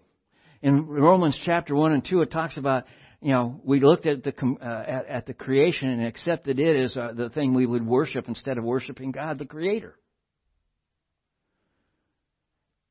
In 0.62 0.86
Romans 0.86 1.36
chapter 1.44 1.74
1 1.74 1.94
and 1.94 2.06
2, 2.08 2.22
it 2.22 2.30
talks 2.30 2.56
about, 2.56 2.84
you 3.20 3.32
know, 3.32 3.60
we 3.64 3.80
looked 3.80 4.06
at 4.06 4.24
the, 4.24 4.32
uh, 4.62 4.64
at, 4.64 5.08
at, 5.08 5.26
the 5.26 5.34
creation 5.34 5.90
and 5.90 6.06
accepted 6.06 6.60
it 6.60 6.84
as 6.84 6.96
uh, 6.96 7.14
the 7.18 7.30
thing 7.30 7.56
we 7.56 7.66
would 7.66 7.84
worship 7.84 8.28
instead 8.28 8.60
of 8.60 8.64
worshiping 8.64 9.12
God, 9.12 9.40
the 9.40 9.48
Creator. 9.48 9.96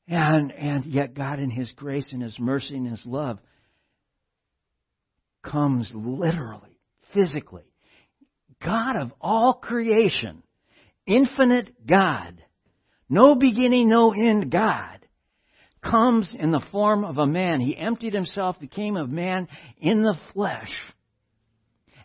And, 0.08 0.50
and 0.50 0.84
yet 0.86 1.14
God 1.14 1.38
in 1.38 1.48
His 1.48 1.70
grace 1.76 2.08
and 2.10 2.20
His 2.20 2.40
mercy 2.40 2.74
and 2.74 2.88
His 2.88 3.02
love 3.06 3.38
comes 5.44 5.88
literally, 5.94 6.76
physically. 7.14 7.72
God 8.60 8.96
of 8.96 9.12
all 9.20 9.54
creation, 9.54 10.42
infinite 11.06 11.86
God, 11.86 12.42
no 13.08 13.36
beginning, 13.36 13.88
no 13.88 14.12
end 14.12 14.50
God, 14.50 15.03
comes 15.90 16.34
in 16.38 16.50
the 16.50 16.64
form 16.72 17.04
of 17.04 17.18
a 17.18 17.26
man. 17.26 17.60
He 17.60 17.76
emptied 17.76 18.14
himself, 18.14 18.58
became 18.58 18.96
a 18.96 19.06
man 19.06 19.48
in 19.78 20.02
the 20.02 20.18
flesh. 20.32 20.70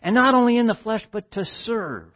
And 0.02 0.14
not 0.14 0.34
only 0.34 0.56
in 0.56 0.66
the 0.66 0.78
flesh, 0.82 1.06
but 1.12 1.30
to 1.32 1.44
serve. 1.44 2.12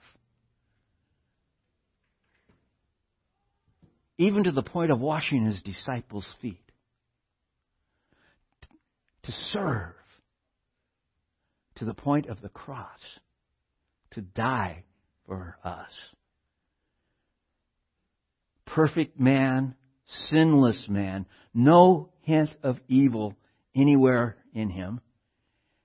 Even 4.17 4.45
to 4.45 4.53
the 4.53 4.63
point 4.63 4.91
of 4.91 5.01
washing 5.01 5.45
his 5.45 5.61
disciples' 5.63 6.29
feet 6.41 6.65
to 9.25 9.33
serve 9.33 9.95
to 11.77 11.85
the 11.85 11.95
point 11.95 12.27
of 12.27 12.41
the 12.41 12.49
cross, 12.49 13.01
to 14.13 14.21
die 14.21 14.85
for 15.27 15.59
us. 15.65 15.91
Perfect 18.67 19.19
man, 19.19 19.75
sinless 20.29 20.87
man, 20.89 21.27
no 21.53 22.11
hint 22.23 22.51
of 22.63 22.79
evil 22.89 23.35
anywhere 23.75 24.37
in 24.53 24.71
him, 24.71 25.01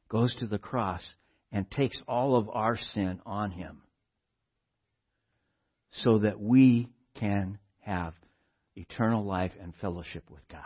goes 0.09 0.33
to 0.35 0.47
the 0.47 0.59
cross 0.59 1.05
and 1.51 1.69
takes 1.69 2.01
all 2.07 2.35
of 2.35 2.49
our 2.49 2.77
sin 2.93 3.19
on 3.25 3.51
him 3.51 3.81
so 5.91 6.19
that 6.19 6.39
we 6.39 6.89
can 7.15 7.57
have 7.79 8.13
eternal 8.75 9.23
life 9.23 9.51
and 9.61 9.73
fellowship 9.81 10.23
with 10.29 10.47
God. 10.49 10.61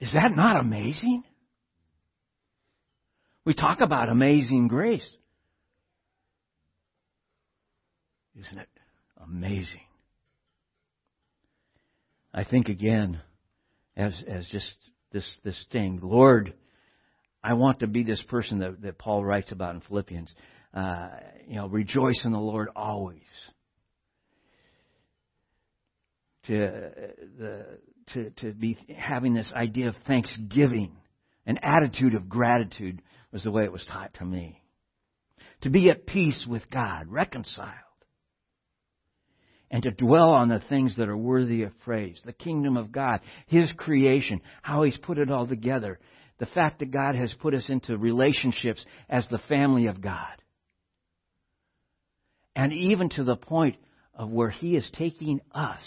Is 0.00 0.12
that 0.14 0.34
not 0.34 0.58
amazing? 0.58 1.24
We 3.44 3.54
talk 3.54 3.80
about 3.80 4.08
amazing 4.08 4.68
grace. 4.68 5.08
Isn't 8.38 8.58
it 8.58 8.68
amazing? 9.22 9.80
I 12.32 12.44
think 12.44 12.68
again, 12.68 13.20
as 13.96 14.14
as 14.28 14.46
just 14.46 14.72
this 15.12 15.28
this 15.44 15.66
thing, 15.72 16.00
Lord, 16.02 16.54
I 17.42 17.54
want 17.54 17.80
to 17.80 17.86
be 17.86 18.04
this 18.04 18.22
person 18.22 18.60
that, 18.60 18.82
that 18.82 18.98
Paul 18.98 19.24
writes 19.24 19.52
about 19.52 19.74
in 19.74 19.80
Philippians. 19.80 20.32
Uh, 20.72 21.08
you 21.48 21.56
know, 21.56 21.66
rejoice 21.66 22.22
in 22.24 22.32
the 22.32 22.38
Lord 22.38 22.68
always. 22.76 23.22
To 26.46 26.90
the 27.38 27.66
to 28.14 28.30
to 28.30 28.52
be 28.52 28.78
having 28.96 29.34
this 29.34 29.52
idea 29.54 29.88
of 29.88 29.96
thanksgiving, 30.06 30.92
an 31.46 31.58
attitude 31.62 32.14
of 32.14 32.28
gratitude 32.28 33.02
was 33.32 33.42
the 33.44 33.50
way 33.50 33.64
it 33.64 33.72
was 33.72 33.84
taught 33.86 34.14
to 34.14 34.24
me. 34.24 34.62
To 35.62 35.70
be 35.70 35.90
at 35.90 36.06
peace 36.06 36.46
with 36.48 36.62
God, 36.70 37.08
reconciled. 37.08 37.89
And 39.70 39.84
to 39.84 39.90
dwell 39.90 40.30
on 40.30 40.48
the 40.48 40.62
things 40.68 40.96
that 40.96 41.08
are 41.08 41.16
worthy 41.16 41.62
of 41.62 41.78
praise. 41.80 42.20
The 42.24 42.32
kingdom 42.32 42.76
of 42.76 42.90
God, 42.90 43.20
His 43.46 43.70
creation, 43.76 44.40
how 44.62 44.82
He's 44.82 44.96
put 44.96 45.18
it 45.18 45.30
all 45.30 45.46
together. 45.46 46.00
The 46.38 46.46
fact 46.46 46.80
that 46.80 46.90
God 46.90 47.14
has 47.14 47.32
put 47.40 47.54
us 47.54 47.66
into 47.68 47.96
relationships 47.96 48.84
as 49.08 49.26
the 49.28 49.38
family 49.48 49.86
of 49.86 50.00
God. 50.00 50.42
And 52.56 52.72
even 52.72 53.10
to 53.10 53.24
the 53.24 53.36
point 53.36 53.76
of 54.14 54.30
where 54.30 54.50
He 54.50 54.74
is 54.74 54.88
taking 54.94 55.40
us 55.54 55.80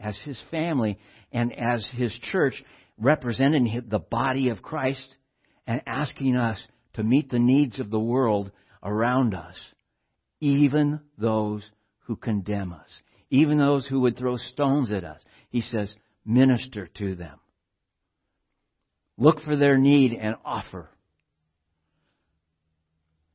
as 0.00 0.18
His 0.24 0.38
family 0.50 0.98
and 1.30 1.52
as 1.56 1.86
His 1.92 2.12
church, 2.32 2.54
representing 2.98 3.82
the 3.88 3.98
body 3.98 4.48
of 4.48 4.62
Christ 4.62 5.06
and 5.66 5.80
asking 5.86 6.36
us 6.36 6.60
to 6.94 7.02
meet 7.02 7.30
the 7.30 7.38
needs 7.38 7.78
of 7.78 7.90
the 7.90 8.00
world 8.00 8.50
around 8.82 9.34
us, 9.34 9.56
even 10.40 11.00
those 11.16 11.62
who 12.06 12.16
condemn 12.16 12.72
us, 12.72 12.90
even 13.30 13.58
those 13.58 13.86
who 13.86 14.00
would 14.00 14.16
throw 14.16 14.36
stones 14.36 14.90
at 14.90 15.04
us. 15.04 15.20
He 15.50 15.60
says, 15.60 15.94
minister 16.24 16.88
to 16.98 17.14
them. 17.14 17.38
Look 19.16 19.40
for 19.40 19.56
their 19.56 19.76
need 19.76 20.12
and 20.12 20.36
offer. 20.44 20.88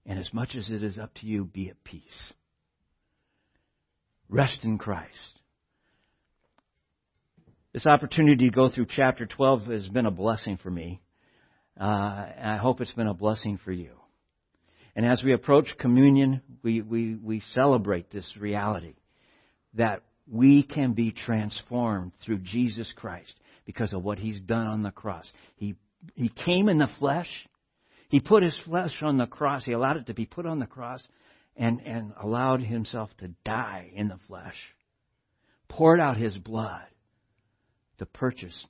And 0.06 0.20
as 0.20 0.34
much 0.34 0.56
as 0.56 0.70
it 0.70 0.84
is 0.84 0.98
up 0.98 1.14
to 1.16 1.26
you, 1.26 1.46
be 1.46 1.70
at 1.70 1.84
peace. 1.84 2.34
Rest 4.30 4.60
in 4.64 4.78
Christ. 4.78 5.10
This 7.74 7.86
opportunity 7.86 8.50
to 8.50 8.56
go 8.56 8.70
through 8.70 8.88
chapter 8.90 9.26
12 9.26 9.64
has 9.66 9.90
been 9.90 10.06
a 10.06 10.12
blessing 10.12 10.58
for 10.62 10.70
me. 10.70 11.02
Uh, 11.80 11.84
I 11.84 12.60
hope 12.62 12.82
it's 12.82 12.94
been 12.94 13.08
a 13.08 13.14
blessing 13.14 13.60
for 13.64 13.72
you. 13.72 13.92
And 14.96 15.06
as 15.06 15.24
we 15.24 15.34
approach 15.34 15.68
communion, 15.80 16.42
we, 16.62 16.82
we, 16.82 17.16
we 17.16 17.42
celebrate 17.54 18.12
this 18.12 18.30
reality 18.40 18.96
that 19.76 20.04
we 20.30 20.64
can 20.64 20.94
be 20.94 21.12
transformed 21.12 22.14
through 22.24 22.40
Jesus 22.40 22.92
Christ 22.96 23.34
because 23.66 23.94
of 23.94 24.04
what 24.04 24.20
He's 24.20 24.40
done 24.42 24.68
on 24.68 24.84
the 24.84 24.92
cross. 24.92 25.30
He, 25.56 25.76
he 26.16 26.30
came 26.30 26.70
in 26.70 26.78
the 26.78 26.90
flesh. 27.00 27.30
He 28.10 28.20
put 28.20 28.44
His 28.44 28.56
flesh 28.66 28.96
on 29.02 29.18
the 29.18 29.26
cross. 29.26 29.66
He 29.66 29.74
allowed 29.74 29.98
it 29.98 30.08
to 30.08 30.14
be 30.14 30.26
put 30.26 30.46
on 30.46 30.60
the 30.60 30.66
cross 30.66 31.02
and, 31.56 31.82
and 31.86 32.14
allowed 32.22 32.62
Himself 32.62 33.10
to 33.20 33.30
die 33.46 33.92
in 33.96 34.08
the 34.08 34.20
flesh. 34.28 34.56
Poured 35.70 36.00
out 36.00 36.18
His 36.18 36.38
blood 36.38 36.86
to 37.98 38.06
purchase 38.06 38.66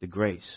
the 0.00 0.06
grace 0.06 0.50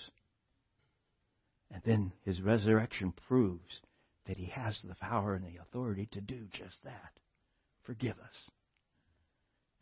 and 1.74 1.82
then 1.86 2.12
his 2.24 2.42
resurrection 2.42 3.14
proves 3.28 3.82
that 4.28 4.38
he 4.38 4.46
has 4.46 4.80
the 4.84 4.96
power 4.96 5.34
and 5.34 5.44
the 5.44 5.60
authority 5.62 6.08
to 6.12 6.22
do 6.22 6.48
just 6.52 6.76
that 6.84 7.12
forgive 7.84 8.18
us 8.20 8.53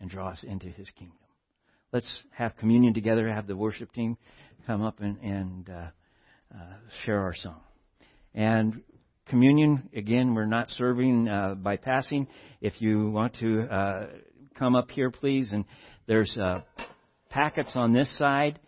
and 0.01 0.09
draw 0.09 0.29
us 0.29 0.43
into 0.43 0.65
his 0.65 0.89
kingdom. 0.97 1.15
Let's 1.93 2.23
have 2.31 2.57
communion 2.57 2.93
together, 2.93 3.29
have 3.29 3.47
the 3.47 3.55
worship 3.55 3.93
team 3.93 4.17
come 4.65 4.81
up 4.81 4.99
and, 4.99 5.17
and 5.19 5.69
uh, 5.69 5.87
uh, 6.53 6.73
share 7.05 7.21
our 7.21 7.35
song. 7.35 7.61
And 8.33 8.81
communion, 9.27 9.89
again, 9.95 10.33
we're 10.33 10.45
not 10.45 10.69
serving 10.69 11.27
uh, 11.27 11.55
by 11.55 11.77
passing. 11.77 12.27
If 12.61 12.81
you 12.81 13.09
want 13.09 13.35
to 13.39 13.63
uh, 13.63 14.07
come 14.57 14.75
up 14.75 14.91
here, 14.91 15.11
please, 15.11 15.51
and 15.51 15.65
there's 16.07 16.35
uh, 16.37 16.61
packets 17.29 17.71
on 17.75 17.93
this 17.93 18.13
side 18.17 18.59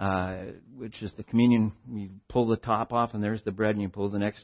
uh, 0.00 0.36
which 0.78 1.02
is 1.02 1.12
the 1.18 1.22
communion. 1.22 1.72
You 1.92 2.08
pull 2.30 2.48
the 2.48 2.56
top 2.56 2.90
off, 2.90 3.12
and 3.12 3.22
there's 3.22 3.42
the 3.42 3.52
bread, 3.52 3.74
and 3.74 3.82
you 3.82 3.90
pull 3.90 4.08
the 4.08 4.18
next, 4.18 4.40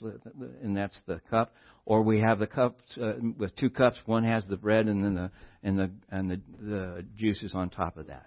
and 0.62 0.76
that's 0.76 1.00
the 1.06 1.22
cup. 1.30 1.54
Or 1.86 2.02
we 2.02 2.20
have 2.20 2.38
the 2.38 2.46
cups 2.46 2.82
uh, 3.00 3.14
with 3.38 3.56
two 3.56 3.70
cups. 3.70 3.96
One 4.04 4.22
has 4.24 4.44
the 4.46 4.58
bread, 4.58 4.86
and 4.86 5.02
then 5.02 5.14
the 5.14 5.30
and 5.62 5.78
the 5.78 5.90
and 6.10 6.30
the, 6.30 6.40
the 6.60 7.04
juices 7.16 7.52
on 7.54 7.70
top 7.70 7.96
of 7.96 8.08
that. 8.08 8.26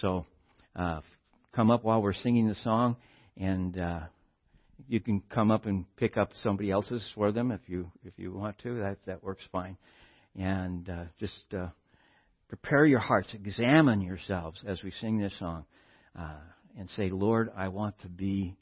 So 0.00 0.24
uh, 0.76 1.00
come 1.52 1.72
up 1.72 1.82
while 1.82 2.00
we're 2.00 2.12
singing 2.12 2.46
the 2.46 2.54
song, 2.54 2.94
and 3.36 3.76
uh, 3.76 4.00
you 4.86 5.00
can 5.00 5.20
come 5.34 5.50
up 5.50 5.66
and 5.66 5.84
pick 5.96 6.16
up 6.16 6.30
somebody 6.44 6.70
else's 6.70 7.04
for 7.16 7.32
them 7.32 7.50
if 7.50 7.62
you 7.66 7.90
if 8.04 8.12
you 8.18 8.32
want 8.32 8.56
to. 8.60 8.78
That 8.78 8.98
that 9.06 9.24
works 9.24 9.42
fine. 9.50 9.76
And 10.36 10.88
uh, 10.88 11.04
just 11.18 11.42
uh, 11.52 11.70
prepare 12.48 12.86
your 12.86 13.00
hearts, 13.00 13.30
examine 13.34 14.00
yourselves 14.00 14.62
as 14.64 14.80
we 14.84 14.92
sing 14.92 15.18
this 15.18 15.36
song. 15.40 15.64
Uh, 16.16 16.36
and 16.76 16.90
say, 16.90 17.10
Lord, 17.10 17.50
I 17.56 17.68
want 17.68 17.98
to 18.00 18.08
be 18.08 18.56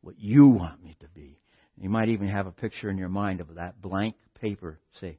what 0.00 0.18
you 0.18 0.46
want 0.46 0.82
me 0.82 0.96
to 1.00 1.08
be. 1.08 1.38
You 1.76 1.88
might 1.88 2.08
even 2.08 2.28
have 2.28 2.46
a 2.46 2.52
picture 2.52 2.88
in 2.90 2.98
your 2.98 3.08
mind 3.08 3.40
of 3.40 3.54
that 3.56 3.80
blank 3.82 4.14
paper. 4.40 4.78
Say, 5.00 5.18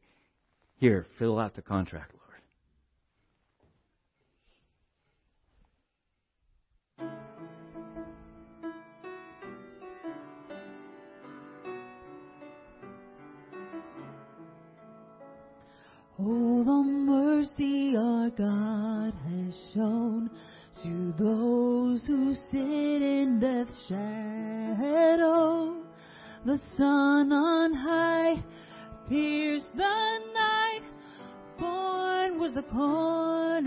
here, 0.77 1.05
fill 1.19 1.39
out 1.39 1.55
the 1.55 1.61
contract, 1.61 2.13
Lord. 2.13 2.21
Oh, 16.17 16.63
the 16.63 16.83
mercy 16.83 17.97
our 17.97 18.29
God 18.29 19.13
has 19.13 19.53
shown 19.73 20.29
to 20.85 21.13
those 21.17 22.05
who 22.05 22.35
sit 22.51 23.01
in 23.01 23.39
death's 23.39 23.87
shadow. 23.87 25.77
The 26.45 26.59
sun 26.77 27.31
on 27.31 27.73
high 27.73 28.43
pierced 29.09 29.75
the 29.75 30.19
night. 30.33 30.81
Born 31.59 32.39
was 32.39 32.53
the 32.53 32.61
cornerstone. 32.61 33.65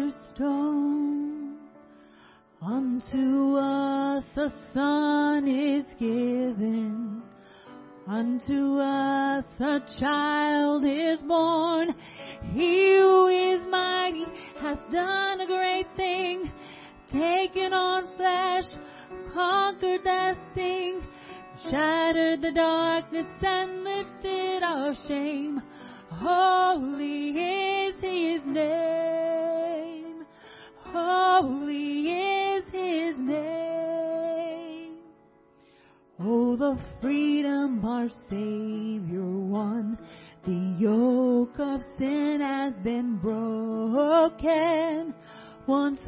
Unto 2.62 3.56
us 3.56 4.24
a 4.36 4.52
son 4.72 5.48
is 5.48 5.86
given. 5.98 7.22
Unto 8.06 8.78
us 8.78 9.44
a 9.58 9.80
child 9.98 10.84
is 10.86 11.18
born. 11.26 11.96
He 12.52 12.96
who 13.00 13.26
is 13.26 13.60
mighty 13.68 14.24
has 14.60 14.78
done 14.92 15.40
a 15.40 15.46
great 15.46 15.88
thing 15.96 16.52
taken 17.10 17.72
on 17.72 18.06
flesh, 18.16 18.64
conquered 19.32 20.04
that 20.04 20.36
sting, 20.52 21.02
shattered 21.70 22.42
the 22.42 22.52
darkness 22.52 23.26
and 23.42 23.84
lifted 23.84 24.62
our 24.62 24.94
shame. 25.06 25.62
Holy 26.10 27.30
is 27.30 27.94
his 28.00 28.42
name. 28.46 30.24
Holy 30.84 32.10
is 32.10 32.64
his 32.66 33.16
name. 33.18 34.98
Oh, 36.20 36.56
the 36.56 36.78
freedom 37.00 37.84
our 37.84 38.08
Savior 38.28 38.77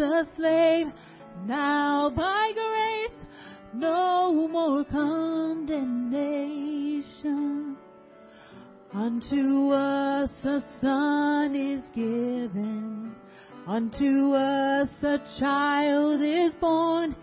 a 0.04 0.26
slave, 0.36 0.86
now 1.46 2.10
by 2.10 2.52
grace 2.54 3.16
no 3.74 4.48
more 4.48 4.84
condemnation. 4.84 7.76
Unto 8.92 9.70
us 9.70 10.30
a 10.44 10.60
son 10.80 11.54
is 11.54 11.84
given, 11.94 13.14
unto 13.66 14.34
us 14.34 14.88
a 15.02 15.18
child 15.38 16.20
is 16.22 16.54
born. 16.56 17.14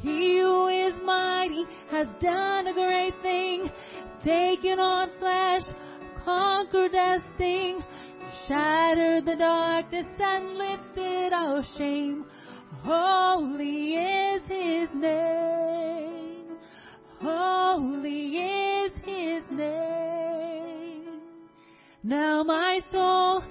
He 0.00 0.38
who 0.38 0.66
is 0.66 0.94
mighty 1.04 1.64
has 1.90 2.08
done 2.20 2.66
a 2.66 2.74
great 2.74 3.14
thing, 3.22 3.70
taken 4.24 4.80
on 4.80 5.10
flesh, 5.20 5.62
conquered 6.24 6.90
death's 6.90 7.22
sting, 7.36 7.84
shattered 8.48 9.24
the 9.24 9.36
darkness 9.36 10.06
and 10.18 10.54
lifted 10.58 11.32
our 11.32 11.58
oh, 11.58 11.64
shame. 11.76 12.24
Holy 12.82 13.94
is 13.94 14.42
his 14.42 14.88
name. 14.94 16.56
Holy 17.20 18.36
is 18.36 18.92
his 19.04 19.42
name. 19.50 21.20
Now 22.02 22.42
my 22.42 22.80
soul 22.90 23.44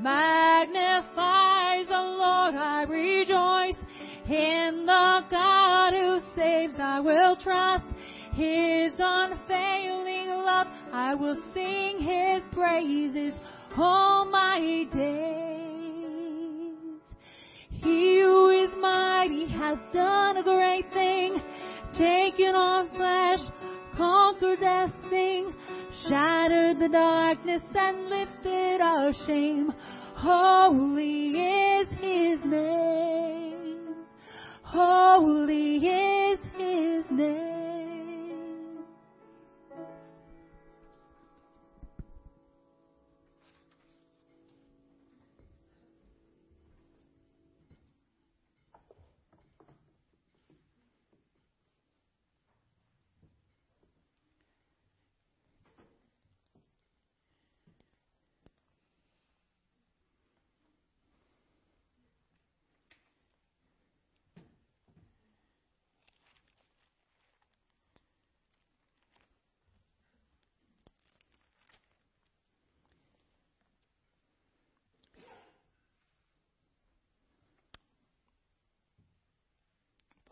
magnifies 0.00 1.86
the 1.88 1.94
Lord. 1.94 2.54
I 2.54 2.84
rejoice 2.88 3.82
in 4.28 4.86
the 4.86 5.24
God 5.30 5.92
who 5.92 6.20
saves. 6.36 6.74
I 6.78 7.00
will 7.00 7.36
trust 7.36 7.86
his 8.34 8.92
unfailing 8.98 10.28
love. 10.28 10.68
I 10.92 11.14
will 11.14 11.36
sing 11.52 11.98
his 11.98 12.44
praises 12.52 13.34
all 13.78 14.24
my 14.24 14.86
days. 14.92 15.16
He 17.68 18.20
who 18.20 18.50
is 18.50 18.70
mighty 18.80 19.46
has 19.48 19.78
done 19.92 20.38
a 20.38 20.42
great 20.42 20.92
thing, 20.92 21.40
taken 21.96 22.54
on 22.54 22.88
flesh, 22.90 23.40
conquered 23.96 24.60
death's 24.60 24.92
sting, 25.06 25.52
shattered 26.08 26.78
the 26.78 26.88
darkness 26.88 27.62
and 27.74 28.08
lifted 28.08 28.80
our 28.80 29.12
shame. 29.26 29.72
Holy 30.14 31.30
is 31.30 31.88
his 32.00 32.44
name. 32.44 33.94
Holy 34.62 35.76
is 35.76 36.40
his 36.56 37.04
name. 37.10 37.55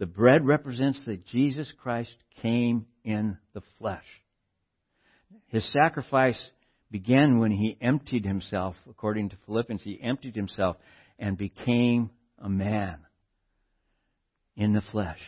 The 0.00 0.06
bread 0.06 0.46
represents 0.46 0.98
that 1.04 1.26
Jesus 1.26 1.70
Christ 1.78 2.14
came 2.40 2.86
in 3.04 3.36
the 3.52 3.60
flesh. 3.78 4.06
His 5.48 5.70
sacrifice 5.72 6.42
began 6.90 7.38
when 7.38 7.50
he 7.50 7.76
emptied 7.82 8.24
himself, 8.24 8.76
according 8.88 9.28
to 9.28 9.36
Philippians, 9.44 9.82
he 9.82 10.00
emptied 10.02 10.34
himself 10.34 10.76
and 11.18 11.36
became 11.36 12.08
a 12.38 12.48
man 12.48 13.00
in 14.56 14.72
the 14.72 14.80
flesh, 14.90 15.20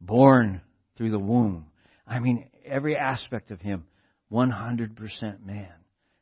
born 0.00 0.60
through 0.96 1.12
the 1.12 1.18
womb. 1.20 1.66
I 2.04 2.18
mean, 2.18 2.48
every 2.66 2.96
aspect 2.96 3.52
of 3.52 3.60
him, 3.60 3.84
100% 4.32 5.46
man, 5.46 5.72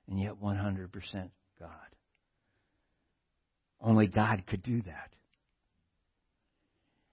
and 0.06 0.20
yet 0.20 0.34
100% 0.42 0.90
God. 1.58 1.70
Only 3.80 4.08
God 4.08 4.44
could 4.46 4.62
do 4.62 4.82
that. 4.82 5.14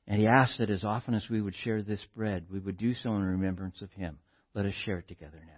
And 0.07 0.21
he 0.21 0.27
asked 0.27 0.59
that 0.59 0.69
as 0.69 0.85
often 0.85 1.13
as 1.13 1.29
we 1.29 1.41
would 1.41 1.55
share 1.55 1.81
this 1.81 1.99
bread, 2.15 2.45
we 2.49 2.59
would 2.59 2.77
do 2.77 2.93
so 2.93 3.13
in 3.13 3.21
remembrance 3.21 3.81
of 3.81 3.91
him. 3.91 4.17
Let 4.53 4.65
us 4.65 4.73
share 4.85 4.99
it 4.99 5.07
together 5.07 5.41
now. 5.45 5.53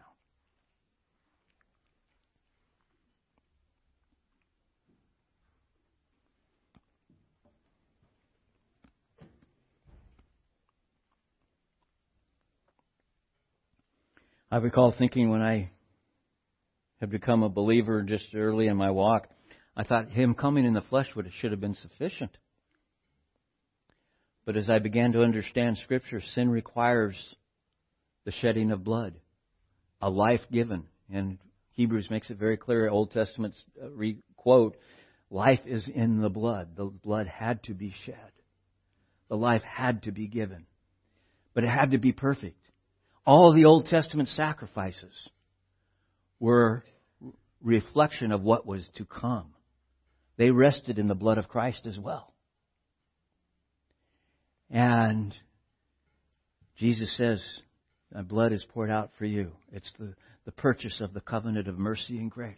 I 14.52 14.58
recall 14.58 14.96
thinking 14.98 15.30
when 15.30 15.44
I 15.44 15.70
had 17.00 17.12
become 17.12 17.44
a 17.44 17.50
believer 17.50 18.02
just 18.02 18.34
early 18.34 18.66
in 18.66 18.78
my 18.78 18.90
walk, 18.90 19.28
I 19.78 19.84
thought 19.84 20.10
him 20.10 20.34
coming 20.34 20.66
in 20.66 20.74
the 20.74 20.82
flesh 20.82 21.08
would 21.16 21.30
should 21.40 21.52
have 21.52 21.62
been 21.62 21.76
sufficient. 21.76 22.36
But 24.46 24.58
as 24.58 24.70
I 24.70 24.80
began 24.80 25.12
to 25.14 25.22
understand 25.22 25.78
Scripture, 25.78 26.22
sin 26.34 26.50
requires 26.50 27.16
the 28.26 28.32
shedding 28.32 28.72
of 28.72 28.84
blood, 28.84 29.16
a 30.02 30.10
life 30.10 30.42
given. 30.52 30.86
And 31.12 31.38
Hebrews 31.74 32.10
makes 32.10 32.30
it 32.30 32.38
very 32.38 32.58
clear, 32.58 32.90
Old 32.90 33.12
Testament 33.12 33.56
uh, 33.82 33.88
quote, 34.36 34.76
life 35.30 35.62
is 35.66 35.88
in 35.94 36.22
the 36.22 36.30
blood. 36.30 36.76
The 36.76 36.86
blood 36.86 37.28
had 37.28 37.64
to 37.64 37.74
be 37.74 37.94
shed. 38.06 38.16
The 39.30 39.38
life 39.38 39.62
had 39.64 40.04
to 40.04 40.12
be 40.12 40.28
given. 40.28 40.66
But 41.54 41.64
it 41.64 41.70
had 41.70 41.92
to 41.92 41.98
be 41.98 42.12
perfect. 42.12 42.60
All 43.26 43.54
the 43.54 43.66
Old 43.66 43.86
Testament 43.86 44.30
sacrifices 44.30 45.14
were 46.40 46.84
reflection 47.62 48.32
of 48.32 48.42
what 48.42 48.66
was 48.66 48.90
to 48.96 49.06
come. 49.06 49.54
They 50.38 50.52
rested 50.52 50.98
in 50.98 51.08
the 51.08 51.16
blood 51.16 51.38
of 51.38 51.48
Christ 51.48 51.86
as 51.86 52.00
well. 52.00 52.29
And 54.70 55.36
Jesus 56.78 57.16
says, 57.18 57.44
My 58.14 58.22
blood 58.22 58.54
is 58.54 58.66
poured 58.74 58.92
out 58.92 59.12
for 59.18 59.26
you. 59.26 59.52
It's 59.72 59.92
the, 60.00 60.14
the 60.46 60.52
purchase 60.52 61.00
of 61.02 61.14
the 61.14 61.22
covenant 61.22 61.68
of 61.68 61.78
mercy 61.78 62.18
and 62.18 62.30
grace. 62.30 62.58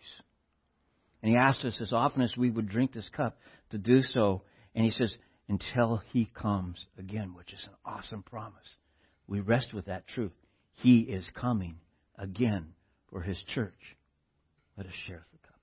And 1.21 1.31
he 1.31 1.37
asked 1.37 1.63
us 1.65 1.77
as 1.81 1.93
often 1.93 2.21
as 2.21 2.35
we 2.35 2.49
would 2.49 2.67
drink 2.67 2.93
this 2.93 3.09
cup 3.15 3.37
to 3.69 3.77
do 3.77 4.01
so. 4.01 4.41
And 4.75 4.83
he 4.83 4.91
says, 4.91 5.13
until 5.47 6.01
he 6.11 6.29
comes 6.33 6.85
again, 6.97 7.33
which 7.35 7.53
is 7.53 7.63
an 7.65 7.73
awesome 7.85 8.23
promise. 8.23 8.75
We 9.27 9.39
rest 9.39 9.73
with 9.73 9.85
that 9.85 10.07
truth. 10.07 10.31
He 10.73 10.99
is 10.99 11.29
coming 11.35 11.75
again 12.17 12.67
for 13.09 13.21
his 13.21 13.37
church. 13.53 13.73
Let 14.77 14.87
us 14.87 14.93
share 15.07 15.25
the 15.31 15.47
cup. 15.47 15.59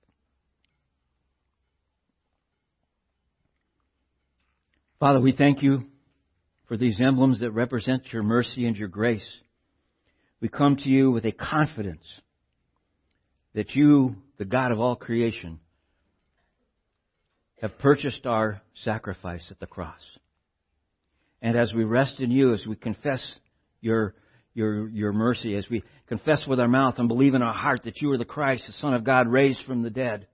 Father, 5.01 5.21
we 5.21 5.33
thank 5.33 5.63
you 5.63 5.87
for 6.69 6.77
these 6.77 7.01
emblems 7.01 7.41
that 7.41 7.51
represent 7.51 8.13
your 8.13 8.23
mercy 8.23 8.67
and 8.67 8.77
your 8.77 8.89
grace. 8.89 9.27
We 10.41 10.49
come 10.49 10.77
to 10.77 10.89
you 10.89 11.11
with 11.11 11.25
a 11.25 11.33
confidence 11.33 12.05
that 13.55 13.75
you, 13.75 14.17
the 14.37 14.45
God 14.45 14.71
of 14.71 14.79
all 14.79 14.95
creation, 14.95 15.59
have 17.61 17.79
purchased 17.79 18.27
our 18.27 18.61
sacrifice 18.85 19.45
at 19.51 19.59
the 19.59 19.67
cross. 19.67 20.01
And 21.41 21.57
as 21.57 21.73
we 21.73 21.85
rest 21.85 22.21
in 22.21 22.31
you, 22.31 22.53
as 22.53 22.65
we 22.67 22.77
confess 22.77 23.27
your, 23.81 24.15
your, 24.55 24.89
your 24.89 25.13
mercy, 25.13 25.57
as 25.57 25.67
we 25.71 25.83
confess 26.09 26.45
with 26.47 26.61
our 26.61 26.69
mouth 26.69 26.95
and 26.99 27.09
believe 27.09 27.35
in 27.35 27.43
our 27.43 27.55
heart 27.55 27.81
that 27.85 28.01
you 28.01 28.13
are 28.13 28.19
the 28.19 28.25
Christ, 28.25 28.65
the 28.67 28.75
Son 28.75 28.95
of 28.95 29.05
God, 29.05 29.27
raised 29.27 29.63
from 29.65 29.83
the 29.83 29.91
dead, 29.91 30.27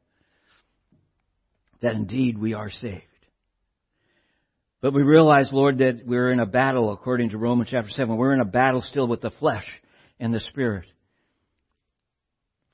that 1.81 1.95
indeed 1.95 2.37
we 2.37 2.55
are 2.55 2.71
saved. 2.71 3.05
But 4.85 4.93
we 4.93 5.03
realize, 5.03 5.49
Lord, 5.51 5.79
that 5.79 6.03
we're 6.05 6.31
in 6.31 6.41
a 6.41 6.45
battle 6.45 6.93
according 6.93 7.31
to 7.31 7.39
Romans 7.39 7.71
chapter 7.71 7.91
7. 7.91 8.19
We're 8.19 8.35
in 8.35 8.43
a 8.43 8.45
battle 8.45 8.83
still 8.83 9.09
with 9.09 9.23
the 9.23 9.31
flesh 9.31 9.65
and 10.21 10.31
the 10.31 10.41
spirit. 10.41 10.85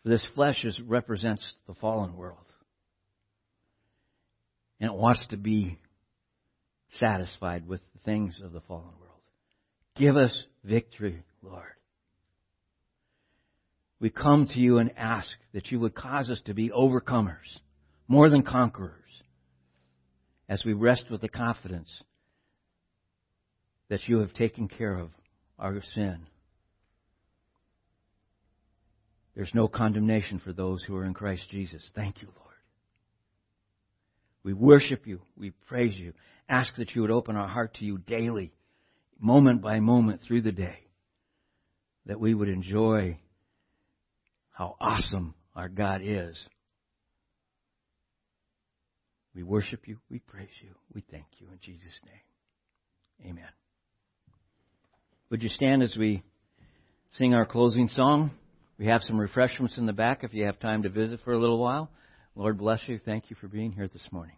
For 0.03 0.09
this 0.09 0.27
flesh 0.35 0.65
is, 0.65 0.77
represents 0.81 1.49
the 1.69 1.75
fallen 1.75 2.17
world. 2.17 2.39
And 4.81 4.91
it 4.91 4.97
wants 4.97 5.25
to 5.29 5.37
be 5.37 5.79
satisfied 6.99 7.69
with 7.69 7.81
the 7.93 8.01
things 8.05 8.41
of 8.43 8.51
the 8.51 8.63
fallen 8.63 8.91
world. 9.01 9.21
Give 9.95 10.17
us 10.17 10.37
victory, 10.65 11.23
Lord. 11.45 11.63
We 14.01 14.11
come 14.11 14.47
to 14.47 14.59
you 14.59 14.79
and 14.79 14.91
ask 14.97 15.31
that 15.55 15.71
you 15.71 15.79
would 15.79 15.95
cause 15.95 16.29
us 16.29 16.41
to 16.47 16.55
be 16.55 16.71
overcomers, 16.71 17.37
more 18.09 18.29
than 18.29 18.43
conquerors, 18.43 19.00
as 20.51 20.65
we 20.65 20.73
rest 20.73 21.05
with 21.09 21.21
the 21.21 21.29
confidence 21.29 21.89
that 23.89 24.09
you 24.09 24.19
have 24.19 24.35
taken 24.35 24.67
care 24.67 24.99
of 24.99 25.11
our 25.61 25.81
sin. 25.95 26.27
There's 29.37 29.55
no 29.55 29.69
condemnation 29.69 30.41
for 30.45 30.53
those 30.53 30.83
who 30.83 30.97
are 30.97 31.05
in 31.05 31.15
Christ 31.15 31.49
Jesus. 31.51 31.89
Thank 31.95 32.21
you, 32.21 32.29
Lord. 32.37 32.57
We 34.43 34.53
worship 34.53 35.07
you. 35.07 35.21
We 35.37 35.53
praise 35.69 35.97
you. 35.97 36.15
Ask 36.49 36.75
that 36.77 36.97
you 36.97 37.03
would 37.03 37.13
open 37.13 37.37
our 37.37 37.47
heart 37.47 37.75
to 37.75 37.85
you 37.85 37.99
daily, 37.99 38.53
moment 39.21 39.63
by 39.63 39.79
moment 39.79 40.23
through 40.27 40.43
the 40.43 40.51
day, 40.51 40.81
that 42.07 42.19
we 42.19 42.35
would 42.35 42.49
enjoy 42.49 43.19
how 44.51 44.75
awesome 44.81 45.35
our 45.55 45.69
God 45.69 46.01
is. 46.03 46.37
We 49.35 49.43
worship 49.43 49.87
you. 49.87 49.99
We 50.11 50.19
praise 50.19 50.49
you. 50.63 50.71
We 50.95 51.05
thank 51.11 51.27
you 51.39 51.47
in 51.53 51.59
Jesus' 51.61 52.01
name. 52.05 53.31
Amen. 53.31 53.49
Would 55.31 55.43
you 55.43 55.49
stand 55.49 55.83
as 55.83 55.95
we 55.97 56.23
sing 57.13 57.35
our 57.35 57.47
closing 57.47 57.89
song? 57.89 58.33
We 58.79 58.87
have 58.87 59.03
some 59.03 59.21
refreshments 59.21 59.79
in 59.79 59.87
the 59.87 59.93
back 59.93 60.25
if 60.25 60.35
you 60.35 60.47
have 60.47 60.59
time 60.59 60.83
to 60.83 60.89
visit 60.89 61.21
for 61.25 61.33
a 61.33 61.39
little 61.39 61.59
while. 61.59 61.91
Lord 62.35 62.59
bless 62.59 62.81
you. 62.87 62.99
Thank 62.99 63.31
you 63.31 63.37
for 63.41 63.47
being 63.47 63.73
here 63.73 63.89
this 63.89 64.07
morning. 64.11 64.37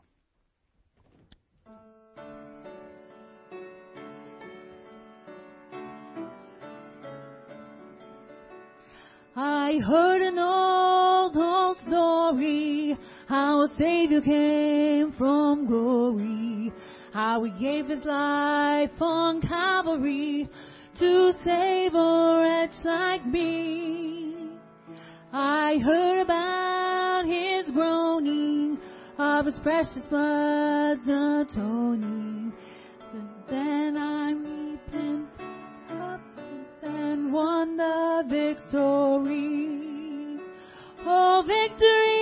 I 9.35 9.79
heard 9.79 10.21
an 10.21 10.39
old, 10.39 11.37
old 11.37 11.79
story 11.87 12.99
a 13.33 13.69
Savior 13.79 14.21
came 14.21 15.13
from 15.13 15.67
glory, 15.67 16.73
how 17.13 17.43
He 17.45 17.51
gave 17.53 17.89
His 17.89 18.05
life 18.05 18.91
on 19.01 19.41
Calvary 19.41 20.49
to 20.99 21.33
save 21.43 21.95
a 21.95 22.41
wretch 22.41 22.85
like 22.85 23.25
me. 23.27 24.51
I 25.33 25.79
heard 25.79 26.21
about 26.21 27.25
His 27.25 27.71
groaning, 27.71 28.79
of 29.19 29.47
His 29.47 29.59
precious 29.61 30.05
blood's 30.11 31.09
atoning. 31.09 32.53
But 33.13 33.51
then 33.51 33.97
I 33.97 34.33
repented 34.33 35.29
and 36.83 37.33
won 37.33 37.79
the 37.79 38.25
victory. 38.29 39.79
Oh, 41.05 41.43
victory 41.47 42.22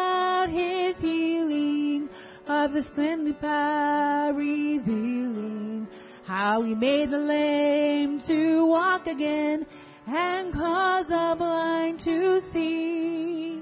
His 2.73 2.85
splendid 2.85 3.39
power 3.41 4.33
revealing, 4.33 5.87
how 6.25 6.63
He 6.63 6.73
made 6.73 7.11
the 7.11 7.17
lame 7.17 8.21
to 8.27 8.65
walk 8.65 9.07
again, 9.07 9.65
and 10.07 10.53
caused 10.53 11.09
the 11.09 11.35
blind 11.37 11.99
to 12.05 12.39
see. 12.53 13.61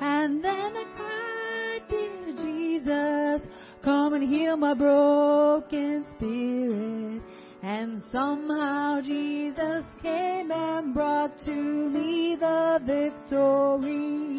And 0.00 0.44
then 0.44 0.76
I 0.76 0.84
cried, 0.96 1.88
dear 1.90 2.32
Jesus, 2.36 3.48
come 3.82 4.14
and 4.14 4.22
heal 4.22 4.56
my 4.56 4.74
broken 4.74 6.06
spirit. 6.16 7.22
And 7.62 8.00
somehow 8.12 9.00
Jesus 9.00 9.84
came 10.00 10.52
and 10.52 10.94
brought 10.94 11.36
to 11.44 11.50
me 11.50 12.36
the 12.38 12.78
victory. 12.86 14.38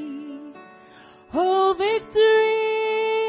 Oh, 1.34 1.76
victory 1.78 3.29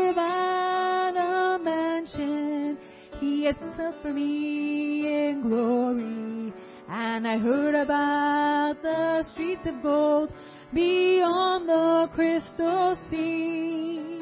Built 3.59 3.95
for 4.01 4.13
me 4.13 5.27
in 5.27 5.41
glory, 5.41 6.53
and 6.87 7.27
I 7.27 7.37
heard 7.37 7.75
about 7.75 8.81
the 8.81 9.25
streets 9.33 9.63
of 9.65 9.83
gold 9.83 10.31
beyond 10.73 11.67
the 11.67 12.09
crystal 12.13 12.97
sea. 13.09 14.21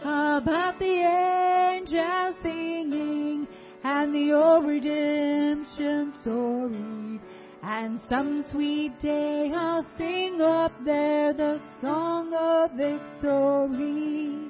About 0.00 0.78
the 0.78 0.84
angels 0.84 2.36
singing 2.42 3.46
and 3.84 4.14
the 4.14 4.32
old 4.32 4.64
redemption 4.66 6.14
story. 6.22 7.20
And 7.62 8.00
some 8.08 8.46
sweet 8.50 8.98
day 9.02 9.52
I'll 9.54 9.84
sing 9.98 10.40
up 10.40 10.72
there 10.86 11.34
the 11.34 11.60
song 11.82 12.32
of 12.32 12.70
victory. 12.70 14.48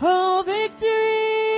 Oh, 0.00 0.42
victory 0.46 1.57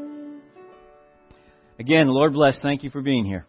Again, 1.81 2.09
Lord 2.09 2.33
bless. 2.33 2.59
Thank 2.61 2.83
you 2.83 2.91
for 2.91 3.01
being 3.01 3.25
here. 3.25 3.47